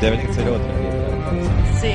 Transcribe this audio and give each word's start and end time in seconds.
sea, 0.00 0.32
ser 0.32 0.48
otra. 0.48 0.72
Sí. 1.80 1.92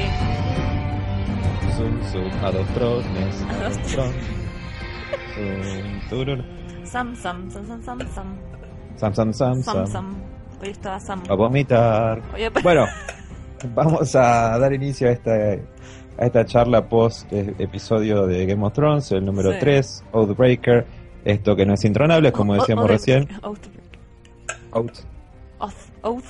Zoom, 1.78 2.01
zoom, 2.12 2.31
a 2.46 2.51
dos 2.51 2.67
trones. 2.74 3.46
A 3.49 3.63
dos 3.70 3.78
trones. 3.88 4.26
Zoom. 6.10 6.44
Sam, 6.85 7.15
sam, 7.15 7.52
sam, 7.52 7.65
sam, 7.67 7.81
sam, 7.83 7.99
sam. 8.13 8.38
Sam, 8.97 9.13
sam, 9.13 9.33
sam, 9.33 9.63
Sam, 9.63 9.88
sam. 9.88 10.15
Hoy 10.62 10.70
estaba 10.70 10.99
Sam. 10.99 11.21
A 11.29 11.35
vomitar. 11.35 12.21
Oye, 12.33 12.49
Bueno, 12.63 12.85
vamos 13.75 14.16
a 14.16 14.57
dar 14.57 14.74
inicio 14.74 15.07
a 15.07 15.11
esta, 15.11 15.31
a 15.31 16.25
esta 16.25 16.45
charla 16.45 16.88
post 16.89 17.31
eh, 17.31 17.53
episodio 17.59 18.25
de 18.25 18.45
Game 18.48 18.66
of 18.66 18.73
Thrones, 18.73 19.11
el 19.11 19.23
número 19.25 19.52
Sí. 19.53 19.57
3, 19.59 20.03
Oathbreaker. 20.13 20.85
Esto 21.25 21.55
que 21.55 21.66
no 21.66 21.73
es 21.73 21.84
intronable, 21.85 22.31
como 22.31 22.53
O- 22.53 22.55
o- 22.55 22.59
decíamos 22.59 22.85
o 22.85 22.88
de- 22.88 22.93
recién. 22.93 23.27
Oath. 23.43 23.67
Oath, 24.71 24.99
Oath. 25.59 25.73
Oath. 26.02 26.23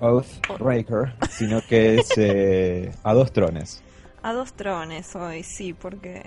Oathbreaker, 0.00 1.14
sino 1.30 1.60
que 1.68 1.96
es 1.96 2.08
eh, 2.16 2.92
a 3.02 3.14
dos 3.14 3.32
trones. 3.32 3.82
A 4.22 4.32
dos 4.32 4.52
trones 4.52 5.14
hoy, 5.16 5.42
sí, 5.42 5.72
porque. 5.72 6.22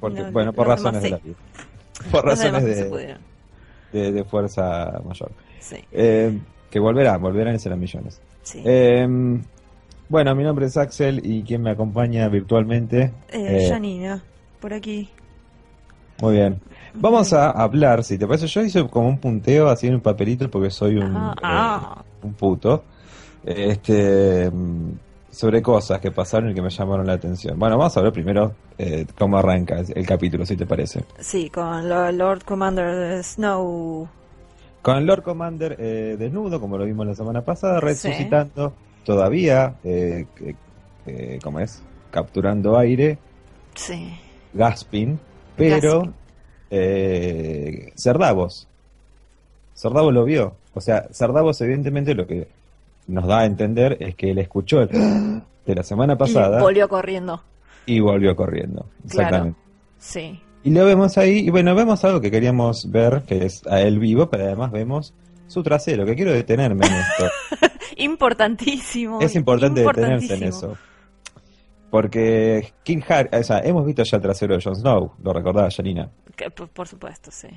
Porque, 0.00 0.22
No, 0.22 0.32
bueno, 0.32 0.52
por 0.52 0.68
razones 0.68 1.02
de 1.02 1.10
la 1.10 1.18
vida. 1.18 1.36
Por 2.10 2.24
los 2.24 2.38
razones 2.38 2.64
de, 2.64 3.16
de, 3.92 4.12
de 4.12 4.24
fuerza 4.24 5.00
mayor. 5.04 5.32
Sí, 5.60 5.76
Eh, 5.92 6.38
que 6.70 6.78
volverán, 6.78 7.20
volverán 7.20 7.54
y 7.54 7.58
serán 7.58 7.80
millones. 7.80 8.20
sí. 8.42 8.62
Eh, 8.64 9.06
bueno, 10.10 10.34
mi 10.34 10.42
nombre 10.42 10.64
es 10.64 10.76
Axel 10.78 11.20
y 11.22 11.42
quien 11.42 11.60
me 11.62 11.70
acompaña 11.70 12.26
virtualmente. 12.28 13.12
Eh, 13.28 13.66
eh, 13.66 13.68
Janina, 13.68 14.22
por 14.58 14.72
aquí. 14.72 15.10
Muy 16.22 16.36
bien. 16.36 16.60
Vamos 16.94 17.32
a 17.34 17.50
hablar, 17.50 18.02
si 18.02 18.16
te 18.16 18.26
parece, 18.26 18.46
yo 18.46 18.62
hice 18.62 18.88
como 18.88 19.06
un 19.08 19.18
punteo 19.18 19.68
así 19.68 19.86
en 19.86 19.96
un 19.96 20.00
papelito 20.00 20.50
porque 20.50 20.70
soy 20.70 20.96
un, 20.96 21.14
Ah, 21.14 21.34
eh, 21.36 21.40
ah. 21.42 22.04
Un 22.22 22.32
puto. 22.34 22.84
Este 23.44 24.50
sobre 25.30 25.62
cosas 25.62 26.00
que 26.00 26.10
pasaron 26.10 26.50
y 26.50 26.54
que 26.54 26.62
me 26.62 26.70
llamaron 26.70 27.06
la 27.06 27.12
atención. 27.12 27.58
Bueno, 27.58 27.76
vamos 27.78 27.96
a 27.96 28.00
ver 28.02 28.12
primero 28.12 28.54
eh, 28.76 29.06
cómo 29.18 29.38
arranca 29.38 29.80
el 29.94 30.06
capítulo, 30.06 30.44
si 30.44 30.56
te 30.56 30.66
parece. 30.66 31.04
Sí, 31.20 31.48
con 31.50 31.88
lo- 31.88 32.10
Lord 32.10 32.44
Commander 32.44 32.94
de 32.94 33.22
Snow. 33.22 34.08
Con 34.82 34.96
el 34.96 35.06
Lord 35.06 35.22
Commander 35.22 35.76
eh, 35.78 36.16
desnudo, 36.18 36.60
como 36.60 36.78
lo 36.78 36.84
vimos 36.84 37.06
la 37.06 37.14
semana 37.14 37.42
pasada, 37.42 37.78
resucitando, 37.80 38.72
todavía, 39.04 39.74
eh, 39.84 40.26
que- 40.34 41.38
¿cómo 41.42 41.60
es? 41.60 41.82
Capturando 42.10 42.76
aire, 42.78 43.18
Sí. 43.74 44.12
Gaspin, 44.54 45.18
pero 45.56 46.00
Gaspin. 46.00 46.14
eh, 46.70 47.92
Cerdavos. 47.96 48.66
Cerdavos 49.74 50.12
lo 50.12 50.24
vio. 50.24 50.54
O 50.74 50.80
sea, 50.80 51.08
Cerdavos 51.12 51.60
evidentemente 51.60 52.14
lo 52.14 52.26
que 52.26 52.48
nos 53.06 53.26
da 53.26 53.40
a 53.40 53.44
entender 53.46 53.96
es 54.00 54.14
que 54.14 54.30
él 54.30 54.38
escuchó 54.38 54.82
el 54.82 54.88
de 55.66 55.74
la 55.74 55.82
semana 55.82 56.16
pasada 56.16 56.58
Y 56.58 56.62
volvió 56.62 56.88
corriendo. 56.88 57.42
y 57.86 58.00
volvió 58.00 58.36
corriendo. 58.36 58.86
Claro. 59.08 59.26
Exactamente. 59.26 59.60
Sí. 59.98 60.40
Y 60.64 60.70
lo 60.70 60.84
vemos 60.84 61.16
ahí, 61.18 61.38
y 61.38 61.50
bueno, 61.50 61.74
vemos 61.74 62.04
algo 62.04 62.20
que 62.20 62.30
queríamos 62.30 62.90
ver, 62.90 63.22
que 63.26 63.46
es 63.46 63.66
a 63.66 63.80
él 63.80 63.98
vivo, 63.98 64.28
pero 64.28 64.44
además 64.44 64.70
vemos 64.72 65.14
su 65.46 65.62
trasero, 65.62 66.04
que 66.04 66.14
quiero 66.14 66.32
detenerme 66.32 66.86
en 66.86 66.92
esto. 66.94 67.30
Importantísimo. 67.96 69.20
es 69.20 69.34
importante 69.34 69.80
detenerse 69.82 70.34
en 70.34 70.42
eso. 70.44 70.76
Porque 71.90 72.72
King 72.82 73.00
Harry, 73.08 73.30
o 73.32 73.42
sea, 73.42 73.60
hemos 73.60 73.86
visto 73.86 74.02
ya 74.02 74.16
el 74.18 74.22
trasero 74.22 74.54
de 74.56 74.62
Jon 74.62 74.76
Snow, 74.76 75.12
lo 75.22 75.32
recordaba 75.32 75.70
Janina. 75.70 76.10
Que, 76.36 76.50
por 76.50 76.86
supuesto, 76.86 77.30
sí. 77.30 77.48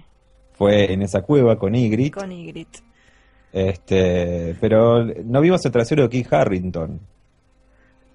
Fue 0.54 0.92
en 0.94 1.02
esa 1.02 1.22
cueva 1.22 1.58
con 1.58 1.76
Ygritte. 1.76 2.18
Con 2.18 2.32
Ygritte. 2.32 2.80
Este, 3.54 4.56
pero 4.62 5.04
no 5.04 5.42
vimos 5.42 5.66
el 5.66 5.72
trasero 5.72 6.04
de 6.04 6.10
Kit 6.10 6.32
Harrington. 6.32 7.00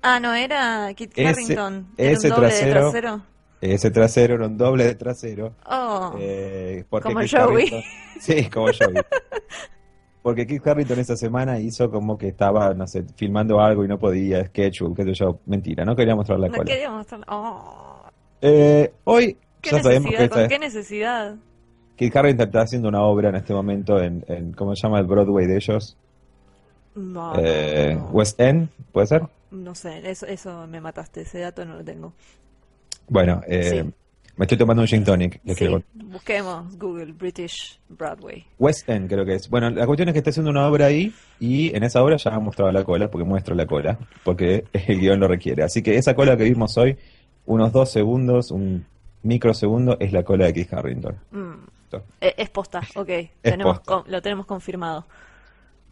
Ah, 0.02 0.20
no, 0.20 0.34
era 0.34 0.92
Kit 0.94 1.12
Ese-. 1.16 1.52
¿Era 1.52 2.12
ese 2.12 2.28
un 2.28 2.34
doble 2.34 2.54
de 2.54 2.70
trasero-. 2.70 3.22
Ese 3.60 3.90
trasero 3.90 4.34
era 4.34 4.46
un 4.46 4.56
doble 4.56 4.84
de 4.84 4.94
trasero. 4.94 5.54
Oh, 5.66 6.14
eh, 6.18 6.84
porque 6.88 7.08
como 7.08 7.20
Kit 7.20 7.36
Joey. 7.36 7.84
Sí, 8.20 8.48
como 8.48 8.66
Joey. 8.66 8.96
Porque 10.22 10.46
Kit 10.46 10.66
Harrington 10.66 10.98
esa 10.98 11.16
semana 11.16 11.58
hizo 11.60 11.90
como 11.90 12.18
que 12.18 12.28
estaba, 12.28 12.74
no 12.74 12.86
sé, 12.86 13.04
filmando 13.16 13.60
algo 13.60 13.84
y 13.84 13.88
no 13.88 13.98
podía, 13.98 14.44
sketchbook, 14.46 14.96
qué 14.96 15.04
sé 15.04 15.14
yo. 15.14 15.38
Mentira, 15.46 15.84
no 15.84 15.94
quería 15.94 16.16
mostrar 16.16 16.40
la 16.40 16.48
no 16.48 16.54
cola. 16.54 16.64
queríamos 16.64 17.00
estar... 17.02 17.20
Oh, 17.28 18.02
Eh, 18.42 18.92
hoy 19.04 19.36
¿Qué 19.60 19.70
ya 19.70 19.82
sabemos 19.82 20.10
que 20.10 20.16
necesidad? 20.18 20.40
¿Con 20.40 20.48
qué 20.48 20.58
necesidad? 20.58 21.36
Kit 21.96 22.14
Harrington 22.14 22.46
está 22.46 22.60
haciendo 22.62 22.88
una 22.88 23.02
obra 23.02 23.30
en 23.30 23.36
este 23.36 23.52
momento 23.54 24.00
en, 24.00 24.24
en 24.28 24.52
¿cómo 24.52 24.74
se 24.76 24.82
llama? 24.82 24.98
El 25.00 25.06
Broadway 25.06 25.46
de 25.46 25.56
ellos. 25.56 25.96
No, 26.94 27.34
Eh, 27.38 27.94
no, 27.94 28.00
no. 28.06 28.10
West 28.10 28.40
End, 28.40 28.68
¿puede 28.92 29.06
ser? 29.06 29.22
No 29.50 29.74
sé, 29.74 30.08
eso, 30.10 30.26
eso 30.26 30.66
me 30.66 30.80
mataste, 30.80 31.22
ese 31.22 31.40
dato 31.40 31.64
no 31.64 31.76
lo 31.76 31.84
tengo. 31.84 32.12
Bueno, 33.08 33.40
eh, 33.46 33.82
Sí. 33.84 33.92
me 34.36 34.44
estoy 34.44 34.58
tomando 34.58 34.82
un 34.82 34.88
gin 34.88 35.04
tonic. 35.04 35.40
Sí, 35.54 35.68
busquemos 35.94 36.76
Google 36.78 37.12
British 37.12 37.78
Broadway. 37.88 38.44
West 38.58 38.88
End 38.88 39.08
creo 39.08 39.24
que 39.24 39.34
es. 39.36 39.48
Bueno, 39.48 39.70
la 39.70 39.86
cuestión 39.86 40.08
es 40.08 40.12
que 40.12 40.18
está 40.18 40.30
haciendo 40.30 40.50
una 40.50 40.66
obra 40.66 40.86
ahí 40.86 41.14
y 41.38 41.74
en 41.76 41.82
esa 41.84 42.02
obra 42.02 42.16
ya 42.16 42.34
ha 42.34 42.40
mostrado 42.40 42.72
la 42.72 42.82
cola, 42.84 43.10
porque 43.10 43.24
muestra 43.24 43.54
la 43.54 43.66
cola, 43.66 43.98
porque 44.24 44.64
el 44.72 45.00
guion 45.00 45.20
lo 45.20 45.28
requiere. 45.28 45.62
Así 45.62 45.82
que 45.82 45.96
esa 45.96 46.14
cola 46.14 46.36
que 46.36 46.44
vimos 46.44 46.76
hoy, 46.76 46.96
unos 47.46 47.72
dos 47.72 47.90
segundos, 47.92 48.50
un 48.50 48.84
microsegundo, 49.22 49.96
es 50.00 50.12
la 50.12 50.22
cola 50.24 50.46
de 50.46 50.52
Keith 50.54 50.72
Harrington. 50.74 51.16
Mm. 51.30 51.54
Eh, 52.20 52.34
Es 52.36 52.50
posta, 52.50 52.80
ok. 52.96 53.08
tenemos 53.42 53.78
posta. 53.78 54.02
con- 54.02 54.10
lo 54.12 54.22
tenemos 54.22 54.46
confirmado. 54.46 55.06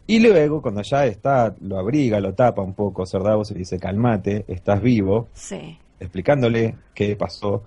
Y 0.07 0.19
luego, 0.19 0.61
cuando 0.61 0.81
ya 0.83 1.05
está, 1.05 1.55
lo 1.61 1.79
abriga, 1.79 2.19
lo 2.19 2.33
tapa 2.33 2.61
un 2.61 2.73
poco, 2.75 3.05
Cerdavos 3.05 3.49
y 3.51 3.55
dice, 3.55 3.79
calmate, 3.79 4.45
estás 4.47 4.81
vivo, 4.81 5.29
Sí. 5.33 5.79
explicándole 5.99 6.75
qué 6.93 7.15
pasó, 7.15 7.63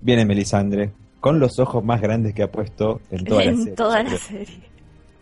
viene 0.00 0.24
Melisandre 0.24 0.92
con 1.20 1.38
los 1.38 1.58
ojos 1.58 1.84
más 1.84 2.00
grandes 2.00 2.32
que 2.32 2.42
ha 2.44 2.50
puesto 2.50 3.02
en 3.10 3.24
toda 3.26 3.44
la 3.44 3.50
en 3.50 3.58
serie. 3.58 3.72
toda 3.74 4.02
la 4.02 4.16
serie. 4.16 4.60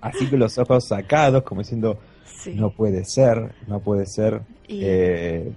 Así 0.00 0.28
que 0.30 0.36
los 0.36 0.56
ojos 0.58 0.86
sacados, 0.86 1.42
como 1.42 1.60
diciendo, 1.62 1.98
Sí. 2.24 2.54
no 2.54 2.70
puede 2.70 3.04
ser, 3.04 3.52
no 3.66 3.80
puede 3.80 4.06
ser. 4.06 4.42
Y- 4.68 4.80
Eh, 4.84 5.52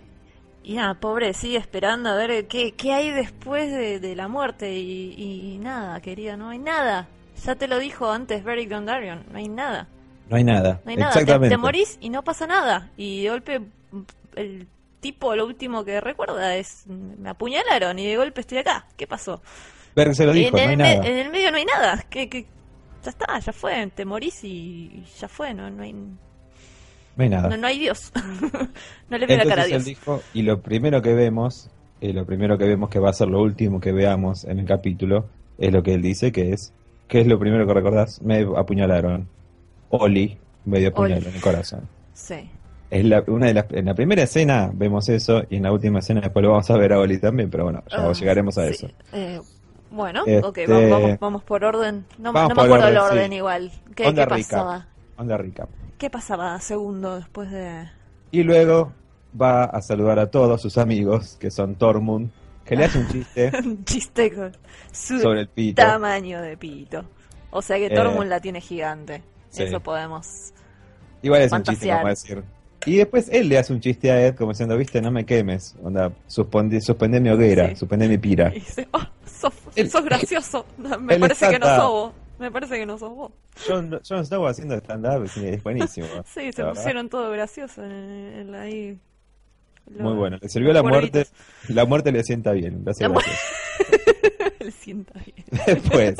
Y 0.64 0.76
nada, 0.76 0.94
pobre, 0.94 1.34
sigue 1.34 1.58
esperando 1.58 2.10
a 2.10 2.16
ver 2.16 2.48
qué, 2.48 2.74
qué 2.74 2.94
hay 2.94 3.10
después 3.10 3.72
de, 3.72 4.00
de 4.00 4.16
la 4.16 4.28
muerte. 4.28 4.74
Y, 4.78 5.16
y 5.54 5.58
nada, 5.58 6.00
querida, 6.02 6.38
no 6.38 6.50
hay 6.50 6.60
nada. 6.60 7.08
Ya 7.44 7.56
te 7.56 7.68
lo 7.68 7.80
dijo 7.80 8.12
antes 8.12 8.44
Beric 8.44 8.70
Dondarrion, 8.70 9.26
no 9.32 9.38
hay 9.40 9.50
nada. 9.50 9.88
no 10.30 10.36
hay 10.38 10.44
nada. 10.44 10.80
No 10.86 10.92
hay 10.92 10.98
nada. 10.98 11.14
Te, 11.14 11.20
Exactamente. 11.20 11.56
te 11.56 11.58
morís 11.58 11.98
y 12.00 12.10
no 12.10 12.24
pasa 12.24 12.46
nada. 12.46 12.92
Y 12.96 13.24
de 13.24 13.30
golpe, 13.32 13.62
el 14.36 14.68
tipo 15.00 15.36
lo 15.36 15.48
último 15.48 15.84
que 15.84 16.00
recuerda 16.00 16.56
es: 16.56 16.86
me 16.88 17.30
apuñalaron 17.30 17.98
y 17.98 18.06
de 18.06 18.18
golpe 18.18 18.42
estoy 18.42 18.60
acá. 18.60 18.86
¿Qué 18.96 19.08
pasó? 19.08 19.42
Berg 19.96 20.14
se 20.16 20.26
lo 20.28 20.32
dijo, 20.34 20.56
en, 20.58 20.78
no 20.78 20.86
hay 20.86 20.96
nada. 20.96 21.08
en 21.08 21.18
el 21.18 21.30
medio 21.32 21.52
no 21.52 21.58
hay 21.58 21.66
nada. 21.66 22.06
Que, 22.10 22.30
que- 22.30 22.46
ya 23.04 23.10
está, 23.10 23.40
ya 23.40 23.52
fue. 23.52 23.88
Te 23.88 24.06
morís 24.06 24.44
y 24.44 25.04
ya 25.20 25.28
fue. 25.28 25.56
No, 25.56 25.72
no 25.72 25.82
hay, 25.82 25.96
No 27.16 27.24
hay 27.24 27.30
nada. 27.30 27.50
no, 27.50 27.58
no 27.58 27.68
hay 27.68 27.80
Dios. 27.80 28.12
no 29.10 29.18
le 29.18 29.26
veo 29.26 29.38
la 29.38 29.46
cara 29.46 29.62
a 29.64 29.66
él 29.66 29.72
Dios. 29.72 29.86
dijo, 29.86 30.22
y 30.34 30.44
lo 30.44 30.62
primero 30.62 31.02
que 31.02 31.14
vemos, 31.14 31.70
y 32.00 32.14
lo 32.14 32.26
primero 32.26 32.58
que 32.58 32.66
vemos 32.66 32.90
que 32.90 33.00
va 33.00 33.10
a 33.10 33.14
ser 33.14 33.28
lo 33.28 33.42
último 33.42 33.80
que 33.80 33.92
veamos 33.92 34.44
en 34.46 34.60
el 34.60 34.66
capítulo, 34.66 35.26
es 35.58 35.72
lo 35.72 35.84
que 35.84 35.94
él 35.94 36.02
dice, 36.02 36.32
que 36.32 36.54
es, 36.54 36.74
¿qué 37.08 37.22
es 37.22 37.28
lo 37.28 37.38
primero 37.38 37.68
que 37.68 37.74
recordás? 37.74 38.22
Me 38.22 38.46
apuñalaron. 38.58 39.28
Oli 39.90 40.38
me 40.66 40.80
dio 40.80 40.94
puñal 40.94 41.20
Oli. 41.20 41.28
en 41.28 41.36
el 41.36 41.42
corazón. 41.42 41.88
Sí. 42.14 42.50
Es 42.90 43.06
la, 43.06 43.24
una 43.28 43.48
de 43.48 43.54
las, 43.54 43.66
en 43.72 43.86
la 43.86 43.94
primera 43.94 44.24
escena 44.24 44.70
vemos 44.74 45.08
eso, 45.10 45.44
y 45.50 45.58
en 45.58 45.64
la 45.64 45.72
última 45.72 46.00
escena 46.00 46.22
después 46.22 46.44
lo 46.44 46.52
vamos 46.52 46.70
a 46.72 46.78
ver 46.78 46.94
a 46.94 47.00
Oli 47.00 47.20
también, 47.20 47.50
pero 47.50 47.64
bueno, 47.66 47.84
ya 47.90 47.98
Ah, 48.10 48.12
llegaremos 48.14 48.58
a 48.58 48.66
sí. 48.68 48.70
eso. 48.72 48.88
Eh, 49.14 49.40
bueno, 49.92 50.24
Este- 50.26 50.46
ok, 50.48 50.60
vamos, 50.68 50.90
vamos, 50.90 51.20
vamos 51.20 51.44
por 51.44 51.64
orden. 51.66 52.06
No, 52.18 52.32
me 52.34 52.40
acuerdo 52.40 52.76
el 52.88 52.98
orden, 52.98 52.98
orden 52.98 53.30
sí. 53.32 53.36
igual. 53.38 53.72
¿Qué, 53.96 54.08
Onda 54.08 54.26
qué 54.28 54.36
rica. 54.36 54.88
Onda 55.18 55.38
rica. 55.38 55.68
¿Qué 56.02 56.10
pasaba 56.10 56.60
segundo 56.60 57.18
después 57.18 57.52
de...? 57.52 57.88
Y 58.32 58.42
luego 58.42 58.92
va 59.40 59.66
a 59.66 59.84
saludar 59.84 60.18
a 60.18 60.32
todos 60.32 60.60
sus 60.60 60.80
amigos, 60.80 61.38
que 61.40 61.52
son 61.52 61.76
Tormund, 61.76 62.32
que 62.66 62.76
le 62.76 62.86
hace 62.86 62.98
un 62.98 63.08
chiste 63.08 63.52
Un 63.64 63.86
chiste 63.86 64.34
con 64.34 64.52
su 64.92 65.20
sobre 65.20 65.42
el 65.42 65.48
pito. 65.50 65.80
tamaño 65.80 66.42
de 66.42 66.58
pito. 66.58 67.06
O 67.52 67.62
sea 67.62 67.78
que 67.78 67.86
Eh, 67.86 67.96
Tormund 67.96 68.30
la 68.30 68.40
tiene 68.40 68.62
gigante. 68.62 69.22
sí. 69.52 69.62
Eso 69.62 69.80
podemos... 69.80 70.52
Igual 71.22 71.44
es 71.44 71.52
un 71.52 71.62
chiste, 71.62 71.88
como 71.92 72.08
decir. 72.08 72.44
Y 72.88 72.96
después 72.98 73.30
él 73.32 73.48
le 73.48 73.60
hace 73.60 73.72
un 73.72 73.80
chiste 73.80 74.10
a 74.10 74.26
Ed, 74.26 74.34
como 74.36 74.54
diciendo, 74.54 74.76
viste, 74.76 75.04
no 75.04 75.12
me 75.12 75.24
quemes. 75.24 75.76
Onda, 75.84 76.12
suspende, 76.26 76.82
suspende 76.82 77.20
mi 77.20 77.30
hoguera, 77.30 77.70
Sí. 77.70 77.76
suspende 77.76 78.08
mi 78.08 78.18
pira. 78.18 78.50
Y 78.50 78.60
dice, 78.60 78.88
oh, 78.92 79.02
sos, 79.24 79.54
Él- 79.76 79.88
sos 79.92 80.04
gracioso. 80.04 80.66
Me 81.00 81.20
parece 81.20 81.48
que 81.48 81.60
no 81.60 81.68
vos. 81.92 82.14
Me 82.42 82.52
parece 82.52 82.76
que 82.78 82.86
no 82.86 82.98
sos 82.98 83.14
vos. 83.16 83.32
Jon, 83.68 84.00
Jon 84.08 84.26
Snow 84.26 84.48
haciendo 84.48 84.76
stand-up 84.76 85.24
es, 85.26 85.38
es 85.38 85.64
buenísimo. 85.64 86.08
Sí, 86.26 86.52
se 86.52 86.64
pusieron 86.66 87.08
todo 87.08 87.30
gracioso 87.32 87.84
en, 87.84 87.92
en 87.92 88.52
la- 88.52 88.62
ahí. 88.62 88.98
Lo- 89.90 90.04
Muy 90.06 90.14
bueno. 90.16 90.38
Le 90.42 90.50
sirvió 90.50 90.74
la 90.74 90.82
muerte. 90.84 91.28
La 91.70 91.86
muerte 91.86 92.12
le 92.12 92.24
sienta 92.24 92.52
bien. 92.52 92.84
Le 92.84 92.92
hace. 92.92 93.08
Le 94.60 94.72
sienta 94.72 95.14
bien. 95.20 95.46
Después. 95.66 96.18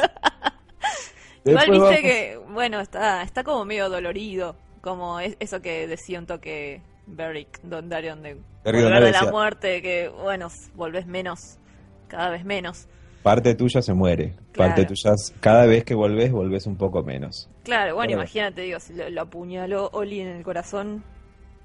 Igual 1.44 1.66
después 1.66 1.70
viste 1.70 1.80
vamos- 1.82 2.02
que, 2.02 2.40
bueno, 2.54 2.80
está, 2.80 3.24
está 3.24 3.44
como 3.44 3.66
medio 3.66 3.90
dolorido. 3.90 4.56
como 4.82 5.20
es- 5.20 5.38
eso 5.40 5.62
que 5.62 5.88
decía 5.88 6.20
un 6.20 6.26
toque 6.28 6.82
Beric 7.08 7.62
Dondarrion 7.64 8.22
de 8.22 8.38
Beric 8.64 8.84
volver 8.84 9.04
de 9.06 9.12
la 9.12 9.32
muerte, 9.32 9.82
que 9.82 10.08
bueno, 10.10 10.50
volvés 10.76 11.06
menos, 11.08 11.58
cada 12.08 12.30
vez 12.30 12.46
menos. 12.46 12.88
Parte 13.24 13.56
tuya 13.56 13.82
se 13.82 13.94
muere. 13.94 14.34
Parte 14.56 14.86
tuya, 14.86 15.14
cada 15.40 15.66
vez 15.66 15.84
que 15.84 15.94
volvés, 15.94 16.32
volvés 16.32 16.66
un 16.66 16.76
poco 16.76 17.04
menos. 17.04 17.50
Claro, 17.64 17.96
bueno, 17.96 18.08
Claro. 18.10 18.22
imagínate, 18.24 18.62
digo, 18.62 18.80
si 18.80 18.94
lo, 18.94 19.10
lo 19.10 19.22
apuñaló 19.22 19.90
Oli 19.94 20.22
en 20.22 20.28
el 20.30 20.44
corazón, 20.44 21.04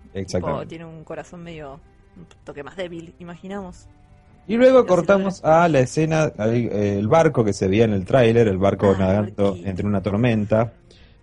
tipo, 0.04 0.18
Exactamente. 0.18 0.66
tiene 0.66 0.84
un 0.84 1.02
corazón 1.04 1.42
medio, 1.42 1.80
un 2.16 2.26
toque 2.44 2.62
más 2.62 2.76
débil, 2.76 3.14
imaginamos. 3.18 3.86
Y 4.48 4.56
luego 4.56 4.86
cortamos 4.86 5.44
a 5.44 5.68
la 5.68 5.80
escena, 5.80 6.30
eh, 6.38 6.96
el 6.98 7.08
barco 7.08 7.42
que 7.44 7.52
se 7.52 7.66
veía 7.66 7.84
en 7.84 7.92
el 7.94 8.04
tráiler, 8.04 8.46
el 8.46 8.58
barco 8.58 8.92
Ah, 8.94 8.98
nadando 8.98 9.56
entre 9.64 9.86
una 9.86 10.00
tormenta. 10.02 10.72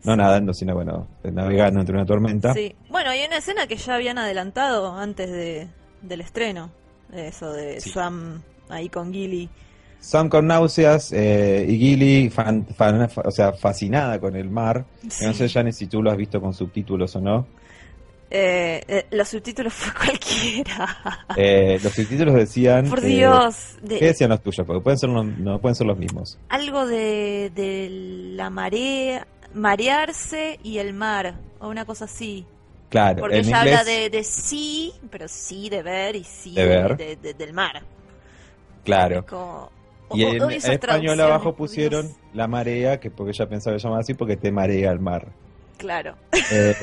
No 0.03 0.17
nadando, 0.17 0.53
sino 0.53 0.73
bueno, 0.75 1.07
navegando 1.23 1.79
entre 1.79 1.95
una 1.95 2.05
tormenta. 2.05 2.53
Sí. 2.53 2.75
Bueno, 2.89 3.11
hay 3.11 3.23
una 3.25 3.37
escena 3.37 3.67
que 3.67 3.77
ya 3.77 3.95
habían 3.95 4.17
adelantado 4.17 4.93
antes 4.93 5.31
de, 5.31 5.69
del 6.01 6.19
estreno, 6.19 6.71
eso 7.13 7.53
de 7.53 7.79
Sí. 7.79 7.91
Sam 7.91 8.41
ahí 8.67 8.89
con 8.89 9.13
Gilly. 9.13 9.47
Sam 10.03 10.27
con 10.27 10.45
náuseas 10.47 11.13
eh, 11.13 11.65
y 11.67 11.77
Gilly, 11.77 12.29
fan- 12.29 12.67
fan- 12.75 13.09
fa- 13.09 13.21
o 13.25 13.31
sea, 13.31 13.53
fascinada 13.53 14.19
con 14.19 14.35
el 14.35 14.49
mar. 14.49 14.83
Que 15.01 15.25
No 15.25 15.31
Sí. 15.31 15.39
sé, 15.39 15.49
Janet, 15.49 15.73
si 15.73 15.87
tú 15.87 16.03
lo 16.03 16.11
has 16.11 16.17
visto 16.17 16.41
con 16.41 16.53
subtítulos 16.53 17.15
o 17.15 17.21
no. 17.21 17.47
Eh, 18.29 18.83
eh, 18.87 19.05
los 19.11 19.29
subtítulos 19.29 19.71
fue 19.73 19.93
cualquiera. 19.93 21.25
Eh, 21.37 21.79
los 21.81 21.93
subtítulos 21.93 22.33
decían... 22.35 22.89
Por 22.89 22.99
eh, 22.99 23.07
Dios. 23.07 23.75
de- 23.81 23.99
¿Qué 23.99 24.05
decían 24.07 24.29
los 24.31 24.41
tuyos? 24.41 24.67
Porque 24.67 24.81
pueden 24.81 24.97
ser, 24.99 25.09
los- 25.09 25.25
no 25.25 25.59
pueden 25.61 25.75
ser 25.75 25.87
los 25.87 25.97
mismos. 25.97 26.37
algo 26.49 26.85
de, 26.85 27.51
de 27.55 27.87
la 28.35 28.49
marea, 28.49 29.25
marearse 29.53 30.59
y 30.63 30.79
el 30.79 30.93
mar, 30.93 31.35
o 31.59 31.69
una 31.69 31.85
cosa 31.85 32.05
así. 32.05 32.45
Claro, 32.89 33.21
Porque 33.21 33.37
ella 33.39 33.59
inglés... 33.61 33.79
habla 33.79 33.83
de, 33.85 34.09
de 34.09 34.23
sí, 34.25 34.91
pero 35.09 35.27
sí 35.29 35.69
de 35.69 35.81
ver 35.81 36.15
y 36.17 36.23
sí 36.25 36.53
De 36.53 36.65
ver. 36.65 36.97
de- 36.97 37.15
de- 37.15 37.33
del 37.33 37.53
mar. 37.53 37.81
Claro. 38.83 39.25
Como- 39.25 39.71
Y 40.13 40.23
en, 40.23 40.51
español 40.51 41.19
abajo 41.21 41.55
pusieron 41.55 42.07
Dios. 42.07 42.17
la 42.33 42.47
marea, 42.47 42.99
que 42.99 43.09
porque 43.09 43.31
ella 43.31 43.47
pensaba 43.49 43.77
llamar 43.77 44.01
así 44.01 44.13
porque 44.13 44.37
te 44.37 44.51
marea 44.51 44.91
el 44.91 44.99
mar. 44.99 45.27
Claro. 45.77 46.15
Eh, 46.51 46.75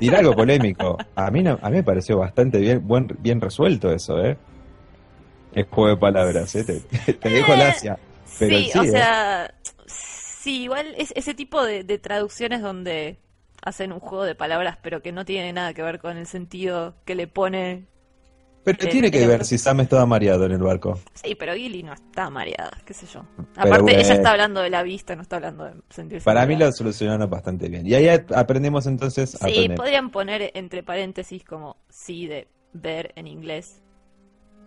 dirá 0.00 0.18
algo 0.18 0.34
polémico. 0.34 0.98
A 1.14 1.30
mí, 1.30 1.42
no- 1.42 1.58
a 1.62 1.70
mí 1.70 1.76
me 1.76 1.82
pareció 1.84 2.18
bastante 2.18 2.58
bien, 2.58 2.86
buen, 2.86 3.08
bien 3.20 3.40
resuelto 3.40 3.92
eso, 3.92 4.22
¿eh? 4.24 4.36
El 5.54 5.64
juego 5.64 5.90
de 5.90 5.96
palabras, 5.96 6.54
¿eh? 6.56 6.64
Te, 6.64 7.12
te 7.12 7.28
dejo 7.28 7.54
la 7.54 7.68
Asia. 7.68 7.98
Pero 8.38 8.56
sí, 8.58 8.70
sí, 8.72 8.78
o 8.78 8.82
¿eh? 8.82 8.88
sea, 8.90 9.54
sí, 9.86 10.62
igual 10.64 10.94
es 10.96 11.12
ese 11.14 11.34
tipo 11.34 11.62
de, 11.64 11.84
de 11.84 11.98
traducciones 11.98 12.62
donde 12.62 13.18
hacen 13.62 13.92
un 13.92 14.00
juego 14.00 14.24
de 14.24 14.34
palabras, 14.34 14.78
pero 14.82 15.02
que 15.02 15.12
no 15.12 15.24
tiene 15.24 15.52
nada 15.52 15.72
que 15.74 15.82
ver 15.82 16.00
con 16.00 16.16
el 16.16 16.26
sentido 16.26 16.94
que 17.04 17.14
le 17.14 17.26
pone. 17.28 17.84
Pero 18.64 18.78
eh, 18.80 18.86
tiene 18.90 19.10
que 19.10 19.26
ver 19.26 19.44
si 19.44 19.58
Sam 19.58 19.80
estaba 19.80 20.06
mareado 20.06 20.46
en 20.46 20.52
el 20.52 20.58
barco. 20.62 21.00
Sí, 21.14 21.34
pero 21.34 21.54
Gilly 21.54 21.82
no 21.82 21.92
está 21.92 22.30
mareada, 22.30 22.70
qué 22.84 22.94
sé 22.94 23.06
yo. 23.06 23.24
Pero 23.36 23.48
Aparte, 23.56 23.82
bueno. 23.82 23.98
ella 23.98 24.14
está 24.14 24.30
hablando 24.30 24.60
de 24.60 24.70
la 24.70 24.82
vista, 24.82 25.16
no 25.16 25.22
está 25.22 25.36
hablando 25.36 25.64
de 25.64 25.72
sentirse. 25.90 26.24
Para 26.24 26.42
mí 26.46 26.54
mareada. 26.54 26.70
lo 26.70 26.76
solucionaron 26.76 27.28
bastante 27.28 27.68
bien. 27.68 27.86
Y 27.86 27.94
ahí 27.94 28.08
aprendemos 28.34 28.86
entonces 28.86 29.34
a 29.42 29.48
Sí, 29.48 29.68
podrían 29.76 30.10
poner 30.10 30.50
entre 30.54 30.82
paréntesis 30.82 31.42
como 31.44 31.76
sí 31.88 32.26
de 32.26 32.46
ver 32.72 33.12
en 33.16 33.26
inglés 33.26 33.82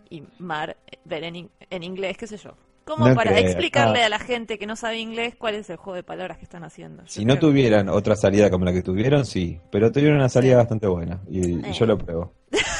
y 0.09 0.23
mar 0.39 0.77
ver 1.05 1.23
en, 1.23 1.35
in- 1.35 1.51
en 1.69 1.83
inglés, 1.83 2.17
qué 2.17 2.27
sé 2.27 2.37
yo. 2.37 2.55
Como 2.83 3.07
No 3.07 3.15
para 3.15 3.31
creo, 3.31 3.43
explicarle 3.45 4.03
ah. 4.03 4.05
a 4.05 4.09
la 4.09 4.19
gente 4.19 4.59
que 4.59 4.67
no 4.67 4.75
sabe 4.75 4.99
inglés 4.99 5.35
cuál 5.35 5.55
es 5.55 5.67
el 5.71 5.77
juego 5.77 5.95
de 5.95 6.03
palabras 6.03 6.37
que 6.37 6.43
están 6.43 6.63
haciendo. 6.63 7.01
Yo 7.03 7.07
Si 7.09 7.25
no 7.25 7.39
tuvieran 7.39 7.89
otra 7.89 8.15
salida 8.15 8.51
como 8.51 8.63
la 8.65 8.73
que 8.73 8.83
tuvieron, 8.83 9.25
sí. 9.25 9.59
Pero 9.71 9.91
tuvieron 9.91 10.17
una 10.17 10.29
salida 10.29 10.51
Sí. 10.53 10.57
bastante 10.57 10.85
buena. 10.87 11.19
Y, 11.27 11.49
y 11.49 11.65
Eh. 11.65 11.73
yo 11.73 11.85
lo 11.87 11.97
pruebo. 11.97 12.33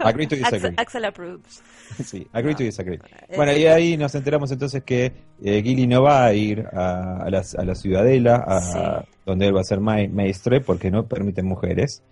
Agree 0.00 0.26
to 0.26 0.36
disagree. 0.36 0.74
Axel 0.76 1.04
approves. 1.04 1.62
Sí, 2.04 2.26
agree 2.32 2.54
to 2.54 2.62
disagree. 2.62 2.98
Eh, 3.28 3.34
Bueno, 3.36 3.52
y 3.56 3.66
ahí 3.66 3.96
nos 3.96 4.14
enteramos 4.14 4.50
entonces 4.52 4.82
que 4.84 5.12
eh, 5.42 5.60
Gilly 5.62 5.86
no 5.88 6.02
va 6.02 6.24
a 6.26 6.32
ir 6.32 6.64
a, 6.72 7.16
a 7.24 7.30
la, 7.30 7.42
a 7.58 7.64
la 7.64 7.74
ciudadela, 7.74 8.36
a, 8.46 8.60
Sí. 9.02 9.08
donde 9.26 9.46
él 9.48 9.56
va 9.56 9.60
a 9.60 9.64
ser 9.64 9.80
ma- 9.80 10.06
maestre, 10.10 10.60
porque 10.60 10.90
no 10.90 11.06
permiten 11.06 11.46
mujeres, 11.46 12.02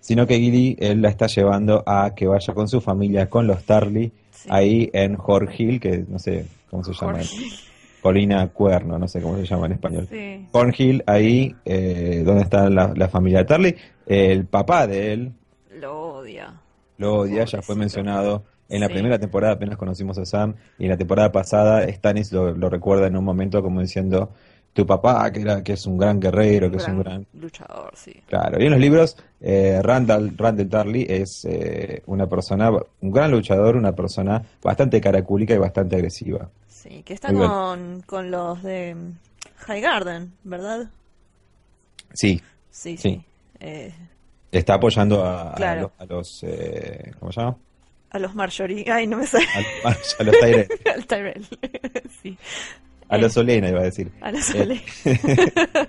sino 0.00 0.26
que 0.26 0.38
Gilly 0.38 0.76
él 0.78 1.02
la 1.02 1.08
está 1.08 1.26
llevando 1.26 1.82
a 1.84 2.14
que 2.14 2.26
vaya 2.28 2.54
con 2.54 2.68
su 2.68 2.80
familia, 2.80 3.28
con 3.28 3.46
los 3.48 3.64
Tarly, 3.64 4.12
Sí. 4.30 4.48
ahí 4.52 4.90
en 4.92 5.16
Jorgil, 5.16 5.80
que 5.80 6.04
no 6.08 6.18
sé 6.20 6.46
cómo 6.70 6.84
se 6.84 6.92
llama, 6.92 7.14
Jorge. 7.14 7.26
Colina 8.00 8.46
Cuerno, 8.48 8.96
no 9.00 9.08
sé 9.08 9.20
cómo 9.20 9.36
se 9.36 9.44
llama 9.44 9.66
en 9.66 9.72
español. 9.72 10.06
Sí. 10.08 10.46
Cornhill, 10.52 11.02
ahí 11.06 11.54
eh, 11.64 12.22
donde 12.24 12.42
está 12.44 12.70
la, 12.70 12.92
la 12.94 13.08
familia 13.08 13.44
Tarly, 13.44 13.74
el 14.06 14.46
papá 14.46 14.86
de 14.86 15.12
él 15.12 15.32
Lo 15.80 16.18
odia. 16.18 16.54
Lo 16.98 17.14
odia, 17.20 17.44
ya 17.44 17.62
fue 17.62 17.74
mencionado 17.74 18.44
en 18.68 18.80
la 18.80 18.86
Sí. 18.88 18.92
primera 18.92 19.18
temporada, 19.18 19.54
apenas 19.54 19.78
conocimos 19.78 20.18
a 20.18 20.26
Sam, 20.26 20.54
y 20.78 20.84
en 20.84 20.90
la 20.90 20.96
temporada 20.98 21.32
pasada 21.32 21.90
Stannis 21.90 22.30
lo, 22.32 22.52
lo 22.52 22.68
recuerda 22.68 23.06
en 23.06 23.16
un 23.16 23.24
momento 23.24 23.62
como 23.62 23.80
diciendo, 23.80 24.30
tu 24.74 24.86
papá, 24.86 25.32
que, 25.32 25.40
era, 25.40 25.62
que 25.64 25.72
es 25.72 25.86
un 25.86 25.96
gran 25.96 26.20
guerrero, 26.20 26.70
que 26.70 26.76
es 26.76 26.86
un 26.86 27.00
gran... 27.00 27.26
luchador, 27.32 27.90
sí. 27.96 28.12
Claro, 28.28 28.62
y 28.62 28.66
en 28.66 28.70
los 28.72 28.78
libros, 28.80 29.16
eh, 29.40 29.80
Randall, 29.82 30.36
Randall 30.36 30.68
Tarly 30.68 31.06
es 31.08 31.44
eh, 31.48 32.02
una 32.06 32.26
persona, 32.28 32.70
un 32.70 33.10
gran 33.10 33.30
luchador, 33.30 33.74
una 33.76 33.92
persona 33.92 34.42
bastante 34.62 35.00
caracúlica 35.00 35.54
y 35.54 35.58
bastante 35.58 35.96
agresiva. 35.96 36.48
Sí, 36.68 37.02
que 37.02 37.14
está 37.14 37.32
con 38.06 38.30
los 38.30 38.62
de 38.62 38.94
mm, 38.94 39.12
High 39.66 39.80
Garden, 39.80 40.32
¿verdad? 40.44 40.88
Sí, 42.12 42.40
Sí, 42.70 42.96
Sí. 42.96 42.96
sí. 42.98 43.24
Eh, 43.60 43.92
está 44.52 44.74
apoyando 44.74 45.24
a, 45.24 45.52
a 45.52 45.54
Claro. 45.54 45.80
los, 45.82 45.90
a 46.10 46.12
los, 46.14 46.42
eh, 46.44 47.12
¿cómo 47.18 47.32
se 47.32 47.40
llama? 47.40 47.56
a 48.10 48.18
los 48.18 48.34
Marjorie. 48.34 48.90
Ay, 48.90 49.06
no 49.06 49.18
me 49.18 49.26
sale. 49.26 49.44
A, 49.84 49.88
a 49.90 50.22
los 50.24 50.38
Tyrell, 50.40 50.68
Al 50.94 51.06
Tyrell. 51.06 51.46
sí. 52.22 52.38
a 53.10 53.18
los 53.18 53.36
Olena 53.36 53.68
iba 53.68 53.80
a 53.80 53.84
decir. 53.84 54.10
A 54.22 54.32
la 54.32 54.38
Eh, 54.38 54.42
Sole. 54.42 54.82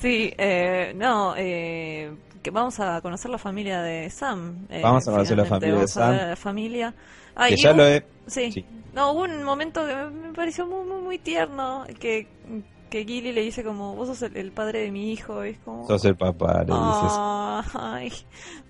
sí, 0.00 0.32
eh, 0.36 0.92
no, 0.96 1.34
eh, 1.36 2.12
que 2.42 2.50
vamos 2.50 2.78
a 2.80 3.00
conocer 3.00 3.30
la 3.30 3.38
familia 3.38 3.82
de 3.82 4.10
Sam. 4.10 4.66
eh, 4.68 4.80
Vamos 4.82 5.06
a 5.06 5.12
conocer 5.12 5.36
la 5.36 5.44
familia 5.44 5.76
de 5.78 5.84
a 5.84 5.86
Sam. 5.86 6.10
a 6.14 6.26
la 6.28 6.36
familia. 6.36 6.94
Ay, 7.34 7.54
que 7.54 7.62
ya 7.62 7.72
lo 7.72 7.86
he... 7.86 8.04
Sí. 8.26 8.52
sí. 8.52 8.66
No, 8.92 9.12
hubo 9.12 9.22
un 9.22 9.42
momento 9.42 9.86
que 9.86 9.94
me 9.94 10.32
pareció 10.34 10.66
muy, 10.66 10.86
muy, 10.86 11.00
muy 11.02 11.18
tierno, 11.18 11.84
que, 11.98 12.26
que 12.92 13.04
Gilly 13.04 13.32
le 13.32 13.40
dice 13.40 13.64
como, 13.64 13.94
vos 13.96 14.06
sos 14.08 14.22
el, 14.22 14.36
el 14.36 14.52
padre 14.52 14.80
de 14.82 14.90
mi 14.92 15.12
hijo, 15.12 15.42
es 15.42 15.56
como... 15.64 15.86
Sos 15.86 16.04
el 16.04 16.14
papá, 16.16 16.58
le 16.64 16.72
dices. 16.74 17.72
Ay, 17.74 18.12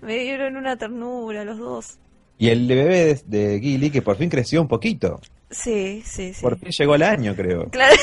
me 0.01 0.17
dieron 0.17 0.55
una 0.55 0.77
ternura 0.77 1.43
los 1.43 1.57
dos. 1.59 1.99
Y 2.37 2.49
el 2.49 2.65
bebé 2.67 3.19
de, 3.27 3.47
de 3.49 3.59
Gilly, 3.59 3.91
que 3.91 4.01
por 4.01 4.15
fin 4.15 4.29
creció 4.29 4.61
un 4.61 4.67
poquito. 4.67 5.19
Sí, 5.51 6.01
sí, 6.05 6.33
sí. 6.33 6.41
Por 6.41 6.57
fin 6.57 6.69
llegó 6.71 6.93
al 6.93 7.03
año, 7.03 7.35
creo. 7.35 7.69
Claro, 7.69 7.95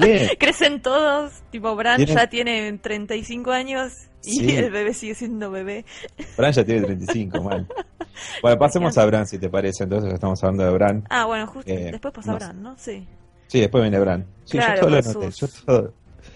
Bien. 0.00 0.28
crecen 0.38 0.82
todos, 0.82 1.32
tipo 1.50 1.74
Bran 1.74 1.96
Tiene- 1.96 2.12
ya 2.14 2.26
tiene 2.28 2.72
35 2.78 3.50
años 3.52 3.92
y 4.24 4.40
Sí. 4.40 4.56
el 4.56 4.70
bebé 4.70 4.92
sigue 4.92 5.14
siendo 5.14 5.50
bebé. 5.50 5.84
Bran 6.36 6.52
ya 6.52 6.64
tiene 6.64 6.82
35, 6.82 7.40
mal. 7.42 7.66
Bueno, 8.42 8.58
pasemos 8.58 8.98
a 8.98 9.06
Bran, 9.06 9.26
si 9.26 9.38
te 9.38 9.48
parece. 9.48 9.84
Entonces 9.84 10.12
estamos 10.12 10.42
hablando 10.42 10.64
de 10.64 10.70
Bran. 10.72 11.04
Ah, 11.08 11.24
bueno, 11.26 11.46
justo 11.46 11.70
Eh, 11.70 11.90
después 11.92 12.12
pasa 12.12 12.32
no 12.32 12.36
Bran, 12.38 12.62
¿no? 12.62 12.76
Sí. 12.76 13.06
Sí, 13.48 13.60
después 13.60 13.82
viene 13.82 13.98
Bran. 14.00 14.26
Sí, 14.44 14.58
Claro, 14.58 14.74
yo 14.74 14.80
todo 14.80 14.90
lo 14.90 15.02
sus- 15.02 15.36
Yo 15.40 15.48
todo. 15.64 15.92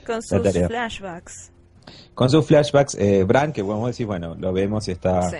Con 0.06 0.22
sus 0.22 0.42
flashbacks. 0.66 1.52
Con 2.14 2.30
sus 2.30 2.46
flashbacks, 2.46 2.94
eh, 2.96 3.24
Bran, 3.24 3.52
que 3.52 3.62
vamos 3.62 3.84
a 3.84 3.86
decir, 3.88 4.06
bueno, 4.06 4.34
lo 4.38 4.52
vemos 4.52 4.86
y 4.88 4.92
está. 4.92 5.28
Sí. 5.30 5.36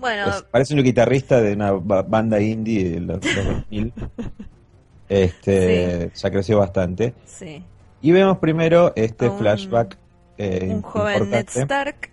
Bueno, 0.00 0.28
es- 0.30 0.42
parece 0.42 0.74
un 0.74 0.82
guitarrista 0.82 1.40
de 1.40 1.52
una 1.54 1.72
ba- 1.72 2.02
banda 2.02 2.40
indie 2.40 2.90
de 2.90 3.00
los, 3.00 3.18
los 3.24 3.44
2000. 3.46 3.92
Este, 5.08 6.10
ya 6.14 6.30
creció 6.30 6.58
bastante. 6.58 7.14
sí. 7.26 7.62
Y 8.00 8.10
vemos 8.10 8.38
primero 8.38 8.92
este 8.96 9.28
un- 9.28 9.38
flashback. 9.38 9.96
eh, 10.38 10.68
Un 10.70 10.82
joven 10.82 11.30
Ned. 11.30 11.46
Stark 11.48 12.10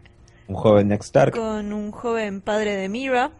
Un 0.48 0.56
joven 0.56 0.88
Ned 0.89 1.00
Stark. 1.01 1.34
con 1.36 1.74
un 1.74 1.92
joven 1.92 2.42
padre 2.42 2.75
de 2.75 2.89
Mira. 2.89 3.32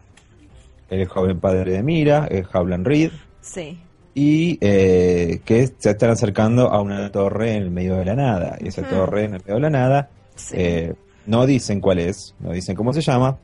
el 0.88 1.06
joven 1.06 1.38
padre 1.38 1.72
de 1.72 1.82
Mira, 1.84 2.26
el 2.28 2.44
Howland 2.52 2.86
Reed, 2.86 3.12
Sí. 3.40 3.78
Y 4.14 4.58
eh, 4.60 5.40
que 5.44 5.68
se 5.78 5.90
están 5.90 6.10
acercando 6.10 6.68
a 6.70 6.80
una 6.82 7.10
torre 7.12 7.54
en 7.54 7.62
el 7.64 7.70
medio 7.70 7.96
de 7.96 8.04
la 8.04 8.14
nada. 8.16 8.56
Y 8.60 8.68
esa 8.68 8.82
torre 8.88 9.24
en 9.24 9.34
el 9.34 9.40
medio 9.40 9.54
de 9.54 9.60
la 9.60 9.70
nada, 9.70 10.10
Sí. 10.34 10.54
eh, 10.58 10.94
no 11.26 11.46
dicen 11.46 11.80
cuál 11.80 11.98
es, 11.98 12.34
no 12.40 12.52
dicen 12.52 12.74
cómo 12.76 12.92
se 12.92 13.00
llama. 13.02 13.38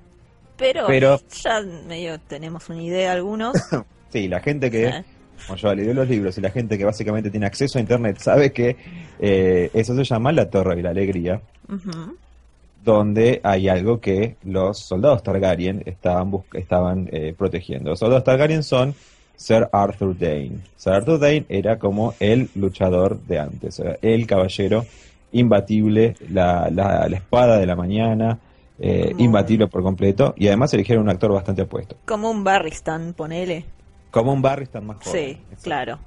pero, 0.57 0.87
pero- 0.87 1.21
ya 1.43 1.61
medio 1.87 2.19
tenemos 2.21 2.69
una 2.71 2.83
idea 2.83 3.13
algunos. 3.13 3.55
Sí, 4.09 4.29
la 4.29 4.41
gente 4.41 4.71
que, 4.71 4.87
Ah, 4.87 5.05
como 5.47 5.57
yo 5.59 5.75
leí 5.75 5.93
los 5.93 6.09
libros, 6.09 6.39
y 6.39 6.41
la 6.41 6.51
gente 6.51 6.79
que 6.79 6.85
básicamente 6.85 7.29
tiene 7.31 7.45
acceso 7.45 7.77
a 7.77 7.81
Internet 7.83 8.19
sabe 8.19 8.53
que 8.53 8.77
eh, 9.19 9.69
eso 9.75 9.95
se 9.95 10.05
llama 10.05 10.33
la 10.33 10.49
Torre 10.49 10.77
de 10.77 10.83
la 10.83 10.91
Alegría, 10.91 11.43
donde 12.85 13.41
hay 13.43 13.69
algo 13.69 14.01
que 14.01 14.37
los 14.45 14.79
soldados 14.79 15.23
Targaryen 15.23 15.83
estaban, 15.87 16.31
estaban 16.55 17.09
eh, 17.13 17.35
protegiendo. 17.37 17.91
Los 17.91 17.99
soldados 17.99 18.25
Targaryen 18.25 18.63
son 18.63 18.95
Sir 19.37 19.69
Arthur 19.73 20.19
Dane. 20.19 20.59
Sir 20.77 20.93
Arthur 20.95 21.19
Dane 21.19 21.45
era 21.49 21.79
como 21.79 22.15
el 22.21 22.49
luchador 22.55 23.21
de 23.21 23.39
antes, 23.39 23.83
el 24.03 24.27
caballero 24.27 24.85
imbatible, 25.33 26.17
la, 26.31 26.71
la, 26.71 27.09
la 27.09 27.17
espada 27.17 27.59
de 27.59 27.67
la 27.67 27.77
mañana, 27.77 28.39
eh, 28.79 29.13
imbatible 29.19 29.67
por 29.67 29.83
completo, 29.83 30.35
y 30.37 30.47
además 30.49 30.73
eligieron 30.75 31.05
un 31.05 31.11
actor 31.11 31.33
bastante 31.33 31.63
apuesto. 31.63 31.97
Como 32.05 32.31
un 32.31 32.45
Barristan, 32.45 33.13
ponele. 33.13 33.65
Como 34.11 34.33
un 34.33 34.43
Barristan 34.43 34.87
más 34.87 34.99
joven. 35.05 35.13
Sí, 35.13 35.57
claro. 35.63 35.99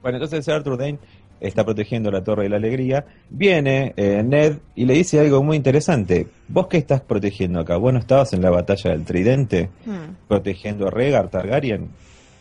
Bueno, 0.00 0.16
entonces 0.16 0.44
Sir 0.44 0.54
Arthur 0.54 0.78
Dane 0.78 0.98
está 1.40 1.64
protegiendo 1.64 2.10
la 2.10 2.22
Torre 2.22 2.44
de 2.44 2.48
la 2.48 2.56
Alegría. 2.56 3.04
Viene 3.30 3.92
eh, 3.96 4.22
Ned 4.24 4.58
y 4.74 4.84
le 4.84 4.94
dice 4.94 5.20
algo 5.20 5.42
muy 5.42 5.56
interesante. 5.56 6.26
¿Vos 6.48 6.66
qué 6.68 6.78
estás 6.78 7.00
protegiendo 7.00 7.60
acá? 7.60 7.76
¿Vos 7.76 7.92
no 7.92 7.98
estabas 7.98 8.32
en 8.32 8.42
la 8.42 8.50
batalla 8.50 8.90
del 8.90 9.04
Tridente 9.04 9.70
Hmm. 9.84 10.14
protegiendo 10.28 10.86
a 10.88 10.90
Rhaegar 10.90 11.28
Targaryen? 11.28 11.88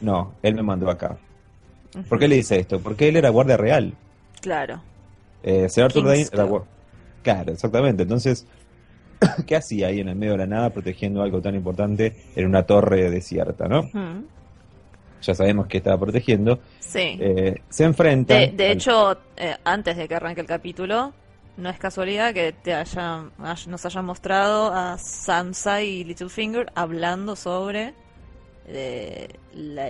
No, 0.02 0.34
él 0.44 0.56
me 0.56 0.64
mandó 0.64 0.90
acá. 0.90 1.18
¿Por 2.08 2.20
qué 2.20 2.28
le 2.28 2.36
dice 2.36 2.60
esto? 2.60 2.80
Porque 2.80 3.08
él 3.08 3.16
era 3.16 3.30
guardia 3.30 3.58
real. 3.58 3.94
Claro. 4.42 4.82
Eh, 5.44 5.68
Sir 5.70 5.84
Arthur 5.84 6.04
Dane 6.06 6.28
era 6.32 6.48
Claro, 7.24 7.52
exactamente. 7.52 8.04
Entonces, 8.04 8.46
¿qué 9.48 9.56
hacía 9.56 9.88
ahí 9.88 10.00
en 10.00 10.10
el 10.10 10.16
medio 10.16 10.34
de 10.34 10.40
la 10.40 10.48
nada 10.48 10.70
protegiendo 10.70 11.22
algo 11.22 11.42
tan 11.42 11.56
importante 11.56 12.16
en 12.36 12.46
una 12.46 12.64
torre 12.64 13.10
desierta, 13.10 13.68
no? 13.68 13.84
Hmm. 13.94 14.24
Ya 15.28 15.36
sabemos 15.36 15.68
que 15.68 15.78
estaba 15.78 16.00
protegiendo. 16.00 16.60
Sí. 16.80 17.18
Eh, 17.20 17.62
se 17.70 17.84
enfrenta. 17.84 18.34
De, 18.34 18.48
de 18.48 18.72
hecho, 18.72 19.18
eh, 19.36 19.56
antes 19.66 19.98
de 19.98 20.08
que 20.08 20.16
arranque 20.16 20.40
el 20.42 20.48
capítulo, 20.48 21.14
no 21.58 21.70
es 21.70 21.78
casualidad 21.78 22.34
que 22.34 22.54
te 22.54 22.74
haya, 22.74 23.26
hay- 23.40 23.68
nos 23.68 23.86
hayan 23.86 24.06
mostrado 24.06 24.74
a 24.74 24.98
Sansa 24.98 25.82
y 25.82 26.04
Littlefinger 26.06 26.72
hablando 26.76 27.36
sobre 27.36 27.94
eh, 28.68 29.28
la- 29.54 29.90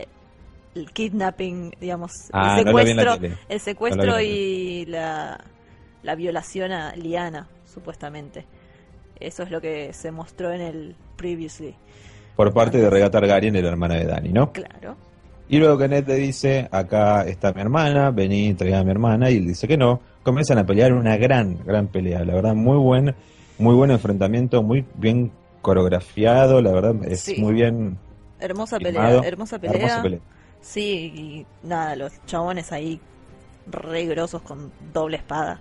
el 0.76 0.92
kidnapping, 0.94 1.74
digamos, 1.80 2.30
Ah, 2.34 2.58
el 2.60 2.66
la 2.66 2.72
secuestro, 2.72 3.18
el 3.50 3.60
secuestro 3.60 4.22
y 4.22 4.86
la, 4.86 5.40
la 6.04 6.16
violación 6.16 6.72
a 6.72 6.96
Liana, 6.96 7.48
supuestamente. 7.66 8.46
Eso 9.20 9.42
es 9.44 9.50
lo 9.52 9.60
que 9.62 9.94
se 9.94 10.12
mostró 10.12 10.52
en 10.52 10.62
el 10.62 10.96
previously. 11.16 11.76
por 12.36 12.54
parte 12.54 12.78
de 12.78 12.88
Rhaegar 12.88 13.10
Targaryen, 13.10 13.54
la 13.62 13.68
hermana 13.70 13.96
de 13.96 14.06
Dany, 14.06 14.32
¿no? 14.32 14.52
Claro. 14.54 14.96
Y 15.50 15.60
luego 15.60 15.88
Ned 15.88 16.06
le 16.08 16.16
dice, 16.16 16.68
acá 16.72 17.22
está 17.24 17.54
mi 17.54 17.62
hermana, 17.62 18.12
vení, 18.12 18.54
traía 18.54 18.80
a 18.80 18.84
mi 18.84 18.92
hermana, 18.92 19.30
y 19.32 19.38
él 19.38 19.48
dice 19.48 19.68
que 19.68 19.78
no. 19.78 20.02
Comienzan 20.24 20.58
a 20.58 20.66
pelear 20.66 20.92
una 20.94 21.16
gran, 21.18 21.58
gran 21.66 21.88
pelea, 21.88 22.26
la 22.26 22.34
verdad, 22.36 22.54
muy 22.54 22.78
buen, 22.78 23.16
muy 23.58 23.74
buen 23.76 23.92
enfrentamiento, 23.92 24.62
muy 24.62 24.86
bien 24.96 25.32
coreografiado, 25.62 26.62
la 26.62 26.72
verdad, 26.74 26.96
es 27.06 27.22
Sí. 27.22 27.40
muy 27.42 27.54
bien 27.54 27.98
Hermosa 28.40 28.78
filmado. 28.78 29.08
pelea, 29.20 29.28
hermosa 29.30 29.60
pelea. 29.60 29.78
Hermosa 29.78 30.02
pelea. 30.04 30.20
Sí, 30.60 31.14
y 31.16 31.46
nada, 31.68 31.96
los 31.96 32.14
chabones 32.26 32.72
ahí 32.72 33.00
re 33.72 34.06
grosos 34.06 34.42
con 34.42 34.72
doble 34.94 35.18
espada. 35.18 35.60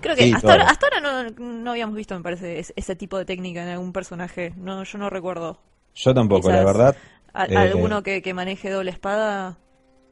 Creo 0.00 0.14
que 0.14 0.22
Sí, 0.24 0.32
hasta, 0.32 0.52
ahora, 0.52 0.64
hasta 0.66 0.86
ahora 0.86 1.00
no, 1.00 1.44
no 1.62 1.70
habíamos 1.72 1.96
visto, 1.96 2.14
me 2.14 2.22
parece, 2.22 2.60
ese, 2.60 2.72
ese 2.76 2.94
tipo 2.94 3.18
de 3.18 3.24
técnica 3.24 3.62
en 3.64 3.68
algún 3.70 3.92
personaje. 3.92 4.52
No, 4.56 4.84
yo 4.84 4.98
no 4.98 5.10
recuerdo. 5.10 5.58
Yo 5.94 6.14
tampoco, 6.14 6.50
la 6.50 6.64
verdad, 6.64 6.94
Eh, 7.46 7.56
¿Alguno 7.56 8.02
que, 8.02 8.22
que 8.22 8.34
maneje 8.34 8.70
doble 8.70 8.90
espada? 8.90 9.56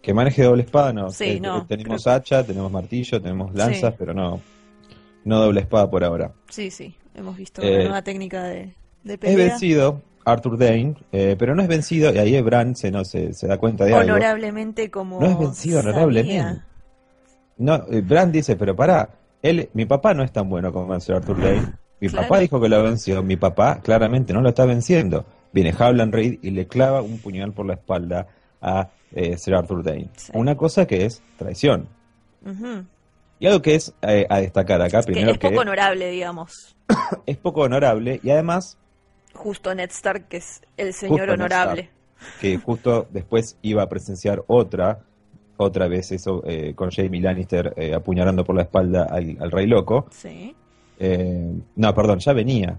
que 0.03 0.15
maneje 0.15 0.45
doble 0.45 0.63
espada, 0.63 0.93
no. 0.93 1.11
Sí, 1.11 1.25
Eh, 1.25 1.41
no, 1.41 1.67
tenemos 1.67 2.05
creo 2.05 2.15
hacha, 2.15 2.45
tenemos 2.47 2.71
martillo, 2.71 3.21
tenemos 3.21 3.53
lanzas, 3.55 3.91
Sí. 3.91 3.97
pero 3.99 4.15
no, 4.15 4.41
no 5.25 5.41
doble 5.41 5.61
espada 5.63 5.91
por 5.91 6.05
ahora. 6.05 6.33
Sí, 6.49 6.71
sí, 6.71 6.95
hemos 7.15 7.37
visto 7.37 7.61
Eh, 7.63 7.71
una 7.75 7.83
nueva 7.85 8.03
técnica 8.03 8.45
de, 8.45 8.73
de 9.03 9.15
Es 9.15 9.19
pelea. 9.19 9.37
vencido 9.49 10.01
Arthur 10.25 10.59
Dane, 10.59 10.95
eh, 11.11 11.35
pero 11.37 11.57
no 11.57 11.63
es 11.63 11.67
vencido, 11.69 12.13
y 12.15 12.19
ahí 12.19 12.41
Bran 12.41 12.77
se, 12.77 12.93
no, 12.93 13.05
se, 13.05 13.33
se 13.33 13.49
da 13.49 13.59
cuenta 13.59 13.85
de 13.85 13.95
algo. 13.95 14.05
Honorablemente 14.13 14.91
como... 14.93 15.21
No 15.21 15.27
es 15.27 15.39
vencido 15.39 15.81
honorablemente. 15.81 16.63
No, 17.59 17.75
eh, 17.91 18.01
Bran 18.03 18.31
dice, 18.31 18.55
pero 18.55 18.77
pará, 18.77 19.09
él, 19.43 19.71
mi 19.73 19.87
papá 19.87 20.15
no 20.15 20.23
es 20.23 20.31
tan 20.33 20.49
bueno 20.49 20.73
como 20.73 20.87
vencer 20.89 21.15
a 21.17 21.19
Arthur 21.19 21.41
Dane. 21.41 21.73
Mi 22.01 22.09
Claro. 22.09 22.29
papá 22.29 22.39
dijo 22.41 22.61
que 22.61 22.69
lo 22.69 22.83
venció, 22.83 23.23
mi 23.23 23.37
papá 23.37 23.81
claramente 23.83 24.33
no 24.33 24.41
lo 24.43 24.51
está 24.51 24.67
venciendo. 24.67 25.25
Viene 25.53 25.75
Howland 25.79 26.13
Reed 26.13 26.39
y 26.43 26.51
le 26.51 26.67
clava 26.67 27.03
un 27.03 27.19
puñal 27.19 27.53
por 27.53 27.67
la 27.67 27.75
espalda 27.75 28.27
a 28.61 28.91
eh, 29.13 29.37
Sir 29.39 29.55
Arthur 29.55 29.83
Dane. 29.83 30.09
Sí. 30.17 30.33
Una 30.35 30.57
cosa 30.57 30.87
que 30.87 31.05
es 31.05 31.23
traición. 31.37 31.89
Y 33.39 33.47
algo 33.47 33.61
que 33.61 33.75
es 33.75 33.95
eh, 34.03 34.27
a 34.29 34.41
destacar 34.41 34.81
acá, 34.81 35.01
Que 35.01 35.13
primero 35.13 35.33
es 35.33 35.39
que 35.39 35.49
poco 35.49 35.61
honorable, 35.63 36.11
digamos. 36.11 36.77
es 37.27 37.37
poco 37.37 37.63
honorable 37.63 38.21
y 38.23 38.31
además 38.31 38.79
Justo 39.35 39.75
Ned 39.75 39.91
Stark, 39.91 40.29
que 40.29 40.39
es 40.39 40.63
el 40.77 40.95
señor 40.95 41.29
honorable. 41.29 41.91
que 42.41 42.57
justo 42.57 43.07
después 43.11 43.59
iba 43.61 43.83
a 43.83 43.89
presenciar 43.89 44.43
otra, 44.47 45.01
otra 45.59 45.89
vez 45.89 46.11
eso 46.13 46.43
eh, 46.47 46.73
con 46.75 46.91
Jamie 46.91 47.21
Lannister 47.21 47.75
eh, 47.77 47.93
apuñalando 47.95 48.45
por 48.45 48.57
la 48.57 48.63
espalda 48.63 49.05
al, 49.11 49.37
al 49.39 49.51
Rey 49.51 49.67
Loco. 49.67 50.07
Sí. 50.11 50.55
No, 51.75 51.95
perdón, 51.95 52.21
ya 52.21 52.33
venía. 52.33 52.79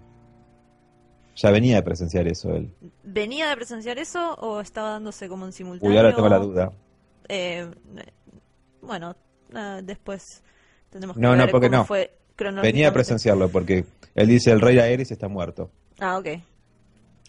Ya 1.37 1.51
venía 1.51 1.75
de 1.75 1.83
presenciar 1.83 2.27
eso 2.27 2.55
él. 2.55 2.73
¿Venía 3.03 3.47
de 3.47 3.55
presenciar 3.55 3.99
eso 3.99 4.33
o 4.35 4.59
estaba 4.59 4.91
dándose 4.91 5.29
como 5.29 5.45
en 5.45 5.53
simultáneo? 5.53 5.91
Uy, 5.91 5.97
ahora 5.97 6.15
tengo 6.15 6.29
la 6.29 6.39
duda. 6.39 6.71
Eh, 7.29 7.69
bueno, 8.81 9.15
ah, 9.53 9.81
después 9.83 10.41
tenemos 10.89 11.15
que 11.15 11.21
No, 11.21 11.35
no, 11.35 11.43
ver 11.43 11.51
porque 11.51 11.67
cómo 11.67 11.79
no. 11.79 11.85
fue 11.85 12.11
Venía 12.61 12.89
a 12.89 12.93
presenciarlo 12.93 13.49
porque 13.49 13.85
él 14.13 14.27
dice 14.27 14.51
el 14.51 14.61
rey 14.61 14.77
Aerys 14.79 15.11
está 15.11 15.27
muerto. 15.27 15.71
Ah, 15.99 16.17
ok. 16.17 16.27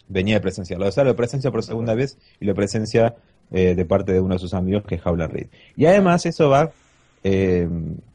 Venía 0.09 0.39
a 0.39 0.41
presenciarlo. 0.41 0.87
O 0.87 0.93
sea, 0.93 1.05
lo 1.05 1.17
presencia 1.17 1.51
por 1.51 1.63
segunda 1.63 1.95
vez 1.95 2.19
y 2.41 2.45
lo 2.45 2.55
presencia 2.55 3.15
eh, 3.51 3.75
de 3.75 3.85
parte 3.85 4.13
de 4.13 4.21
uno 4.21 4.35
de 4.35 4.39
sus 4.39 4.55
amigos 4.55 4.85
que 4.85 4.97
es 4.97 5.07
Howland 5.07 5.33
Reed. 5.33 5.47
Y 5.77 5.87
además 5.87 6.27
eso 6.27 6.51
va, 6.51 6.71
eh, 7.25 7.69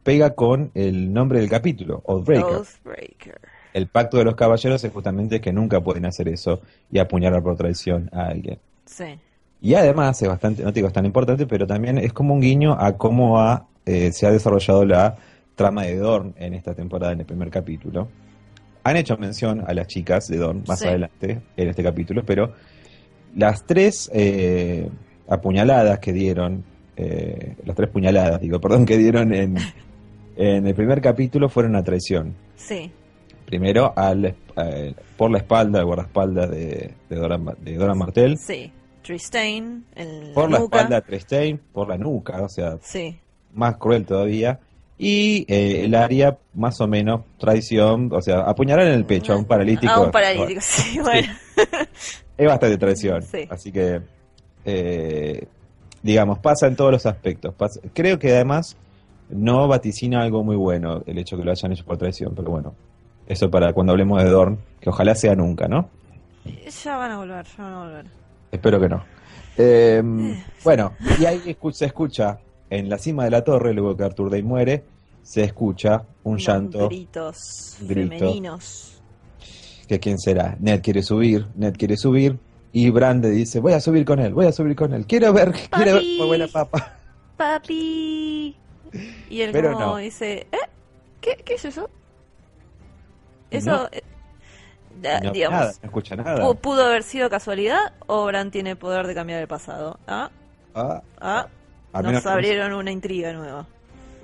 pega 0.04 0.36
con 0.36 0.72
el 0.76 1.12
nombre 1.12 1.40
del 1.40 1.50
capítulo, 1.50 2.02
Oathbreaker. 2.06 2.58
Oathbreaker. 2.58 3.42
El 3.74 3.88
pacto 3.88 4.18
de 4.18 4.24
los 4.26 4.36
caballeros 4.36 4.84
es 4.84 4.92
justamente 4.94 5.42
que 5.42 5.52
nunca 5.52 5.82
pueden 5.82 6.06
hacer 6.06 6.28
eso 6.30 6.62
y 6.92 7.00
apuñalar 7.00 7.42
por 7.42 7.56
traición 7.58 8.10
a 8.14 8.28
alguien. 8.28 8.60
Sí. 8.86 9.06
Y 9.62 9.74
además 9.76 10.22
es 10.22 10.28
bastante, 10.28 10.62
no 10.64 10.72
te 10.72 10.76
digo 10.76 10.88
es 10.88 10.94
tan 10.94 11.06
importante, 11.06 11.48
pero 11.48 11.66
también 11.66 11.98
es 11.98 12.14
como 12.14 12.34
un 12.34 12.42
guiño 12.42 12.74
a 12.80 12.98
cómo 12.98 13.40
ha, 13.40 13.66
eh, 13.86 14.12
se 14.12 14.28
ha 14.28 14.32
desarrollado 14.32 14.86
la 14.86 15.16
trama 15.56 15.84
de 15.84 15.96
Dorn 15.98 16.34
en 16.38 16.54
esta 16.54 16.74
temporada, 16.74 17.14
en 17.14 17.22
el 17.22 17.26
primer 17.26 17.50
capítulo. 17.50 18.08
Han 18.84 18.98
hecho 18.98 19.16
mención 19.18 19.64
a 19.66 19.74
las 19.74 19.88
chicas 19.88 20.28
de 20.28 20.38
Dorn 20.38 20.64
más 20.68 20.80
Sí. 20.80 20.88
adelante 20.88 21.40
en 21.56 21.70
este 21.70 21.82
capítulo, 21.82 22.24
pero 22.26 22.52
las 23.36 23.66
tres 23.66 24.12
eh, 24.14 24.90
apuñaladas 25.28 26.00
que 26.00 26.12
dieron, 26.12 26.64
eh, 26.98 27.56
las 27.66 27.76
tres 27.76 27.90
puñaladas, 27.90 28.42
digo, 28.42 28.60
perdón, 28.60 28.86
que 28.86 28.98
dieron 28.98 29.34
en, 29.34 29.56
en 30.36 30.68
el 30.68 30.76
primer 30.76 31.00
capítulo 31.02 31.48
fueron 31.50 31.76
a 31.78 31.84
traición. 31.84 32.36
Sí. 32.58 32.92
Primero 33.54 33.94
al, 33.96 34.26
eh, 34.58 34.96
por 35.16 35.30
la 35.30 35.38
espalda, 35.38 35.78
el 35.78 35.86
guardaespaldas 35.86 36.50
de, 36.50 36.92
de, 37.08 37.16
Doran, 37.16 37.46
de 37.62 37.76
Doran 37.78 38.00
Martell. 38.00 38.36
Sí. 38.40 38.72
Tristain, 39.04 39.86
en 39.96 40.34
Por 40.34 40.50
la 40.50 40.58
nuca. 40.58 40.78
espalda 40.78 40.98
a 40.98 41.02
Trestein, 41.02 41.60
por 41.72 41.88
la 41.88 42.00
nuca, 42.00 42.42
o 42.42 42.50
sea, 42.50 42.80
Sí. 42.82 43.20
más 43.54 43.78
cruel 43.78 44.08
todavía. 44.08 44.60
Y 44.98 45.46
eh, 45.48 45.84
el 45.86 45.94
área, 45.94 46.36
más 46.56 46.82
o 46.82 46.88
menos, 46.88 47.22
traición, 47.38 48.10
o 48.12 48.22
sea, 48.24 48.40
apuñalar 48.40 48.88
en 48.88 48.94
el 48.94 49.06
pecho 49.06 49.34
a 49.34 49.38
un 49.38 49.46
paralítico. 49.46 49.94
A 49.94 50.00
un 50.02 50.10
paralítico, 50.12 50.60
sí, 50.64 51.00
bueno. 51.00 51.32
Es 52.36 52.48
bastante 52.48 52.78
traición. 52.80 53.22
Sí. 53.22 53.48
Así 53.52 53.72
que, 53.72 54.02
eh, 54.66 55.46
digamos, 56.02 56.40
pasa 56.40 56.66
en 56.66 56.76
todos 56.76 56.92
los 56.92 57.06
aspectos. 57.06 57.54
Pasa- 57.54 57.82
creo 57.94 58.18
que 58.18 58.32
además 58.34 58.76
no 59.30 59.68
vaticina 59.68 60.24
algo 60.24 60.44
muy 60.44 60.56
bueno 60.56 61.04
el 61.06 61.20
hecho 61.20 61.38
que 61.38 61.44
lo 61.44 61.52
hayan 61.52 61.72
hecho 61.72 61.86
por 61.86 61.98
traición, 62.00 62.34
pero 62.36 62.50
bueno, 62.50 62.74
eso 63.28 63.50
para 63.50 63.74
cuando 63.74 63.92
hablemos 63.94 64.24
de 64.24 64.30
Dorn, 64.30 64.60
que 64.80 64.90
ojalá 64.90 65.16
sea 65.16 65.36
nunca, 65.36 65.68
¿no? 65.68 65.90
Ya 66.84 66.98
van 66.98 67.12
a 67.12 67.18
volver, 67.18 67.46
ya 67.46 67.64
van 67.64 67.74
a 67.74 67.84
volver. 67.84 68.06
Espero 68.52 68.80
que 68.80 68.90
no. 68.90 69.04
Eh, 69.58 70.02
bueno, 70.64 70.94
y 71.20 71.26
ahí 71.26 71.56
se 71.72 71.86
escucha 71.86 72.40
en 72.70 72.90
la 72.90 72.98
cima 72.98 73.24
de 73.24 73.30
la 73.30 73.44
torre, 73.44 73.74
luego 73.74 73.96
que 73.96 74.04
Arthur 74.04 74.30
Day 74.32 74.44
muere, 74.44 74.84
se 75.22 75.44
escucha 75.44 76.04
un 76.24 76.38
llanto. 76.38 76.88
Gritos 76.88 77.78
grito. 77.82 78.16
femeninos. 78.18 79.02
que 79.88 80.00
quién 80.00 80.20
será. 80.20 80.58
Ned 80.60 80.82
quiere 80.82 81.04
subir, 81.04 81.48
Ned 81.56 81.76
quiere 81.78 81.98
subir, 81.98 82.38
y 82.72 82.90
Brande 82.90 83.30
dice, 83.30 83.60
voy 83.60 83.74
a 83.74 83.80
subir 83.80 84.06
con 84.06 84.20
él, 84.20 84.34
voy 84.34 84.48
a 84.48 84.52
subir 84.52 84.76
con 84.76 84.94
él. 84.94 85.06
Quiero 85.06 85.32
ver, 85.32 85.52
quiero 85.72 85.94
ver 85.94 86.04
cómo 86.18 86.28
buena 86.28 86.48
papa. 86.48 86.98
Papi. 87.38 88.56
Y 89.30 89.42
él 89.42 89.52
Pero 89.52 89.74
como 89.74 89.86
no. 89.86 89.98
dice, 89.98 90.48
¿eh? 90.52 90.58
¿Qué, 91.22 91.38
¿Qué 91.46 91.56
es 91.56 91.66
eso? 91.66 91.90
Eso, 93.58 93.72
No. 93.72 93.90
eh, 93.92 94.02
No, 95.24 95.32
digamos, 95.32 95.60
nada, 95.60 95.74
no 95.82 95.88
escucha 95.88 96.16
nada. 96.16 96.42
pu- 96.44 96.58
pudo 96.58 96.86
haber 96.86 97.04
sido 97.04 97.30
casualidad 97.30 97.94
o 98.08 98.26
Bran 98.26 98.52
tiene 98.52 98.76
poder 98.76 99.06
de 99.08 99.14
cambiar 99.16 99.42
el 99.42 99.48
pasado. 99.48 100.00
Ah, 100.08 100.30
Ah, 100.76 101.02
ah, 101.20 101.48
nos 102.02 102.24
que- 102.24 102.30
abrieron 102.30 102.74
una 102.74 102.92
intriga 102.92 103.32
nueva. 103.34 103.66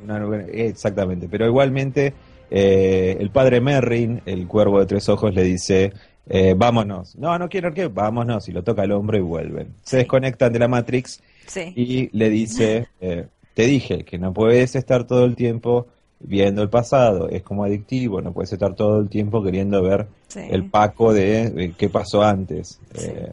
una 0.03 0.43
exactamente, 0.51 1.27
pero 1.29 1.45
igualmente 1.45 2.13
eh, 2.51 3.15
el 3.19 3.29
padre 3.29 3.61
Merrin, 3.61 4.21
el 4.25 4.47
cuervo 4.47 4.79
de 4.79 4.85
tres 4.87 5.07
ojos, 5.09 5.33
le 5.35 5.43
dice, 5.43 5.93
eh, 6.27 6.55
vámonos. 6.57 7.15
No, 7.17 7.37
no 7.37 7.47
quiero 7.49 7.71
que, 7.73 7.87
vámonos, 7.87 8.47
y 8.49 8.51
lo 8.53 8.63
toca 8.63 8.81
al 8.83 8.91
hombro 8.91 9.17
y 9.17 9.21
vuelven. 9.21 9.75
Se 9.83 9.97
desconectan 9.97 10.51
de 10.53 10.57
la 10.59 10.67
Matrix 10.67 11.21
Sí, 11.45 11.73
y 11.75 12.17
le 12.17 12.29
dice, 12.29 12.87
eh, 13.01 13.27
te 13.53 13.63
dije 13.67 14.03
que 14.03 14.17
no 14.17 14.33
puedes 14.33 14.75
estar 14.75 15.03
todo 15.05 15.25
el 15.25 15.35
tiempo 15.35 15.87
viendo 16.19 16.61
el 16.61 16.69
pasado, 16.69 17.29
es 17.29 17.43
como 17.43 17.63
adictivo, 17.63 18.21
no 18.21 18.33
puedes 18.33 18.51
estar 18.51 18.75
todo 18.75 18.99
el 18.99 19.09
tiempo 19.09 19.41
queriendo 19.43 19.81
ver 19.81 20.07
Sí. 20.27 20.41
el 20.49 20.65
Paco 20.69 21.13
de, 21.13 21.49
de 21.49 21.71
qué 21.71 21.89
pasó 21.89 22.21
antes. 22.23 22.79
Sí. 22.93 23.07
Eh, 23.07 23.31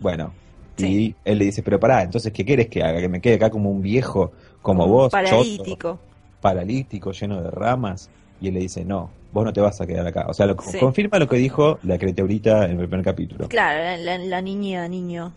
bueno, 0.00 0.32
Sí. 0.76 0.86
y 0.86 1.14
él 1.24 1.38
le 1.38 1.44
dice, 1.46 1.62
pero 1.62 1.78
pará, 1.80 2.02
entonces, 2.02 2.32
¿qué 2.32 2.44
quieres 2.44 2.68
que 2.68 2.82
haga? 2.82 3.00
¿Que 3.00 3.08
me 3.08 3.20
quede 3.20 3.34
acá 3.34 3.50
como 3.50 3.70
un 3.70 3.82
viejo, 3.82 4.32
como 4.62 4.86
vos, 4.86 5.10
choto, 5.12 5.24
Paralítico. 5.24 5.98
paralítico, 6.40 7.12
lleno 7.12 7.42
de 7.42 7.50
ramas? 7.50 8.08
Y 8.40 8.48
él 8.48 8.54
le 8.54 8.60
dice, 8.60 8.84
no, 8.84 9.10
vos 9.32 9.44
no 9.44 9.52
te 9.52 9.60
vas 9.60 9.80
a 9.80 9.86
quedar 9.86 10.06
acá. 10.06 10.26
O 10.28 10.34
sea, 10.34 10.46
lo, 10.46 10.56
confirma 10.56 11.18
lo 11.18 11.26
que 11.28 11.36
dijo 11.36 11.78
la 11.82 11.98
creteurita 11.98 12.64
en 12.66 12.78
el 12.80 12.88
primer 12.88 13.04
capítulo. 13.04 13.48
Claro, 13.48 13.78
la, 13.82 13.96
la- 14.18 14.24
la 14.24 14.40
niña, 14.40 14.86
niño 14.88 15.32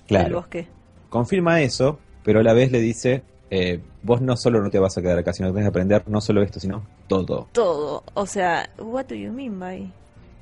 del 0.00 0.06
Claro, 0.08 0.36
bosque. 0.36 0.66
confirma 1.08 1.60
eso, 1.62 1.98
pero 2.24 2.40
a 2.40 2.42
la 2.42 2.52
vez 2.52 2.72
le 2.72 2.80
dice, 2.80 3.22
eh, 3.50 3.80
vos 4.02 4.20
no 4.20 4.36
solo 4.36 4.62
no 4.62 4.70
te 4.70 4.78
vas 4.78 4.96
a 4.96 5.02
quedar 5.02 5.18
acá, 5.18 5.32
sino 5.32 5.48
que 5.48 5.52
tenés 5.54 5.64
que 5.64 5.68
aprender 5.70 6.02
no 6.06 6.20
solo 6.20 6.42
esto, 6.42 6.60
sino 6.60 6.84
todo. 7.08 7.48
Todo. 7.52 8.02
O 8.14 8.26
sea, 8.26 8.70
what 8.78 9.06
do 9.06 9.14
you 9.14 9.32
mean 9.32 9.58
by 9.58 9.90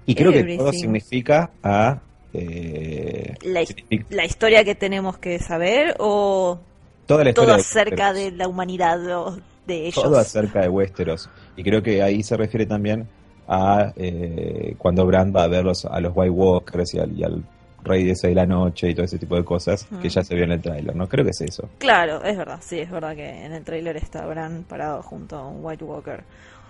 Y 0.06 0.14
creo 0.14 0.30
que 0.32 0.56
todo 0.56 0.72
significa 0.72 1.50
a... 1.62 2.00
eh, 2.34 3.34
la, 3.42 3.62
his- 3.62 3.68
significa 3.68 4.06
la 4.10 4.24
historia 4.24 4.64
que 4.64 4.74
tenemos 4.74 5.18
que 5.18 5.38
saber 5.38 5.96
o 5.98 6.58
toda 7.06 7.24
la 7.24 7.32
todo 7.32 7.52
acerca 7.54 8.12
de 8.12 8.30
la 8.32 8.46
humanidad 8.48 9.00
o 9.16 9.38
de 9.66 9.86
ellos? 9.86 10.02
Todo 10.02 10.18
acerca 10.18 10.60
de 10.60 10.68
Westeros. 10.68 11.28
Y 11.56 11.62
creo 11.64 11.82
que 11.82 12.02
ahí 12.02 12.22
se 12.22 12.36
refiere 12.36 12.66
también 12.66 13.08
a 13.48 13.92
eh, 13.96 14.74
cuando 14.76 15.06
Bran 15.06 15.32
va 15.34 15.44
a 15.44 15.48
ver 15.48 15.64
los- 15.64 15.84
a 15.86 15.98
los 16.00 16.12
White 16.14 16.30
Walkers 16.30 16.94
y 16.94 16.98
al, 16.98 17.12
y 17.18 17.24
al 17.24 17.42
Rey 17.84 18.04
de 18.04 18.34
la 18.34 18.44
Noche 18.46 18.90
y 18.90 18.94
todo 18.94 19.04
ese 19.04 19.18
tipo 19.18 19.36
de 19.36 19.44
cosas 19.44 19.86
que 20.02 20.08
ya 20.08 20.22
se 20.24 20.34
vio 20.34 20.44
en 20.44 20.52
el 20.52 20.60
tráiler, 20.60 20.94
¿no? 20.96 21.08
Creo 21.08 21.24
que 21.24 21.30
es 21.30 21.40
eso. 21.40 21.68
Claro, 21.78 22.22
es 22.24 22.36
verdad, 22.36 22.58
sí, 22.60 22.78
es 22.80 22.90
verdad 22.90 23.14
que 23.14 23.28
en 23.44 23.52
el 23.52 23.64
tráiler 23.64 23.96
está 23.96 24.26
Bran 24.26 24.64
parado 24.68 25.02
junto 25.02 25.36
a 25.36 25.46
un 25.46 25.64
White 25.64 25.84
Walker. 25.84 26.24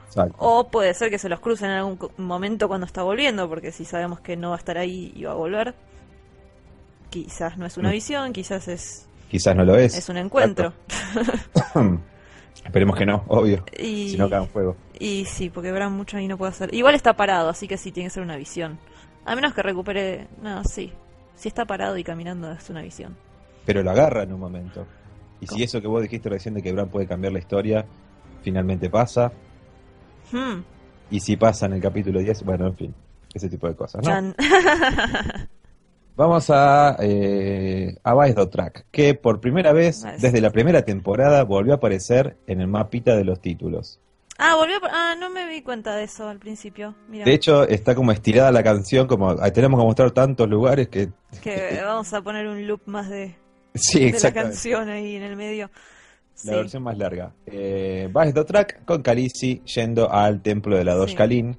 Exacto. 0.07 0.35
O 0.39 0.69
puede 0.69 0.95
ser 0.95 1.11
que 1.11 1.19
se 1.19 1.29
los 1.29 1.41
crucen 1.41 1.71
en 1.71 1.77
algún 1.79 1.99
momento 2.19 2.69
cuando 2.69 2.87
está 2.87 3.03
volviendo, 3.03 3.49
porque 3.49 3.73
si 3.73 3.85
sabemos 3.85 4.21
que 4.21 4.37
no 4.37 4.51
va 4.51 4.57
a 4.57 4.59
estar 4.59 4.79
ahí 4.79 5.13
y 5.17 5.25
va 5.25 5.33
a 5.33 5.35
volver, 5.35 5.75
quizás 7.11 7.57
no 7.59 7.67
es 7.67 7.77
una 7.77 7.89
Mm. 7.91 7.93
visión, 7.93 8.33
quizás 8.33 8.69
es, 8.69 9.07
Quizás 9.31 9.55
no 9.57 9.65
lo 9.65 9.77
es. 9.77 9.97
es 9.97 10.09
un 10.09 10.17
encuentro. 10.19 10.73
Esperemos 12.65 12.97
que 12.97 13.07
no, 13.07 13.25
obvio. 13.29 13.65
Y, 13.79 14.11
Si 14.11 14.17
no 14.19 14.29
cae 14.29 14.43
en 14.43 14.49
fuego. 14.49 14.77
y 14.99 15.25
sí, 15.25 15.49
porque 15.49 15.73
Bran 15.73 15.93
mucho 15.93 16.17
ahí 16.17 16.29
no 16.29 16.37
puede 16.37 16.51
hacer. 16.51 16.75
Igual 16.75 16.95
está 16.95 17.15
parado, 17.15 17.49
así 17.49 17.67
que 17.69 17.77
sí 17.79 17.93
tiene 17.93 18.09
que 18.09 18.15
ser 18.15 18.23
una 18.23 18.37
visión. 18.37 18.79
A 19.29 19.35
menos 19.35 19.53
que 19.55 19.63
recupere. 19.63 20.27
No, 20.43 20.65
sí. 20.65 20.93
Si 21.35 21.49
está 21.49 21.65
parado 21.67 21.97
y 21.99 22.05
caminando 22.05 22.51
es 22.51 22.69
una 22.71 22.83
visión. 22.83 23.15
Pero 23.67 23.83
lo 23.83 23.91
agarra 23.91 24.23
en 24.23 24.33
un 24.33 24.41
momento. 24.41 24.87
Y 25.41 25.47
si 25.47 25.63
eso 25.63 25.81
que 25.81 25.87
vos 25.87 26.03
dijiste 26.03 26.29
recién 26.29 26.55
de 26.55 26.63
que 26.63 26.73
Bran 26.73 26.89
puede 26.89 27.07
cambiar 27.07 27.33
la 27.33 27.39
historia, 27.39 27.85
finalmente 28.43 28.91
pasa. 28.91 29.31
Hmm, 30.33 30.63
Y 31.11 31.21
si 31.21 31.37
pasa 31.37 31.67
en 31.67 31.75
el 31.75 31.81
capítulo 31.83 32.21
10, 32.21 32.43
bueno, 32.45 32.67
en 32.67 32.75
fin. 32.75 32.95
Ese 33.35 33.49
tipo 33.49 33.69
de 33.69 33.77
cosas, 33.77 34.03
¿no? 34.05 34.35
Vamos 36.17 36.51
a, 36.51 36.97
eh, 36.99 37.95
a 38.03 38.47
Track, 38.51 38.87
que 38.91 39.15
por 39.15 39.41
primera 39.41 39.73
vez, 39.73 40.05
desde 40.21 40.41
la 40.41 40.51
primera 40.51 40.83
temporada, 40.83 41.45
volvió 41.45 41.75
a 41.75 41.77
aparecer 41.77 42.37
en 42.49 42.61
el 42.61 42.67
mapita 42.67 43.15
de 43.15 43.25
los 43.25 43.41
títulos. 43.41 44.01
Ah, 44.39 44.55
volvió. 44.57 44.77
a- 44.85 45.11
Ah, 45.11 45.15
no 45.19 45.31
me 45.31 45.47
di 45.49 45.63
cuenta 45.63 45.95
de 45.97 46.05
eso 46.05 46.29
al 46.29 46.39
principio. 46.39 46.95
Mira. 47.09 47.25
De 47.25 47.35
hecho, 47.35 47.67
está 47.69 47.95
como 47.95 48.13
estirada 48.13 48.51
la 48.53 48.63
canción, 48.63 49.07
como 49.07 49.31
ahí 49.41 49.51
tenemos 49.53 49.79
que 49.81 49.85
mostrar 49.87 50.11
tantos 50.13 50.49
lugares 50.49 50.89
que... 50.89 51.11
que 51.43 51.81
vamos 51.85 52.13
a 52.13 52.23
poner 52.23 52.47
un 52.47 52.67
loop 52.67 52.81
más 52.87 53.09
de, 53.09 53.37
Sí, 53.75 54.11
de 54.11 54.19
la 54.21 54.33
canción 54.33 54.89
ahí 54.89 55.17
en 55.17 55.23
el 55.23 55.37
medio. 55.37 55.71
La 56.45 56.53
Sí. 56.53 56.57
versión 56.57 56.83
más 56.85 56.97
larga. 56.97 57.33
Eh, 57.47 58.09
Vice 58.15 58.33
Dot 58.33 58.47
Track 58.47 58.85
con 58.85 59.03
Khaleesi 59.03 59.61
yendo 59.75 60.09
al 60.11 60.41
templo 60.41 60.77
de 60.77 60.85
la 60.85 60.95
Dosh 60.95 61.11
Sí. 61.11 61.17
Kalin, 61.17 61.57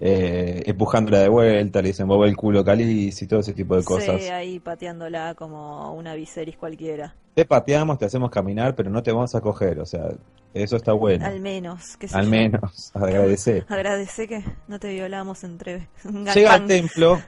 eh, 0.00 0.62
empujándola 0.66 1.20
de 1.20 1.28
vuelta, 1.28 1.80
le 1.80 1.88
dicen 1.88 2.06
mueve 2.06 2.28
el 2.28 2.36
culo 2.36 2.64
Khaleesi, 2.64 3.26
todo 3.26 3.40
ese 3.40 3.52
tipo 3.54 3.76
de 3.76 3.82
cosas. 3.84 4.20
Sí, 4.22 4.28
ahí 4.28 4.58
pateándola 4.60 5.34
como 5.34 5.92
una 5.94 6.14
Viserys 6.14 6.56
cualquiera. 6.56 7.14
Te 7.34 7.44
pateamos, 7.44 7.98
te 7.98 8.04
hacemos 8.06 8.30
caminar, 8.30 8.74
pero 8.74 8.90
no 8.90 9.02
te 9.02 9.12
vamos 9.12 9.34
a 9.34 9.40
coger, 9.40 9.78
o 9.80 9.86
sea, 9.86 10.08
eso 10.54 10.76
está 10.76 10.92
bueno. 10.92 11.24
Al 11.26 11.40
menos. 11.40 11.96
sé 12.00 12.14
Al 12.16 12.26
menos, 12.28 12.90
agradecer. 12.94 13.64
Agradece 13.68 14.26
que 14.28 14.44
no 14.68 14.78
te 14.78 14.92
violamos 14.92 15.44
entre 15.44 15.88
Llega 16.34 16.54
al 16.54 16.66
templo 16.66 17.20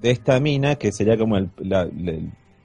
de 0.00 0.10
esta 0.10 0.40
mina, 0.40 0.76
que 0.76 0.92
sería 0.92 1.16
como 1.18 1.36
el- 1.36 1.50
la, 1.58 1.84
la- 1.84 2.12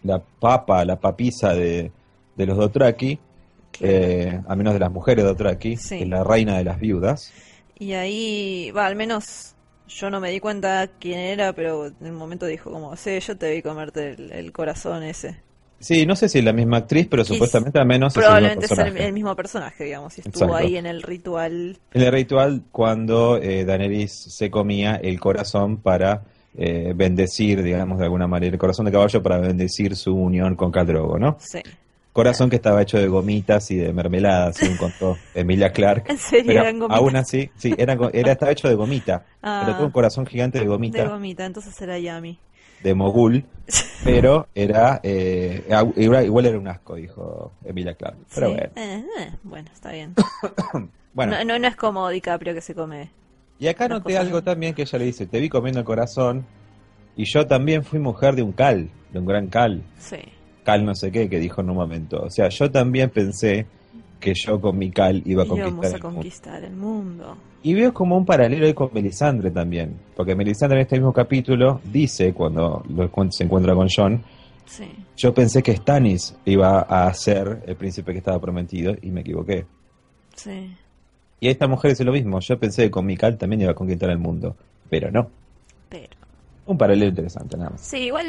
la 0.03 0.19
papa, 0.19 0.83
la 0.83 0.95
papisa 0.99 1.53
de, 1.53 1.91
de 2.35 2.45
los 2.45 2.57
Dotraki, 2.57 3.19
eh, 3.79 4.41
a 4.47 4.55
menos 4.55 4.73
de 4.73 4.79
las 4.79 4.91
mujeres 4.91 5.23
Dotraki, 5.23 5.77
Sí. 5.77 5.97
que 5.97 6.03
es 6.03 6.09
la 6.09 6.23
reina 6.23 6.57
de 6.57 6.63
las 6.63 6.79
viudas. 6.79 7.31
Y 7.81 7.93
ahí, 7.93 8.71
va, 8.71 8.85
al 8.85 8.95
menos 8.95 9.55
yo 9.87 10.09
no 10.11 10.19
me 10.19 10.29
di 10.29 10.39
cuenta 10.39 10.87
quién 10.99 11.17
era, 11.19 11.51
pero 11.53 11.87
en 11.87 11.95
un 12.11 12.15
momento 12.15 12.45
dijo 12.45 12.71
como, 12.71 12.95
sí, 12.95 13.19
yo 13.19 13.35
te 13.37 13.51
vi 13.55 13.61
comerte 13.63 14.11
el, 14.11 14.31
el 14.31 14.51
corazón 14.51 15.01
ese. 15.03 15.41
Sí, 15.79 16.05
no 16.05 16.15
sé 16.15 16.29
si 16.29 16.39
es 16.39 16.45
la 16.45 16.53
misma 16.53 16.77
actriz, 16.77 17.07
pero 17.09 17.23
Quis- 17.23 17.27
supuestamente 17.27 17.79
al 17.79 17.87
menos 17.87 18.13
es 18.13 18.17
el 18.17 18.23
Probablemente 18.23 18.65
mismo 18.65 18.73
es 18.73 18.77
el, 18.77 18.77
personaje. 18.77 19.07
el 19.07 19.13
mismo 19.13 19.35
personaje, 19.35 19.83
digamos, 19.85 20.17
y 20.17 20.21
estuvo 20.21 20.43
Exacto. 20.43 20.55
ahí 20.55 20.77
en 20.77 20.85
el 20.85 21.01
ritual. 21.01 21.77
En 21.93 22.01
el 22.03 22.11
ritual, 22.11 22.63
cuando 22.71 23.37
eh, 23.37 23.65
Daenerys 23.65 24.11
se 24.37 24.51
comía 24.51 24.95
el 24.95 25.19
corazón 25.19 25.77
para 25.81 26.23
eh, 26.55 26.93
bendecir, 26.95 27.63
digamos, 27.63 27.97
de 27.97 28.05
alguna 28.05 28.27
manera, 28.27 28.53
el 28.53 28.59
corazón 28.59 28.85
de 28.85 28.91
caballo 28.91 29.23
para 29.23 29.39
bendecir 29.39 29.95
su 29.95 30.15
unión 30.15 30.55
con 30.55 30.71
Khal 30.71 30.85
Drogo, 30.87 31.17
¿no? 31.17 31.37
Sí. 31.37 31.61
Corazón 32.13 32.49
que 32.49 32.57
estaba 32.57 32.81
hecho 32.81 32.97
de 32.97 33.07
gomitas 33.07 33.71
y 33.71 33.77
de 33.77 33.93
mermelada, 33.93 34.51
según 34.53 34.77
contó 34.77 35.17
Emilia 35.33 35.71
Clark. 35.71 36.05
En 36.09 36.17
serio, 36.17 36.45
Pero 36.47 36.61
eran 36.61 36.79
gomitas. 36.79 36.97
aún 36.99 37.15
así, 37.15 37.49
sí, 37.55 37.73
era, 37.77 37.93
estaba 38.13 38.51
hecho 38.51 38.67
de 38.67 38.75
gomita. 38.75 39.25
Ah. 39.43 39.61
Pero 39.65 39.77
tuvo 39.77 39.85
un 39.87 39.91
corazón 39.91 40.25
gigante 40.27 40.59
de 40.59 40.65
De 40.65 40.69
gomita, 40.69 41.03
gomita, 41.07 41.45
entonces 41.45 41.81
era 41.81 41.97
Yami. 41.97 42.37
de 42.83 42.93
mogul. 42.93 43.43
Pero 44.03 44.47
era, 44.53 44.99
eh, 45.03 45.63
igual, 45.95 46.45
era 46.45 46.59
un 46.59 46.67
asco, 46.67 46.95
dijo 46.95 47.53
Emilia 47.65 47.95
Clark. 47.95 48.17
Pero 48.35 48.47
Sí. 48.49 48.53
bueno. 48.53 48.69
Eh, 48.75 49.03
eh, 49.19 49.31
bueno, 49.43 49.69
está 49.73 49.91
bien. 49.91 50.13
Bueno, 51.13 51.37
No, 51.39 51.43
no, 51.43 51.59
no 51.59 51.67
es 51.67 51.75
como 51.75 52.07
DiCaprio 52.09 52.53
que 52.53 52.61
se 52.61 52.73
come. 52.75 53.09
y 53.59 53.67
acá 53.67 53.87
noté 53.89 54.17
algo 54.17 54.43
también 54.43 54.73
que 54.73 54.83
ella 54.83 54.97
le 54.99 55.05
dice, 55.05 55.25
te 55.27 55.39
vi 55.41 55.49
comiendo 55.49 55.79
el 55.79 55.85
corazón 55.85 56.45
y 57.17 57.25
yo 57.25 57.45
también 57.47 57.83
fui 57.83 57.99
mujer 57.99 58.35
de 58.35 58.43
un 58.43 58.51
cal, 58.53 58.89
de 59.11 59.19
un 59.19 59.25
gran 59.25 59.47
cal. 59.47 59.83
Sí. 59.99 60.17
Cal 60.63 60.85
no 60.85 60.93
sé 60.95 61.11
qué, 61.11 61.27
que 61.29 61.39
dijo 61.39 61.61
en 61.61 61.69
un 61.69 61.75
momento. 61.77 62.21
O 62.23 62.29
sea, 62.29 62.49
yo 62.49 62.69
también 62.71 63.09
pensé 63.09 63.65
que 64.19 64.33
yo 64.35 64.61
con 64.61 64.77
mi 64.77 64.91
cal 64.91 65.21
iba 65.25 65.43
a 65.43 65.47
conquistar 65.47 65.65
a 65.65 65.69
el 65.69 65.73
mundo. 65.73 65.99
conquistar 65.99 66.63
el 66.63 66.73
mundo. 66.75 67.37
Y 67.63 67.73
veo 67.73 67.93
como 67.93 68.17
un 68.17 68.25
paralelo 68.25 68.65
ahí 68.65 68.73
con 68.73 68.89
Melisandre 68.93 69.51
también, 69.51 69.95
porque 70.15 70.35
Melisandre 70.35 70.77
en 70.79 70.81
este 70.83 70.95
mismo 70.97 71.11
capítulo 71.13 71.81
dice, 71.91 72.33
cuando 72.33 72.83
lo 72.89 73.09
se 73.31 73.43
encuentra 73.43 73.73
con 73.75 73.87
John, 73.95 74.23
Sí. 74.65 74.85
yo 75.17 75.33
pensé 75.33 75.61
que 75.61 75.75
Stannis 75.75 76.35
iba 76.45 76.81
a 76.81 77.13
ser 77.13 77.63
el 77.65 77.75
príncipe 77.75 78.13
que 78.13 78.19
estaba 78.19 78.39
prometido 78.39 78.95
y 79.01 79.09
me 79.09 79.21
equivoqué. 79.21 79.65
Sí. 80.35 80.73
Y 81.39 81.47
esta 81.49 81.67
mujer 81.67 81.91
dice 81.91 82.03
lo 82.03 82.11
mismo, 82.13 82.39
yo 82.39 82.57
pensé 82.59 82.83
que 82.83 82.91
con 82.91 83.05
Mikal 83.05 83.37
también 83.37 83.61
iba 83.63 83.71
a 83.71 83.75
conquistar 83.75 84.09
el 84.11 84.19
mundo, 84.19 84.55
pero 84.89 85.11
no. 85.11 85.27
Un 86.71 86.77
paralelo 86.77 87.07
interesante, 87.07 87.57
nada 87.57 87.71
más. 87.71 87.81
Sí, 87.81 87.97
igual 87.97 88.25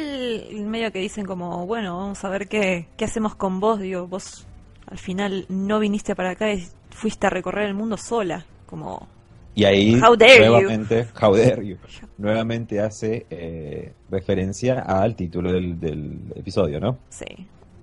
medio 0.65 0.91
que 0.91 0.99
dicen 0.99 1.25
como, 1.25 1.65
bueno, 1.65 1.97
vamos 1.97 2.23
a 2.23 2.29
ver 2.29 2.47
qué, 2.47 2.87
qué 2.97 3.05
hacemos 3.05 3.35
con 3.35 3.59
vos. 3.59 3.79
Digo, 3.79 4.07
vos 4.07 4.45
al 4.87 4.97
final 4.97 5.45
no 5.49 5.79
viniste 5.79 6.15
para 6.15 6.31
acá 6.31 6.51
y 6.51 6.63
fuiste 6.91 7.27
a 7.27 7.29
recorrer 7.29 7.67
el 7.67 7.73
mundo 7.73 7.97
sola. 7.97 8.45
Como, 8.65 9.07
Y 9.55 9.65
ahí 9.65 9.95
How 10.01 10.15
dare 10.17 10.45
you. 10.45 10.51
nuevamente, 10.51 11.07
how 11.21 11.35
dare 11.35 11.65
you, 11.65 11.77
nuevamente 12.17 12.79
hace 12.81 13.25
eh, 13.29 13.93
referencia 14.09 14.79
al 14.79 15.15
título 15.15 15.51
del, 15.51 15.79
del 15.79 16.19
episodio, 16.35 16.79
¿no? 16.79 16.97
sí. 17.09 17.25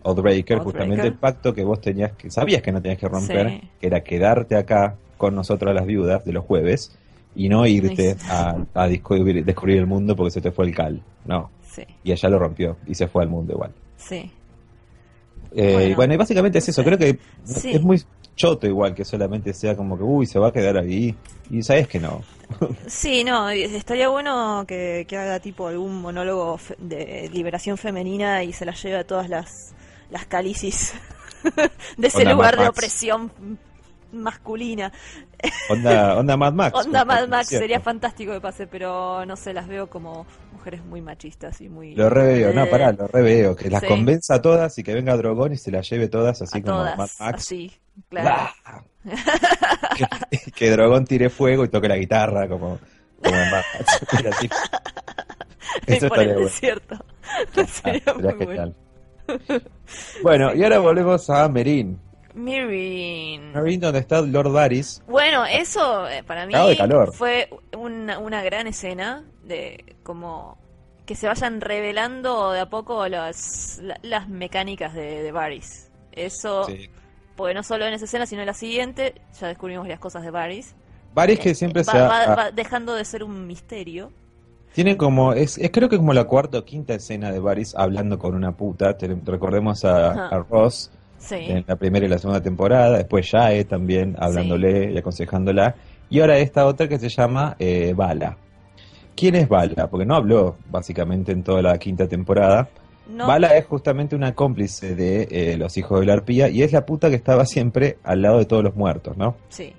Outbreaker, 0.03 0.57
Outbreaker. 0.57 0.59
justamente 0.65 1.07
el 1.09 1.15
pacto 1.15 1.53
que 1.53 1.63
vos 1.63 1.79
tenías 1.81 2.13
que, 2.13 2.31
sabías 2.31 2.63
que 2.63 2.73
no 2.73 2.81
tenías 2.81 2.99
que 2.99 3.07
romper, 3.07 3.49
Sí. 3.51 3.69
que 3.81 3.87
era 3.87 4.01
quedarte 4.03 4.57
acá 4.57 4.97
con 5.19 5.35
nosotros 5.35 5.75
las 5.75 5.85
viudas 5.85 6.25
de 6.25 6.33
los 6.33 6.43
jueves 6.45 6.97
y 7.35 7.49
no 7.49 7.67
irte 7.67 8.17
a, 8.29 8.57
a 8.75 8.89
descubrir, 8.89 9.45
descubrir 9.45 9.79
el 9.79 9.87
mundo 9.87 10.15
porque 10.17 10.31
se 10.33 10.41
te 10.41 10.51
fue 10.51 10.67
el 10.67 10.75
cal. 10.75 11.03
No. 11.25 11.51
Sí, 11.71 11.83
Y 12.03 12.11
allá 12.13 12.29
lo 12.29 12.39
rompió 12.39 12.77
y 12.87 12.95
se 12.95 13.07
fue 13.07 13.23
al 13.23 13.29
mundo 13.29 13.53
igual. 13.53 13.73
sí. 13.97 14.31
Eh, 15.53 15.73
Bueno. 15.73 15.89
y 15.89 15.95
bueno, 15.95 16.17
básicamente 16.19 16.59
es 16.59 16.69
eso. 16.69 16.85
Creo 16.85 16.97
que 16.97 17.19
Sí. 17.43 17.73
es 17.73 17.83
muy 17.83 18.01
choto 18.37 18.69
igual 18.69 18.95
que 18.95 19.05
solamente 19.05 19.53
sea 19.53 19.77
como 19.77 19.97
que, 19.99 20.05
uy, 20.05 20.25
se 20.27 20.39
va 20.39 20.49
a 20.49 20.53
quedar 20.53 20.77
ahí. 20.79 21.15
Y 21.51 21.63
sabes 21.63 21.89
que 21.89 21.99
no. 21.99 22.23
Sí, 22.87 23.25
no, 23.25 23.49
estaría 23.51 24.09
bueno 24.09 24.65
que, 24.67 25.07
que 25.09 25.17
haga 25.17 25.41
tipo 25.41 25.67
algún 25.67 26.01
monólogo 26.01 26.59
de 26.79 27.29
liberación 27.33 27.77
femenina 27.79 28.45
y 28.45 28.53
se 28.53 28.65
las 28.65 28.81
lleve 28.83 28.99
a 28.99 29.05
todas 29.05 29.29
las, 29.29 29.73
las 30.11 30.25
calicis 30.27 30.95
de 31.97 32.07
ese 32.07 32.25
lugar 32.25 32.57
de 32.57 32.69
opresión 32.69 33.31
masculina. 34.13 34.93
Onda, 35.69 36.17
onda 36.19 36.37
Mad 36.37 36.53
Max. 36.53 36.79
Onda 36.79 37.05
Mad 37.05 37.29
Max 37.29 37.49
cierto. 37.49 37.63
sería 37.65 37.81
fantástico 37.81 38.33
que 38.33 38.41
pase, 38.41 38.67
pero 38.67 39.25
no 39.27 39.37
sé, 39.37 39.53
las 39.53 39.67
veo 39.69 39.89
como 39.89 40.27
mujeres 40.53 40.85
muy 40.85 41.01
machistas 41.01 41.61
y 41.61 41.69
muy... 41.69 41.95
Lo 41.95 42.11
reveo, 42.11 42.53
no, 42.53 42.65
Eh, 42.65 42.67
pará, 42.67 42.93
lo 42.93 43.07
reveo. 43.07 43.57
Que 43.57 43.71
las 43.71 43.81
Sí. 43.81 43.87
convenza 43.89 44.35
a 44.35 44.43
todas 44.43 44.77
y 44.79 44.83
que 44.83 44.95
venga 44.95 45.17
Dragón 45.17 45.53
y 45.53 45.57
se 45.57 45.71
las 45.71 45.89
lleve 45.89 46.09
todas 46.09 46.43
así 46.43 46.59
a 46.59 46.63
como 46.63 46.77
todas, 46.79 46.99
Mad 46.99 47.09
Max. 47.19 47.35
así, 47.43 47.73
claro. 48.09 48.29
¡Bah! 48.29 48.85
que, 49.97 50.51
que 50.53 50.71
Drogon 50.71 51.05
tire 51.07 51.31
fuego 51.31 51.65
y 51.65 51.69
toque 51.69 51.89
la 51.89 51.97
guitarra 51.97 52.47
como, 52.49 52.79
como 53.23 53.37
en. 53.37 53.55
Así. 54.29 54.49
Y 55.87 55.93
Eso 55.95 56.09
por 56.09 56.19
el 56.19 56.35
bueno. 56.35 56.49
Ah, 57.23 57.65
Sería 57.67 58.15
muy 58.15 58.45
bueno. 58.45 58.75
Bueno, 60.23 60.55
y 60.55 60.63
ahora 60.65 60.79
volvemos 60.81 61.31
a 61.31 61.49
Merin. 61.49 61.99
Mirin. 62.35 63.53
Merin, 63.53 63.81
donde 63.81 63.99
está 64.01 64.21
Lord 64.21 64.53
Varys. 64.53 65.03
Bueno, 65.09 65.45
eso 65.47 66.09
eh, 66.09 66.23
para 66.23 66.47
mí 66.47 66.53
de 66.55 66.77
calor. 66.77 67.13
fue 67.13 67.49
una, 67.77 68.19
una 68.19 68.43
gran 68.43 68.67
escena 68.67 69.25
de 69.45 69.97
como 70.03 70.59
que 71.07 71.15
se 71.17 71.27
vayan 71.27 71.61
revelando 71.61 72.53
de 72.53 72.61
a 72.61 72.71
poco 72.71 73.09
las, 73.09 73.79
la- 73.83 73.99
las 74.03 74.29
mecánicas 74.29 74.95
de, 74.95 75.23
de 75.23 75.33
Varys. 75.33 75.91
Eso, 76.13 76.65
Sí. 76.65 76.89
porque 77.37 77.55
no 77.55 77.63
solo 77.63 77.87
en 77.87 77.95
esa 77.95 78.05
escena, 78.05 78.27
sino 78.27 78.43
en 78.43 78.47
la 78.47 78.55
siguiente, 78.55 79.21
ya 79.41 79.49
descubrimos 79.49 79.89
las 79.89 79.99
cosas 79.99 80.23
de 80.23 80.31
Varys. 80.31 80.75
Varys 81.15 81.41
que 81.41 81.55
siempre 81.55 81.83
va, 81.83 81.93
se 81.93 81.99
va- 82.01 82.23
ha- 82.23 82.35
va 82.37 82.51
dejando 82.53 82.95
de 82.95 83.05
ser 83.05 83.25
un 83.25 83.47
misterio. 83.47 84.13
Tiene 84.73 84.97
como, 84.97 85.33
es, 85.33 85.59
es 85.59 85.73
creo 85.73 85.89
que 85.89 85.97
como 85.97 86.13
la 86.13 86.25
cuarta 86.25 86.59
o 86.59 86.65
quinta 86.65 86.95
escena 86.95 87.33
de 87.33 87.41
Varys 87.41 87.75
hablando 87.75 88.21
con 88.21 88.37
una 88.37 88.53
puta. 88.57 88.97
Te- 88.97 89.09
recordemos 89.25 89.85
a, 89.85 90.29
a 90.29 90.39
Ross 90.49 90.93
Sí. 91.21 91.37
en 91.37 91.65
la 91.67 91.77
primera 91.77 92.07
y 92.07 92.09
la 92.09 92.19
segunda 92.19 92.43
temporada, 92.43 92.97
después 92.97 93.31
Jae 93.31 93.65
también 93.65 94.17
hablándole 94.19 94.91
y 94.91 94.99
aconsejándola, 94.99 95.77
y 96.09 96.21
ahora 96.21 96.39
esta 96.39 96.67
otra 96.67 96.89
que 96.89 96.99
se 96.99 97.09
llama 97.09 97.57
eh, 97.59 97.93
Bala. 97.95 98.37
¿Quién 99.15 99.37
es 99.37 99.49
Bala? 99.49 99.89
Porque 99.89 100.07
no 100.07 100.15
habló 100.17 100.57
básicamente 100.71 101.31
en 101.33 101.45
toda 101.45 101.63
la 101.63 101.79
quinta 101.79 102.09
temporada. 102.09 102.69
No, 103.09 103.27
Bala 103.27 103.49
es 103.57 103.67
justamente 103.67 104.17
una 104.17 104.35
cómplice 104.35 104.95
de 104.95 105.29
eh, 105.31 105.57
los 105.57 105.77
hijos 105.77 106.01
de 106.01 106.07
la 106.07 106.15
arpía 106.15 106.49
y 106.49 106.63
es 106.63 106.73
la 106.73 106.87
puta 106.87 107.11
que 107.11 107.17
estaba 107.17 107.45
siempre 107.45 107.99
al 108.03 108.23
lado 108.23 108.39
de 108.39 108.47
todos 108.47 108.65
los 108.65 108.75
muertos, 108.75 109.17
¿no? 109.17 109.37
sí. 109.49 109.75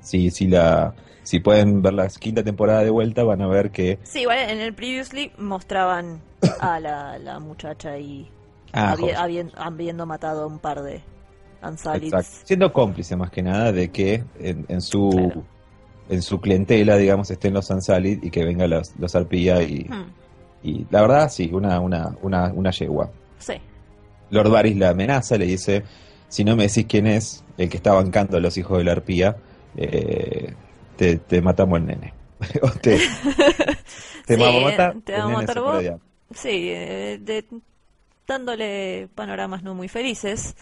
Si, 0.00 0.30
si, 0.30 0.48
la, 0.48 0.92
si 1.22 1.40
pueden 1.40 1.80
ver 1.80 1.94
la 1.94 2.08
quinta 2.08 2.42
temporada 2.42 2.84
de 2.84 2.90
vuelta 2.90 3.24
van 3.24 3.40
a 3.40 3.46
ver 3.46 3.70
que... 3.70 3.98
Sí, 4.02 4.20
igual 4.20 4.50
en 4.50 4.60
el 4.60 4.74
previously 4.74 5.32
mostraban 5.38 6.20
a 6.60 6.78
la, 6.78 7.18
la 7.18 7.38
muchacha 7.38 7.92
ahí 7.92 8.28
Ah, 8.72 8.94
habi- 8.96 9.14
habien- 9.14 9.52
habiendo 9.56 10.06
matado 10.06 10.44
a 10.44 10.46
un 10.46 10.58
par 10.58 10.82
de 10.82 11.02
Ansalids. 11.62 12.12
Exacto. 12.12 12.46
Siendo 12.46 12.72
cómplice 12.72 13.16
más 13.16 13.30
que 13.30 13.42
nada 13.42 13.72
de 13.72 13.90
que 13.90 14.24
en, 14.38 14.64
en 14.68 14.80
su 14.80 15.10
Claro. 15.10 15.44
en 16.10 16.22
su 16.22 16.40
clientela, 16.40 16.96
digamos, 16.96 17.30
estén 17.30 17.54
los 17.54 17.66
Sansalid 17.66 18.22
y 18.22 18.30
que 18.30 18.44
vengan 18.44 18.68
los, 18.70 18.94
los 18.98 19.14
Arpía 19.14 19.62
y, 19.62 19.84
Hmm, 19.88 20.10
y 20.62 20.86
la 20.90 21.00
verdad 21.02 21.30
sí, 21.30 21.48
una, 21.52 21.80
una, 21.80 22.14
una, 22.22 22.52
una 22.52 22.70
yegua. 22.70 23.10
sí. 23.38 23.54
Lord 24.30 24.50
Varys 24.50 24.76
la 24.76 24.90
amenaza, 24.90 25.36
le 25.38 25.46
dice, 25.46 25.84
si 26.28 26.44
no 26.44 26.56
me 26.56 26.64
decís 26.64 26.86
quién 26.88 27.06
es 27.06 27.44
el 27.56 27.68
que 27.68 27.76
está 27.76 27.92
bancando 27.92 28.36
a 28.36 28.40
los 28.40 28.56
hijos 28.58 28.78
de 28.78 28.84
la 28.84 28.92
arpía, 28.92 29.36
eh, 29.76 30.52
te, 30.96 31.18
te 31.18 31.40
matamos 31.40 31.78
el 31.78 31.86
nene. 31.86 32.12
o 32.62 32.68
te, 32.70 32.98
te 34.26 34.34
Sí, 34.34 34.40
vamos 34.40 34.62
a 34.62 34.66
matar, 34.70 34.96
te 35.04 35.12
vamos 35.12 35.32
a 35.34 35.40
matar 35.40 35.60
vos. 35.60 35.82
Sí, 36.34 36.48
eh, 36.70 37.18
de- 37.22 37.46
dándole 38.26 39.08
panoramas 39.14 39.62
no 39.62 39.74
muy 39.74 39.88
felices. 39.88 40.56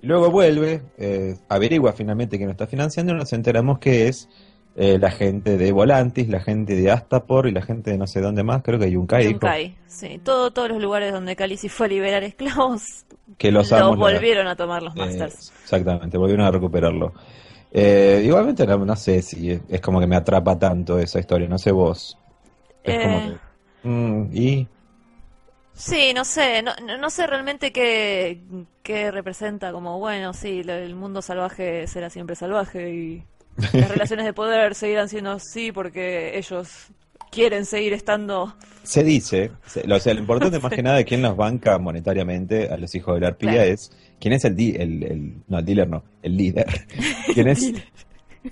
Luego 0.00 0.30
vuelve, 0.30 0.82
eh, 0.98 1.36
averigua 1.48 1.92
finalmente 1.92 2.36
quién 2.36 2.48
lo 2.48 2.52
está 2.52 2.66
financiando 2.66 3.12
y 3.12 3.16
nos 3.16 3.32
enteramos 3.32 3.78
que 3.78 4.08
es 4.08 4.28
eh, 4.76 4.98
la 4.98 5.10
gente 5.10 5.56
de 5.56 5.72
Volantis, 5.72 6.28
la 6.28 6.40
gente 6.40 6.74
de 6.76 6.90
Astapor 6.90 7.46
y 7.46 7.52
la 7.52 7.62
gente 7.62 7.90
de 7.92 7.98
no 7.98 8.06
sé 8.06 8.20
dónde 8.20 8.42
más, 8.44 8.62
creo 8.62 8.78
que 8.78 8.84
hay 8.86 8.96
un 8.96 9.06
dijo, 9.08 9.30
Yunkai, 9.30 9.76
sí. 9.86 10.18
Todo, 10.22 10.52
todos 10.52 10.68
los 10.68 10.80
lugares 10.82 11.12
donde 11.12 11.36
Khaleesi 11.36 11.68
fue 11.68 11.86
a 11.86 11.88
liberar 11.88 12.22
esclavos, 12.24 13.06
que 13.38 13.50
los 13.52 13.72
lo 13.72 13.94
amos 13.94 13.98
la- 13.98 13.98
volvieron 13.98 14.46
a 14.48 14.56
tomar 14.56 14.82
los 14.82 14.94
Eh, 14.94 15.28
Masters. 15.28 15.52
exactamente, 15.62 16.18
volvieron 16.18 16.46
a 16.46 16.50
recuperarlo. 16.50 17.14
Eh, 17.72 18.22
igualmente 18.24 18.66
no, 18.66 18.78
no 18.84 18.96
sé 18.96 19.22
si 19.22 19.50
es, 19.68 19.80
como 19.82 20.00
que 20.00 20.06
me 20.06 20.16
atrapa 20.16 20.58
tanto 20.58 20.98
esa 20.98 21.20
historia, 21.20 21.48
no 21.48 21.58
sé 21.58 21.72
vos. 21.72 22.18
Es 22.84 22.96
como 22.98 23.22
que... 23.22 23.40
mm, 23.82 24.30
y... 24.34 24.68
Sí, 25.76 26.12
no 26.14 26.24
sé, 26.24 26.62
no, 26.62 26.72
no, 26.98 27.10
sé 27.10 27.26
realmente 27.26 27.70
qué, 27.70 28.40
qué 28.82 29.10
representa 29.10 29.72
como, 29.72 29.98
bueno, 29.98 30.32
sí, 30.32 30.62
el 30.66 30.94
mundo 30.94 31.20
salvaje 31.20 31.86
será 31.86 32.08
siempre 32.08 32.34
salvaje 32.34 32.90
y 32.94 33.22
las 33.74 33.90
relaciones 33.90 34.24
de 34.24 34.32
poder 34.32 34.74
seguirán 34.74 35.08
siendo 35.10 35.32
así 35.32 35.72
porque 35.72 36.38
ellos 36.38 36.68
quieren 37.30 37.66
seguir 37.66 37.92
estando... 37.92 38.54
Se 38.84 39.04
dice, 39.04 39.50
se- 39.66 39.86
lo- 39.86 39.96
o 39.96 40.00
sea, 40.00 40.14
lo 40.14 40.20
importante 40.20 40.58
más 40.62 40.72
que 40.72 40.82
nada 40.82 40.96
de 40.96 41.04
quién 41.04 41.20
los 41.20 41.36
banca 41.36 41.78
monetariamente 41.78 42.68
a 42.70 42.78
los 42.78 42.94
hijos 42.94 43.14
de 43.16 43.20
la 43.20 43.28
arpía 43.28 43.52
Claro. 43.52 43.70
es 43.70 43.90
quién 44.18 44.32
es 44.32 44.44
el, 44.46 44.56
di- 44.56 44.76
el, 44.78 45.02
el- 45.02 45.34
no, 45.46 45.58
el 45.58 45.64
dealer 45.66 45.88
no, 45.88 46.04
el 46.22 46.36
líder. 46.38 46.66
¿Quién 47.34 47.48
es, 47.48 47.72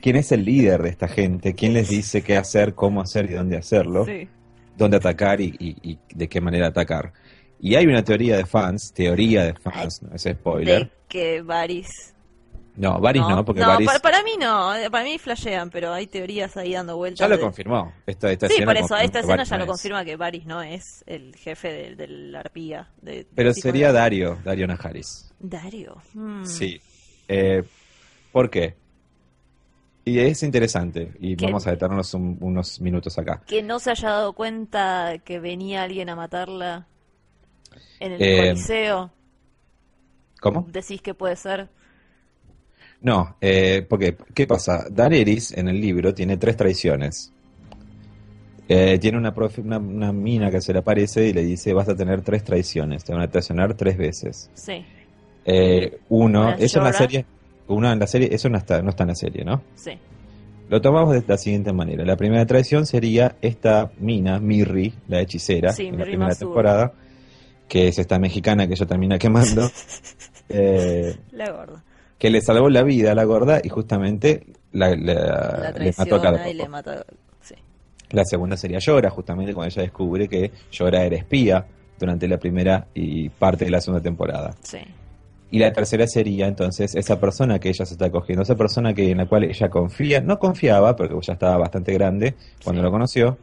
quién 0.03 0.17
es 0.17 0.31
el 0.33 0.45
líder 0.45 0.83
de 0.83 0.91
esta 0.91 1.09
gente? 1.09 1.55
¿Quién 1.55 1.73
les 1.73 1.89
dice 1.89 2.23
qué 2.23 2.37
hacer, 2.37 2.75
cómo 2.75 3.01
hacer 3.01 3.31
y 3.31 3.35
dónde 3.35 3.57
hacerlo? 3.57 4.05
Sí. 4.05 4.29
Dónde 4.77 4.97
atacar 4.99 5.41
y, 5.41 5.55
y- 5.59 5.91
y 5.93 5.99
de 6.15 6.29
qué 6.29 6.41
manera 6.41 6.69
atacar. 6.69 7.13
Y 7.61 7.75
hay 7.77 7.87
una 7.87 8.03
teoría 8.05 8.37
de 8.37 8.45
fans, 8.47 8.93
teoría 8.93 9.45
de 9.45 9.55
fans, 9.55 10.03
no 10.03 10.15
es 10.15 10.23
spoiler. 10.23 10.85
De 10.85 10.91
que 11.09 11.43
Varys... 11.43 12.11
No, 12.77 12.99
Varys 12.99 13.23
no, 13.23 13.45
porque 13.45 13.61
Varys 13.61 13.87
para, 13.87 14.01
para 14.01 14.23
mí 14.25 14.33
no, 14.37 14.75
eh, 14.75 14.91
para 14.91 15.05
mí 15.05 15.17
flashean, 15.17 15.71
pero 15.71 15.93
hay 15.93 16.09
teorías 16.09 16.57
ahí 16.57 16.73
dando 16.73 16.97
vueltas. 16.97 17.21
ya 17.21 17.29
lo 17.29 17.37
de- 17.37 17.43
confirmó. 17.43 17.93
Esta, 18.05 18.33
esta 18.33 18.49
Sí, 18.49 18.63
por 18.65 18.77
eso, 18.77 18.97
esta 18.97 19.21
escena 19.21 19.37
Varys 19.37 19.49
ya 19.49 19.57
no 19.59 19.65
lo 19.65 19.65
es. 19.65 19.71
confirma 19.81 20.05
que 20.05 20.17
Varys 20.17 20.45
no 20.45 20.61
es 20.61 21.05
el 21.07 21.37
jefe 21.37 21.73
de, 21.73 21.95
de 21.95 22.09
la 22.09 22.41
arpía. 22.41 22.89
de- 23.01 23.29
Pero 23.33 23.55
sería 23.55 23.93
Dario, 23.93 24.39
Dario 24.43 24.67
Najaris. 24.67 25.33
Dario. 25.39 26.03
mm. 26.15 26.45
Sí. 26.47 26.81
Eh, 27.29 27.63
¿Por 28.33 28.51
qué? 28.51 28.75
Y 30.05 30.19
es 30.19 30.43
interesante, 30.43 31.13
y 31.19 31.35
vamos 31.37 31.67
a 31.67 31.71
detenernos 31.71 32.13
un- 32.13 32.37
unos 32.41 32.81
minutos 32.81 33.17
acá. 33.19 33.43
Que 33.47 33.63
no 33.63 33.79
se 33.79 33.91
haya 33.91 34.11
dado 34.11 34.33
cuenta 34.35 35.15
que 35.25 35.41
venía 35.41 35.83
alguien 35.83 36.11
a 36.11 36.17
matarla 36.17 36.87
en 38.01 38.13
el 38.13 38.23
Eh, 38.23 38.49
coliseo. 38.49 39.11
¿Cómo? 40.41 40.67
Decís 40.71 41.01
que 41.01 41.15
puede 41.15 41.37
ser. 41.37 41.69
No, 43.01 43.37
eh, 43.41 43.87
porque, 43.89 44.17
¿qué 44.35 44.47
pasa? 44.47 44.87
Daenerys 44.91 45.53
en 45.57 45.69
el 45.69 45.81
libro 45.81 46.13
tiene 46.13 46.37
tres 46.37 46.57
traiciones. 46.57 47.33
Eh, 48.69 48.99
tiene 48.99 49.19
una, 49.19 49.35
profe- 49.35 49.63
una, 49.63 49.79
una 49.79 50.13
mina 50.13 50.51
que 50.51 50.61
se 50.61 50.73
le 50.73 50.79
aparece 50.79 51.29
y 51.29 51.33
le 51.35 51.43
dice, 51.45 51.73
vas 51.75 51.89
a 51.89 51.95
tener 51.97 52.23
tres 52.23 52.45
traiciones, 52.45 53.05
te 53.05 53.13
van 53.13 53.23
a 53.23 53.29
traicionar 53.31 53.75
tres 53.75 53.97
veces. 53.97 54.51
Sí, 54.55 54.85
Eh, 55.47 55.99
uno, 56.09 56.41
Una 56.41 56.57
la 56.57 56.67
llora. 56.67 56.93
serie, 56.95 57.27
una 57.69 57.93
en 57.93 57.99
la 57.99 58.07
serie, 58.07 58.29
eso 58.33 58.49
no 58.49 58.59
está, 58.59 58.83
no 58.83 58.91
está 58.91 59.05
en 59.05 59.09
la 59.09 59.15
serie, 59.15 59.45
¿no? 59.45 59.63
sí. 59.75 59.93
Lo 60.71 60.81
tomamos 60.81 61.13
de 61.13 61.23
la 61.29 61.37
siguiente 61.37 61.75
manera. 61.75 62.07
La 62.07 62.17
primera 62.17 62.47
traición 62.47 62.87
sería 62.87 63.37
esta 63.43 63.91
mina, 64.01 64.41
Mirri, 64.41 64.95
la 65.09 65.21
hechicera, 65.21 65.73
Sí, 65.75 65.89
en 65.89 65.99
la 65.99 66.05
primera 66.05 66.29
Masur. 66.31 66.49
temporada, 66.49 66.93
que 67.69 67.89
es 67.89 67.99
esta 67.99 68.19
mexicana 68.19 68.67
que 68.67 68.73
ella 68.73 68.87
termina 68.87 69.19
quemando, 69.19 69.71
eh, 70.49 71.17
La 71.33 71.51
gorda. 71.51 71.83
que 72.19 72.31
le 72.31 72.41
salvó 72.41 72.71
la 72.71 72.83
vida 72.83 73.13
a 73.13 73.15
la 73.15 73.25
gorda 73.25 73.61
y 73.63 73.69
justamente 73.69 74.47
la, 74.73 74.97
la- 74.97 75.73
La 75.75 75.79
le 75.79 75.93
mató 75.99 76.17
a 76.17 76.23
cada 76.23 76.39
traiciona 76.39 76.49
y 76.51 76.55
le 76.55 76.61
poco. 76.61 76.71
mata. 76.73 77.05
Sí. 77.43 77.55
La 78.11 78.25
segunda 78.25 78.57
sería 78.57 78.79
Llora, 78.79 79.11
justamente 79.11 79.53
cuando 79.53 79.69
ella 79.71 79.83
descubre 79.83 80.29
que 80.29 80.51
Llora 80.73 81.05
era 81.05 81.17
espía 81.17 81.67
durante 81.99 82.27
la 82.27 82.39
primera 82.39 82.87
y 82.95 83.29
parte 83.29 83.67
de 83.67 83.71
la 83.71 83.83
segunda 83.83 84.03
temporada. 84.03 84.55
Sí. 84.63 84.79
Y 85.55 85.59
la 85.61 85.73
tercera 85.73 86.05
sería 86.09 86.49
entonces 86.49 86.97
esa 86.97 87.21
persona 87.21 87.61
que 87.61 87.69
ella 87.69 87.87
se 87.87 87.95
está 87.95 88.11
cogiendo, 88.11 88.43
esa 88.43 88.57
persona 88.57 88.93
que 88.93 89.11
en 89.13 89.19
la 89.19 89.27
cual 89.27 89.45
ella 89.45 89.69
confía, 89.69 90.21
no 90.21 90.39
confiaba, 90.41 90.97
porque 90.97 91.15
ya 91.23 91.35
estaba 91.35 91.57
bastante 91.59 91.93
grande 91.93 92.35
cuando 92.65 92.81
Sí. 92.81 92.85
lo 92.85 92.91
conoció, 92.91 93.39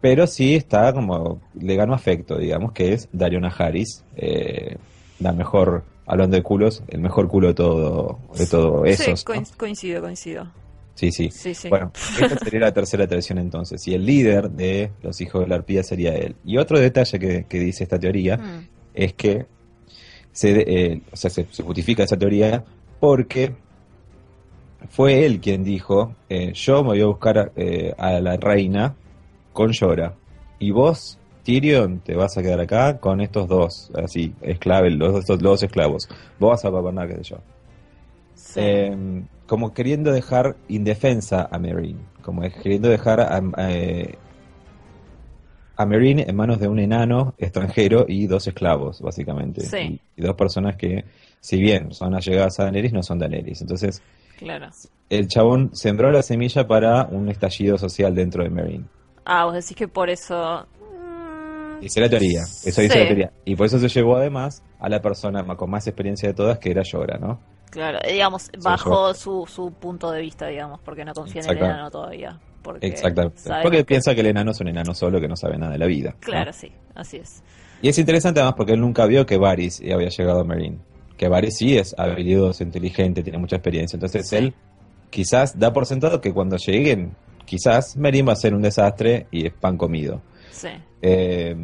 pero 0.00 0.26
sí 0.26 0.54
está 0.54 0.92
como, 0.94 1.42
le 1.60 1.76
ganó 1.76 1.92
afecto, 1.92 2.38
digamos, 2.38 2.72
que 2.72 2.94
es 2.94 3.08
Dariona 3.12 3.48
Harris, 3.48 4.02
eh, 4.16 4.76
la 5.20 5.32
mejor, 5.32 5.84
hablando 6.06 6.34
de 6.36 6.42
culos, 6.42 6.82
el 6.88 7.00
mejor 7.00 7.28
culo 7.28 7.48
de 7.48 7.54
todo, 7.54 8.18
de 8.38 8.46
todo 8.46 8.84
esos. 8.86 9.20
sí, 9.20 9.26
coincido, 9.58 10.00
coincido. 10.00 10.46
Sí, 10.94 11.10
sí. 11.12 11.28
Sí, 11.30 11.54
sí. 11.54 11.68
Bueno, 11.68 11.90
esta 12.22 12.38
sería 12.38 12.60
la 12.60 12.72
tercera 12.72 13.06
traición 13.06 13.38
entonces. 13.38 13.86
Y 13.88 13.94
el 13.94 14.06
líder 14.06 14.48
de 14.50 14.92
los 15.02 15.20
hijos 15.20 15.42
de 15.42 15.48
la 15.48 15.56
arpía 15.56 15.82
sería 15.82 16.14
él. 16.14 16.36
Y 16.44 16.56
otro 16.56 16.78
detalle 16.78 17.18
que, 17.18 17.44
que 17.48 17.58
dice 17.58 17.82
esta 17.84 17.98
teoría 17.98 18.36
Mm, 18.38 18.68
es 18.94 19.12
que 19.12 19.44
se, 20.34 20.50
eh, 20.60 21.00
o 21.10 21.16
sea, 21.16 21.30
se, 21.30 21.46
se 21.50 21.62
justifica 21.62 22.02
esa 22.02 22.18
teoría 22.18 22.62
porque 23.00 23.54
fue 24.90 25.24
él 25.24 25.40
quien 25.40 25.64
dijo, 25.64 26.14
eh, 26.28 26.52
yo 26.52 26.82
me 26.82 26.90
voy 26.90 27.00
a 27.00 27.06
buscar 27.06 27.52
eh, 27.56 27.94
a 27.96 28.20
la 28.20 28.36
reina 28.36 28.94
con 29.52 29.70
Llora. 29.72 30.14
Y 30.58 30.70
vos, 30.70 31.18
Tyrion, 31.42 32.00
te 32.00 32.14
vas 32.14 32.36
a 32.36 32.42
quedar 32.42 32.60
acá 32.60 32.98
con 32.98 33.20
estos 33.20 33.48
dos, 33.48 33.90
así, 33.94 34.34
esclavos, 34.42 34.92
los, 34.92 35.18
estos 35.20 35.38
dos 35.38 35.62
esclavos. 35.62 36.08
Vos 36.38 36.50
vas 36.50 36.64
a 36.64 36.68
gobernar, 36.68 37.08
qué 37.08 37.16
sé 37.16 37.22
yo. 37.22 37.36
sí. 38.34 38.60
Eh, 38.60 39.22
como 39.46 39.74
queriendo 39.74 40.10
dejar 40.10 40.56
indefensa 40.68 41.48
a 41.50 41.58
Meereen, 41.58 41.98
como 42.22 42.42
queriendo 42.42 42.88
dejar 42.88 43.20
a, 43.20 43.42
eh, 43.68 44.14
a 45.76 45.86
Meereen 45.86 46.20
en 46.20 46.36
manos 46.36 46.58
de 46.60 46.68
un 46.68 46.78
enano 46.78 47.34
extranjero 47.38 48.04
y 48.08 48.26
dos 48.26 48.46
esclavos, 48.46 49.00
básicamente. 49.00 49.62
Sí. 49.62 50.00
Y, 50.16 50.20
y 50.20 50.22
dos 50.24 50.34
personas 50.36 50.76
que, 50.76 51.04
si 51.40 51.60
bien 51.60 51.92
son 51.92 52.14
allegadas 52.14 52.58
a 52.60 52.64
Daenerys, 52.64 52.92
no 52.92 53.02
son 53.02 53.18
Daenerys. 53.18 53.60
Entonces, 53.62 54.02
Claro. 54.38 54.68
El 55.10 55.28
chabón 55.28 55.70
sembró 55.74 56.10
la 56.10 56.20
semilla 56.22 56.66
para 56.66 57.04
un 57.04 57.28
estallido 57.28 57.78
social 57.78 58.14
dentro 58.16 58.42
de 58.42 58.50
Marine. 58.50 58.84
Ah, 59.24 59.44
vos 59.44 59.54
decís 59.54 59.76
que 59.76 59.86
por 59.86 60.10
eso... 60.10 60.66
mm, 60.80 61.84
Esa 61.84 62.00
es 62.00 62.04
la 62.04 62.08
teoría, 62.10 62.40
eso 62.42 62.80
dice 62.80 62.88
Sí. 62.94 62.98
la 62.98 63.06
teoría. 63.06 63.32
Y 63.44 63.54
por 63.54 63.66
eso 63.66 63.78
se 63.78 63.88
llevó 63.88 64.16
además 64.16 64.62
a 64.80 64.88
la 64.88 65.00
persona 65.00 65.44
con 65.56 65.70
más 65.70 65.86
experiencia 65.86 66.28
de 66.28 66.34
todas, 66.34 66.58
que 66.58 66.70
era 66.72 66.82
Llora, 66.82 67.16
¿no? 67.18 67.38
Claro, 67.70 67.98
eh, 68.02 68.12
digamos, 68.12 68.50
bajo 68.62 69.14
su, 69.14 69.46
su 69.46 69.72
punto 69.72 70.10
de 70.10 70.20
vista, 70.20 70.48
digamos, 70.48 70.80
porque 70.84 71.04
no 71.04 71.14
confía 71.14 71.42
en 71.42 71.50
el 71.50 71.58
enano 71.58 71.90
todavía. 71.90 72.38
Porque 72.64 72.86
Exactamente. 72.88 73.38
Porque 73.62 73.78
que- 73.78 73.84
piensa 73.84 74.14
que 74.14 74.22
el 74.22 74.26
enano 74.28 74.50
es 74.50 74.60
un 74.60 74.66
enano 74.68 74.92
solo 74.94 75.20
que 75.20 75.28
no 75.28 75.36
sabe 75.36 75.56
nada 75.58 75.70
de 75.72 75.78
la 75.78 75.86
vida. 75.86 76.10
¿no? 76.10 76.16
Claro, 76.20 76.52
sí, 76.52 76.72
así 76.96 77.18
es. 77.18 77.42
Y 77.82 77.88
es 77.88 77.98
interesante 77.98 78.40
además 78.40 78.54
porque 78.56 78.72
él 78.72 78.80
nunca 78.80 79.04
vio 79.06 79.26
que 79.26 79.36
Varys 79.36 79.80
había 79.82 80.08
llegado 80.08 80.40
a 80.40 80.44
Marine. 80.44 80.78
Que 81.16 81.28
Varys 81.28 81.56
sí 81.58 81.76
es 81.76 81.94
habilidoso, 81.96 82.64
inteligente, 82.64 83.22
tiene 83.22 83.38
mucha 83.38 83.56
experiencia. 83.56 83.96
Entonces 83.96 84.26
Sí. 84.28 84.36
él 84.36 84.54
quizás 85.10 85.56
da 85.58 85.72
por 85.72 85.86
sentado 85.86 86.20
que 86.20 86.32
cuando 86.32 86.56
lleguen, 86.56 87.12
quizás 87.44 87.96
Marine 87.96 88.26
va 88.28 88.32
a 88.32 88.36
ser 88.36 88.54
un 88.54 88.62
desastre 88.62 89.26
y 89.30 89.46
es 89.46 89.52
pan 89.52 89.76
comido. 89.76 90.20
Sí, 90.50 90.68
Eh, 91.02 91.54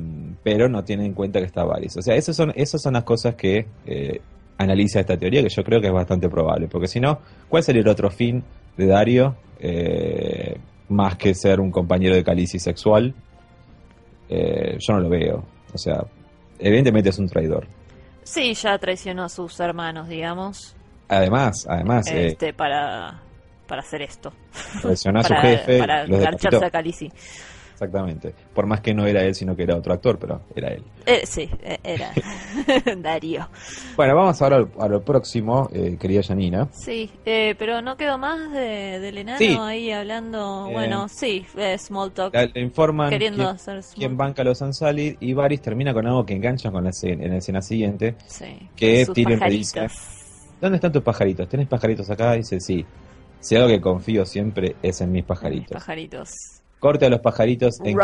pero 0.44 0.68
no 0.68 0.84
tiene 0.84 1.06
en 1.06 1.14
cuenta 1.14 1.38
que 1.40 1.46
está 1.46 1.64
Varys. 1.64 1.96
O 1.96 2.02
sea, 2.02 2.14
esas 2.14 2.36
son, 2.36 2.52
esas 2.54 2.82
son 2.82 2.92
las 2.92 3.04
cosas 3.04 3.34
que 3.36 3.66
eh, 3.86 4.20
analiza 4.58 5.00
esta 5.00 5.16
teoría, 5.16 5.42
que 5.42 5.48
yo 5.48 5.64
creo 5.64 5.80
que 5.80 5.86
es 5.86 5.92
bastante 5.92 6.28
probable. 6.28 6.68
Porque 6.68 6.86
si 6.88 7.00
no, 7.00 7.20
¿cuál 7.48 7.62
sería 7.62 7.80
el 7.80 7.88
otro 7.88 8.10
fin 8.10 8.44
de 8.76 8.86
Dario? 8.86 9.36
Eh, 9.58 10.56
más 10.90 11.16
que 11.16 11.34
ser 11.34 11.60
un 11.60 11.70
compañero 11.70 12.14
de 12.14 12.22
Calici 12.22 12.58
sexual. 12.58 13.14
Eh, 14.28 14.76
yo 14.78 14.94
no 14.94 15.00
lo 15.00 15.08
veo. 15.08 15.44
O 15.72 15.78
sea, 15.78 16.04
evidentemente 16.58 17.08
es 17.08 17.18
un 17.18 17.28
traidor. 17.28 17.66
sí, 18.22 18.54
ya 18.54 18.78
traicionó 18.78 19.24
a 19.24 19.28
sus 19.28 19.58
hermanos, 19.60 20.08
digamos, 20.08 20.76
Además, 21.10 21.66
además, 21.68 22.06
eh, 22.06 22.28
este, 22.28 22.52
para, 22.52 23.20
para 23.66 23.80
hacer 23.80 24.02
esto. 24.02 24.32
traicionó 24.80 25.18
a 25.18 25.24
su 25.24 25.34
jefe, 25.34 25.78
para 25.80 26.06
decapitó. 26.06 26.64
a 26.64 26.70
Khaleesi. 26.70 27.10
Exactamente. 27.84 28.34
Por 28.54 28.66
más 28.66 28.80
que 28.82 28.92
no 28.92 29.06
era 29.06 29.22
él, 29.24 29.34
sino 29.34 29.56
que 29.56 29.62
era 29.62 29.74
otro 29.74 29.94
actor, 29.94 30.18
pero 30.18 30.42
era 30.54 30.68
él. 30.68 30.82
Eh, 31.06 31.22
sí, 31.24 31.48
eh, 31.62 31.78
era 31.82 32.12
Darío. 32.98 33.48
Bueno, 33.96 34.14
vamos 34.14 34.40
ahora 34.42 34.66
a 34.78 34.86
lo 34.88 35.02
próximo, 35.02 35.70
eh, 35.72 35.96
querida 35.98 36.22
Janina. 36.22 36.68
Sí, 36.72 37.10
eh, 37.24 37.54
pero 37.58 37.80
no 37.80 37.96
quedó 37.96 38.18
más 38.18 38.52
de, 38.52 39.00
del 39.00 39.16
enano 39.18 39.38
Sí. 39.38 39.56
ahí 39.58 39.90
hablando. 39.92 40.66
Eh, 40.68 40.72
bueno, 40.74 41.08
sí, 41.08 41.46
eh, 41.56 41.78
small 41.78 42.12
talk. 42.12 42.34
La- 42.34 42.44
le 42.44 42.60
informan 42.60 43.08
queriendo 43.08 43.38
quién, 43.44 43.48
hacer 43.48 43.82
small 43.82 43.98
quién 43.98 44.16
banca 44.18 44.44
los 44.44 44.60
Ansalid 44.60 45.16
y 45.20 45.32
Varys 45.32 45.62
termina 45.62 45.94
con 45.94 46.06
algo 46.06 46.26
que 46.26 46.34
engancha 46.34 46.70
con 46.70 46.84
la 46.84 46.90
escena, 46.90 47.24
en 47.24 47.30
la 47.30 47.38
escena 47.38 47.62
siguiente. 47.62 48.16
Sí, 48.26 48.68
que 48.76 49.06
Tyrion 49.06 49.30
le 49.32 49.38
pajaritos. 49.38 49.72
dice, 49.72 50.50
¿Dónde 50.60 50.76
están 50.76 50.92
tus 50.92 51.02
pajaritos? 51.02 51.48
¿Tenés 51.48 51.66
pajaritos 51.66 52.10
acá? 52.10 52.32
Dice, 52.34 52.60
sí. 52.60 52.84
Si 53.40 53.56
algo 53.56 53.68
que 53.68 53.80
confío 53.80 54.26
siempre 54.26 54.76
es 54.82 55.00
en 55.00 55.10
mis 55.12 55.22
Mis 55.22 55.24
pajaritos. 55.72 56.36
Corte 56.80 57.06
a 57.06 57.10
los 57.10 57.20
pajaritos 57.20 57.80
en 57.84 57.96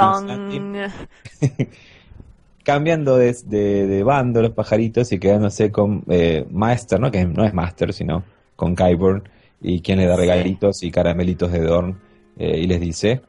cambiando 2.62 3.16
de, 3.16 3.32
de- 3.46 3.86
de 3.86 4.02
bando 4.02 4.42
los 4.42 4.52
pajaritos 4.52 5.10
y 5.12 5.18
quedándose 5.18 5.70
con 5.72 6.04
eh, 6.08 6.46
Maester, 6.50 7.00
¿no? 7.00 7.10
Que 7.10 7.24
no 7.24 7.44
es 7.44 7.54
Master, 7.54 7.92
sino 7.92 8.22
con 8.54 8.74
Kyburn, 8.74 9.28
y 9.60 9.80
quien 9.80 9.98
le 9.98 10.06
da 10.06 10.16
regalitos 10.16 10.82
y 10.82 10.90
caramelitos 10.90 11.52
de 11.52 11.60
Dorn, 11.60 11.98
eh, 12.38 12.58
y 12.58 12.66
les 12.66 12.80
dice, 12.80 13.22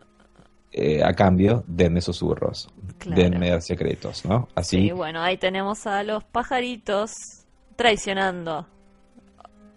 eh, 0.72 1.04
a 1.04 1.14
cambio, 1.14 1.64
denme 1.68 2.02
susurros, 2.02 2.70
Claro. 2.98 3.22
denme 3.22 3.62
secretos, 3.62 4.26
¿no? 4.26 4.48
Así, 4.56 4.78
Sí, 4.88 4.92
bueno, 4.92 5.22
ahí 5.22 5.38
tenemos 5.38 5.86
a 5.88 6.04
los 6.04 6.24
pajaritos 6.24 7.46
traicionando. 7.76 8.66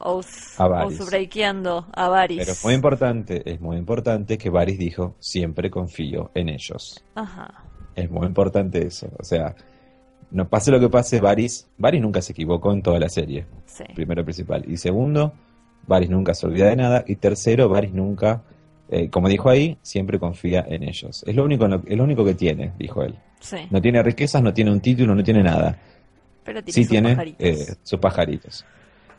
Oath, 0.00 0.26
A 0.58 0.66
Varys. 0.68 0.98
a 1.92 2.08
Varys. 2.08 2.38
pero 2.38 2.52
es 2.52 2.64
muy 2.64 2.74
importante, 2.74 3.42
es 3.50 3.60
muy 3.60 3.76
importante 3.76 4.38
que 4.38 4.50
Varys 4.50 4.78
dijo, 4.78 5.14
siempre 5.18 5.70
confío 5.70 6.30
en 6.34 6.48
ellos. 6.48 7.04
Ajá. 7.14 7.64
Es 7.94 8.10
muy 8.10 8.26
importante 8.26 8.86
eso, 8.86 9.08
o 9.18 9.24
sea, 9.24 9.54
no 10.30 10.48
pase 10.48 10.70
lo 10.70 10.78
que 10.80 10.88
pase, 10.88 11.20
Varys, 11.20 11.68
Varys 11.76 12.00
nunca 12.00 12.22
se 12.22 12.32
equivocó 12.32 12.72
en 12.72 12.82
toda 12.82 12.98
la 12.98 13.08
serie. 13.08 13.46
Sí. 13.66 13.84
primero 13.94 14.22
principal. 14.24 14.64
Y 14.68 14.76
segundo, 14.76 15.32
Varys 15.86 16.08
nunca 16.10 16.34
se 16.34 16.46
olvida 16.46 16.68
de 16.68 16.76
nada. 16.76 17.04
Y 17.06 17.16
tercero, 17.16 17.68
Varys 17.68 17.92
nunca, 17.92 18.42
eh, 18.90 19.10
como 19.10 19.28
dijo 19.28 19.50
ahí, 19.50 19.76
siempre 19.82 20.18
confía 20.20 20.64
en 20.68 20.84
ellos. 20.84 21.24
Es 21.26 21.34
lo 21.34 21.44
único, 21.44 21.66
es 21.66 21.96
lo 21.96 22.04
único 22.04 22.24
que 22.24 22.34
tiene, 22.34 22.72
dijo 22.78 23.02
él. 23.02 23.16
Sí. 23.40 23.56
No 23.70 23.80
tiene 23.82 24.02
riquezas, 24.02 24.40
no 24.42 24.54
tiene 24.54 24.70
un 24.70 24.80
título, 24.80 25.14
no 25.16 25.22
tiene 25.24 25.42
nada. 25.42 25.76
Pero 26.44 26.62
tiene 26.62 26.72
Sí 26.74 26.82
sus 26.84 26.90
tiene 26.90 27.08
pajaritos. 27.10 27.46
eh, 27.46 27.74
sus 27.82 27.98
pajaritos. 27.98 28.64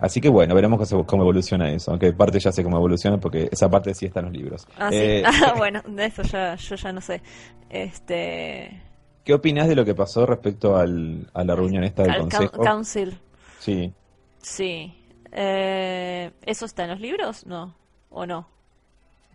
Así 0.01 0.19
que 0.19 0.29
bueno, 0.29 0.55
veremos 0.55 0.89
cómo, 1.05 1.21
evoluciona 1.23 1.71
eso. 1.71 1.91
Aunque 1.91 2.11
parte 2.11 2.39
ya 2.39 2.51
sé 2.51 2.63
cómo 2.63 2.77
evoluciona 2.77 3.19
porque 3.19 3.47
esa 3.51 3.69
parte 3.69 3.93
sí 3.93 4.07
está 4.07 4.19
en 4.19 4.25
los 4.25 4.33
libros. 4.35 4.67
Ah, 4.77 4.89
sí. 4.89 4.97
Eh, 4.97 5.23
Ah, 5.25 5.53
bueno, 5.57 5.81
de 5.87 6.05
eso 6.05 6.23
ya, 6.23 6.55
yo 6.55 6.75
ya 6.75 6.91
no 6.91 7.01
sé. 7.01 7.21
Este. 7.69 8.81
¿Qué 9.23 9.33
opinas 9.35 9.67
de 9.69 9.75
lo 9.75 9.85
que 9.85 9.93
pasó 9.93 10.25
respecto 10.25 10.75
al, 10.75 11.29
a 11.35 11.43
la 11.43 11.55
reunión 11.55 11.83
esta 11.83 12.01
del 12.01 12.11
al 12.13 12.21
consejo? 12.21 12.59
Council. 12.61 13.17
Sí. 13.59 13.93
Sí. 14.41 14.91
Eh, 15.31 16.31
¿Eso 16.45 16.65
está 16.65 16.83
en 16.85 16.89
los 16.89 16.99
libros? 16.99 17.45
No. 17.45 17.75
¿O 18.09 18.25
no? 18.25 18.47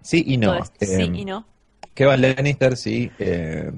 Sí 0.02 0.24
y 0.26 0.36
no. 0.36 0.64
Sí 0.64 0.70
Eh, 0.80 1.10
y 1.14 1.24
no. 1.24 1.46
Kevan 1.94 2.20
Lannister 2.20 2.76
sí. 2.76 3.10
eh, 3.20 3.70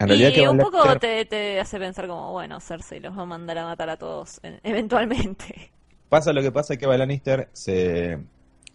en 0.00 0.08
realidad 0.08 0.30
y 0.30 0.32
Kevan 0.32 0.56
un 0.56 0.62
poco 0.62 0.98
te, 0.98 1.24
te 1.26 1.60
hace 1.60 1.78
pensar 1.78 2.06
como, 2.08 2.32
bueno, 2.32 2.58
Cersei 2.60 2.98
los 3.00 3.16
va 3.16 3.22
a 3.22 3.26
mandar 3.26 3.58
a 3.58 3.64
matar 3.64 3.88
a 3.90 3.96
todos 3.96 4.40
eventualmente. 4.64 5.70
Pasa 6.08 6.32
lo 6.32 6.42
que 6.42 6.50
pasa 6.50 6.76
que 6.76 6.86
Lannister 6.86 7.48
se 7.52 8.18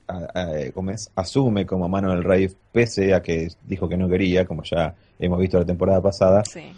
a- 0.07 0.39
a- 0.39 0.71
¿cómo 0.73 0.91
es? 0.91 1.11
asume 1.15 1.65
como 1.65 1.89
mano 1.89 2.11
del 2.11 2.23
rey, 2.23 2.49
pese 2.71 3.13
a 3.13 3.21
que 3.21 3.49
dijo 3.63 3.89
que 3.89 3.97
no 3.97 4.07
quería, 4.07 4.45
como 4.45 4.63
ya 4.63 4.95
hemos 5.19 5.39
visto 5.39 5.57
la 5.59 5.65
temporada 5.65 6.01
pasada, 6.01 6.43
Sí. 6.45 6.71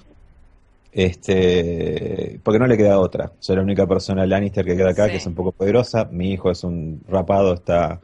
este 0.93 2.39
porque 2.43 2.59
no 2.59 2.67
le 2.67 2.77
queda 2.77 2.99
otra. 2.99 3.31
Soy 3.39 3.55
la 3.57 3.61
única 3.61 3.85
persona 3.85 4.25
Lannister 4.25 4.65
que 4.65 4.75
queda 4.75 4.91
acá 4.91 5.05
Sí. 5.05 5.11
que 5.11 5.17
es 5.17 5.25
un 5.27 5.35
poco 5.35 5.51
poderosa. 5.51 6.05
Mi 6.11 6.31
hijo 6.31 6.49
es 6.51 6.63
un 6.63 7.01
rapado, 7.07 7.53
está 7.53 7.99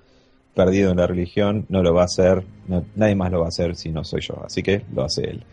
perdido 0.53 0.91
en 0.91 0.97
la 0.97 1.07
religión, 1.07 1.65
no 1.69 1.81
lo 1.81 1.93
va 1.93 2.03
a 2.03 2.05
hacer, 2.05 2.43
no- 2.67 2.85
nadie 2.95 3.15
más 3.15 3.31
lo 3.31 3.39
va 3.39 3.45
a 3.45 3.49
hacer 3.49 3.75
si 3.75 3.89
no 3.89 4.03
soy 4.03 4.21
yo, 4.21 4.43
así 4.45 4.61
que 4.61 4.83
lo 4.93 5.03
hace 5.03 5.23
él. 5.23 5.43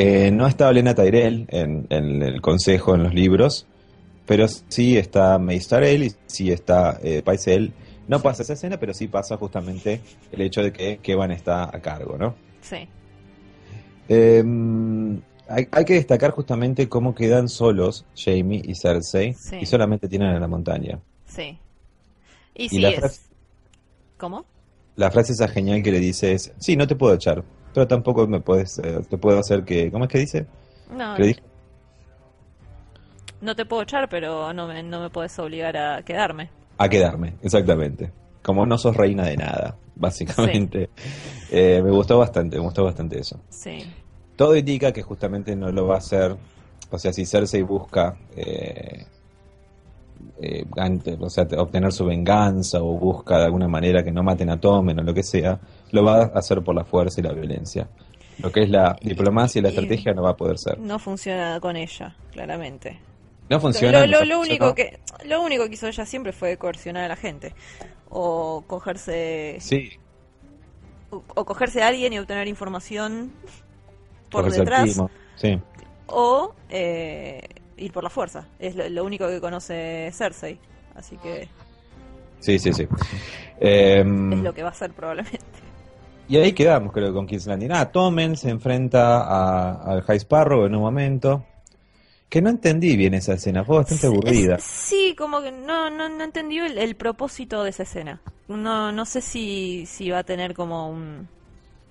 Eh, 0.00 0.30
no 0.30 0.46
está 0.46 0.68
Olenna 0.68 0.94
Tyrell 0.94 1.46
en, 1.48 1.86
en 1.90 2.22
el 2.22 2.40
consejo, 2.40 2.94
en 2.94 3.02
los 3.02 3.14
libros, 3.14 3.66
pero 4.26 4.46
sí 4.68 4.96
está 4.96 5.38
Mace 5.38 5.66
Tyrell 5.68 6.04
y 6.04 6.12
sí 6.26 6.52
está 6.52 7.00
eh, 7.02 7.22
Pycelle. 7.24 7.72
No 8.06 8.20
pasa 8.20 8.42
esa 8.42 8.52
escena, 8.52 8.78
pero 8.78 8.94
sí 8.94 9.08
pasa 9.08 9.36
justamente 9.36 10.00
el 10.32 10.40
hecho 10.40 10.62
de 10.62 10.72
que 10.72 10.98
Kevan 10.98 11.30
está 11.32 11.64
a 11.64 11.80
cargo, 11.80 12.16
¿no? 12.16 12.34
Sí. 12.60 12.86
Eh, 14.08 14.44
hay, 15.48 15.66
hay 15.70 15.84
que 15.84 15.94
destacar 15.94 16.30
justamente 16.30 16.88
cómo 16.88 17.14
quedan 17.14 17.48
solos 17.48 18.04
Jamie 18.16 18.62
y 18.64 18.74
Cersei 18.74 19.34
Sí. 19.34 19.56
y 19.60 19.66
solamente 19.66 20.08
tienen 20.08 20.28
a 20.28 20.38
la 20.40 20.46
montaña. 20.48 21.00
Sí. 21.26 21.58
Y, 22.54 22.64
Y 22.64 22.68
sí 22.68 22.78
la 22.80 22.90
es. 22.90 22.98
frase- 23.00 23.20
¿Cómo? 24.16 24.44
La 24.96 25.10
frase 25.10 25.32
esa 25.32 25.48
genial 25.48 25.82
que 25.82 25.92
le 25.92 26.00
dice 26.00 26.32
es, 26.32 26.52
sí, 26.58 26.76
no 26.76 26.86
te 26.86 26.96
puedo 26.96 27.14
echar, 27.14 27.44
pero 27.78 27.86
tampoco 27.86 28.26
me 28.26 28.40
puedes, 28.40 28.76
eh, 28.80 29.02
te 29.08 29.18
puedo 29.18 29.38
hacer 29.38 29.62
que, 29.62 29.88
¿cómo 29.92 30.06
es 30.06 30.10
que 30.10 30.18
dice? 30.18 30.46
No, 30.90 31.14
Que 31.14 31.36
no 33.40 33.54
te 33.54 33.64
puedo 33.66 33.82
echar, 33.82 34.08
pero 34.08 34.52
no 34.52 34.66
me, 34.66 34.82
no 34.82 35.00
me 35.00 35.10
puedes 35.10 35.38
obligar 35.38 35.76
a 35.76 36.02
quedarme. 36.02 36.50
a 36.76 36.88
quedarme, 36.88 37.34
exactamente. 37.40 38.10
Como 38.42 38.66
no 38.66 38.76
sos 38.78 38.96
reina 38.96 39.26
de 39.26 39.36
nada, 39.36 39.76
básicamente. 39.94 40.90
Eh, 41.52 41.80
me 41.80 41.92
gustó 41.92 42.18
bastante, 42.18 42.56
me 42.56 42.64
gustó 42.64 42.82
bastante 42.82 43.20
eso. 43.20 43.38
Sí. 43.48 43.84
Todo 44.34 44.56
indica 44.56 44.92
que 44.92 45.02
justamente 45.02 45.54
no 45.54 45.70
lo 45.70 45.86
va 45.86 45.94
a 45.94 45.98
hacer. 45.98 46.36
O 46.90 46.98
sea, 46.98 47.12
si 47.12 47.26
Cersei 47.26 47.62
busca 47.62 48.16
eh, 48.34 49.06
eh, 50.40 50.64
o 51.20 51.30
sea, 51.30 51.46
obtener 51.58 51.92
su 51.92 52.04
venganza 52.04 52.82
o 52.82 52.98
busca 52.98 53.38
de 53.38 53.44
alguna 53.44 53.68
manera 53.68 54.02
que 54.02 54.12
no 54.12 54.22
maten 54.22 54.50
a 54.50 54.60
Tommen 54.60 54.98
o 54.98 55.02
lo 55.02 55.14
que 55.14 55.22
sea, 55.22 55.60
lo 55.92 56.04
va 56.04 56.22
a 56.22 56.24
hacer 56.38 56.62
por 56.62 56.74
la 56.74 56.84
fuerza 56.84 57.20
y 57.20 57.24
la 57.24 57.32
violencia. 57.32 57.88
Lo 58.38 58.52
que 58.52 58.62
es 58.62 58.70
la 58.70 58.96
diplomacia 59.02 59.58
y 59.58 59.62
la 59.62 59.68
estrategia 59.70 60.12
no 60.14 60.22
va 60.22 60.30
a 60.30 60.36
poder 60.36 60.58
ser. 60.58 60.78
No 60.78 60.98
funciona 60.98 61.58
con 61.60 61.76
ella, 61.76 62.14
claramente. 62.32 62.98
No 63.50 63.58
funciona. 63.60 64.06
Lo, 64.06 64.20
lo- 64.20 64.24
lo 64.24 64.40
único 64.40 64.74
que 64.74 65.00
lo 65.24 65.42
único 65.42 65.66
que 65.66 65.74
hizo 65.74 65.88
ella 65.88 66.04
siempre 66.06 66.32
fue 66.32 66.56
coercionar 66.56 67.04
a 67.04 67.08
la 67.08 67.16
gente 67.16 67.54
o 68.10 68.62
cogerse 68.66 69.56
Sí, 69.60 69.92
o, 71.10 71.22
o 71.34 71.44
cogerse 71.44 71.82
a 71.82 71.88
alguien 71.88 72.12
y 72.12 72.18
obtener 72.18 72.46
información 72.46 73.32
por 74.30 74.42
cogerse 74.44 74.60
detrás 74.60 75.02
Sí. 75.36 75.58
o 76.06 76.54
eh, 76.68 77.40
ir 77.76 77.92
por 77.92 78.04
la 78.04 78.10
fuerza. 78.10 78.46
Es 78.58 78.76
lo, 78.76 78.88
lo 78.88 79.04
único 79.04 79.26
que 79.28 79.40
conoce 79.40 80.10
Cersei, 80.12 80.60
así 80.94 81.16
que 81.16 81.48
Sí, 82.40 82.58
sí, 82.60 82.72
sí. 82.72 82.86
Em, 83.58 84.32
es 84.32 84.38
lo 84.40 84.54
que 84.54 84.62
va 84.62 84.68
a 84.68 84.72
hacer 84.72 84.92
probablemente. 84.92 85.40
Y 86.28 86.36
ahí 86.36 86.52
quedamos, 86.52 86.92
creo, 86.92 87.12
con 87.14 87.26
King's 87.26 87.46
Landing. 87.46 87.72
Ah, 87.72 87.90
Tommen 87.90 88.36
se 88.36 88.50
enfrenta 88.50 89.22
a- 89.22 89.82
al 89.92 90.02
High 90.02 90.18
Sparrow 90.18 90.66
en 90.66 90.74
un 90.74 90.82
momento. 90.82 91.44
que 92.28 92.42
no 92.42 92.50
entendí 92.50 92.94
bien 92.94 93.14
esa 93.14 93.32
escena, 93.32 93.64
fue 93.64 93.76
bastante 93.76 94.06
aburrida. 94.06 94.56
Es- 94.56 94.62
sí, 94.64 95.14
como 95.16 95.40
que 95.40 95.50
no, 95.50 95.88
no, 95.88 96.10
no 96.10 96.24
entendí 96.24 96.58
el, 96.58 96.76
el 96.76 96.94
propósito 96.94 97.62
de 97.62 97.70
esa 97.70 97.84
escena. 97.84 98.20
No, 98.48 98.92
no 98.92 99.06
sé 99.06 99.22
si, 99.22 99.86
si 99.86 100.10
va 100.10 100.18
a 100.18 100.24
tener 100.24 100.52
como 100.52 100.90
un 100.90 101.26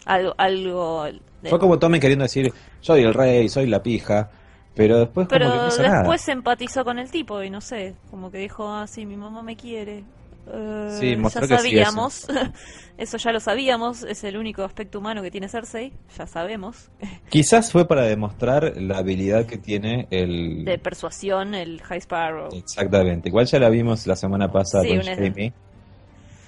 algo, 0.05 0.35
algo 0.37 1.05
de- 1.41 1.49
Fue 1.49 1.57
como 1.57 1.79
Tommy 1.79 1.99
queriendo 1.99 2.21
decir, 2.21 2.53
soy 2.81 3.01
el 3.01 3.15
rey, 3.15 3.49
soy 3.49 3.65
la 3.65 3.81
pija, 3.81 4.29
pero 4.75 4.99
después 4.99 5.27
como 5.27 5.39
pero 5.39 5.51
que 5.51 5.57
no 5.57 5.67
hizo 5.69 5.81
nada. 5.81 5.97
después 6.01 6.27
empatizó 6.27 6.85
con 6.85 6.99
el 6.99 7.09
tipo 7.09 7.41
y 7.41 7.49
no 7.49 7.59
sé, 7.61 7.95
como 8.11 8.29
que 8.29 8.37
dijo, 8.37 8.69
ah, 8.69 8.85
sí, 8.85 9.07
mi 9.07 9.17
mamá 9.17 9.41
me 9.41 9.55
quiere. 9.55 10.03
Eh, 10.53 10.97
Sí, 10.99 11.15
ya 11.15 11.29
sí, 11.29 11.47
sabíamos, 11.47 12.27
eso 12.97 13.17
ya 13.17 13.31
lo 13.31 13.39
sabíamos, 13.39 14.03
es 14.03 14.23
el 14.23 14.37
único 14.37 14.63
aspecto 14.63 14.99
humano 14.99 15.21
que 15.21 15.31
tiene 15.31 15.49
Cersei, 15.49 15.93
ya 16.17 16.25
sabemos. 16.27 16.89
Quizás 17.29 17.71
fue 17.71 17.87
para 17.87 18.03
demostrar 18.03 18.73
la 18.77 18.99
habilidad 18.99 19.45
que 19.45 19.57
tiene 19.57 20.07
el... 20.09 20.63
De 20.65 20.77
persuasión, 20.77 21.53
el 21.53 21.81
High 21.81 21.99
Sparrow. 21.99 22.49
Exactamente, 22.55 23.29
igual 23.29 23.45
ya 23.45 23.59
la 23.59 23.69
vimos 23.69 24.07
la 24.07 24.15
semana 24.15 24.51
pasada 24.51 24.83
Sí, 24.83 24.89
con 24.89 25.03
Jamie, 25.03 25.53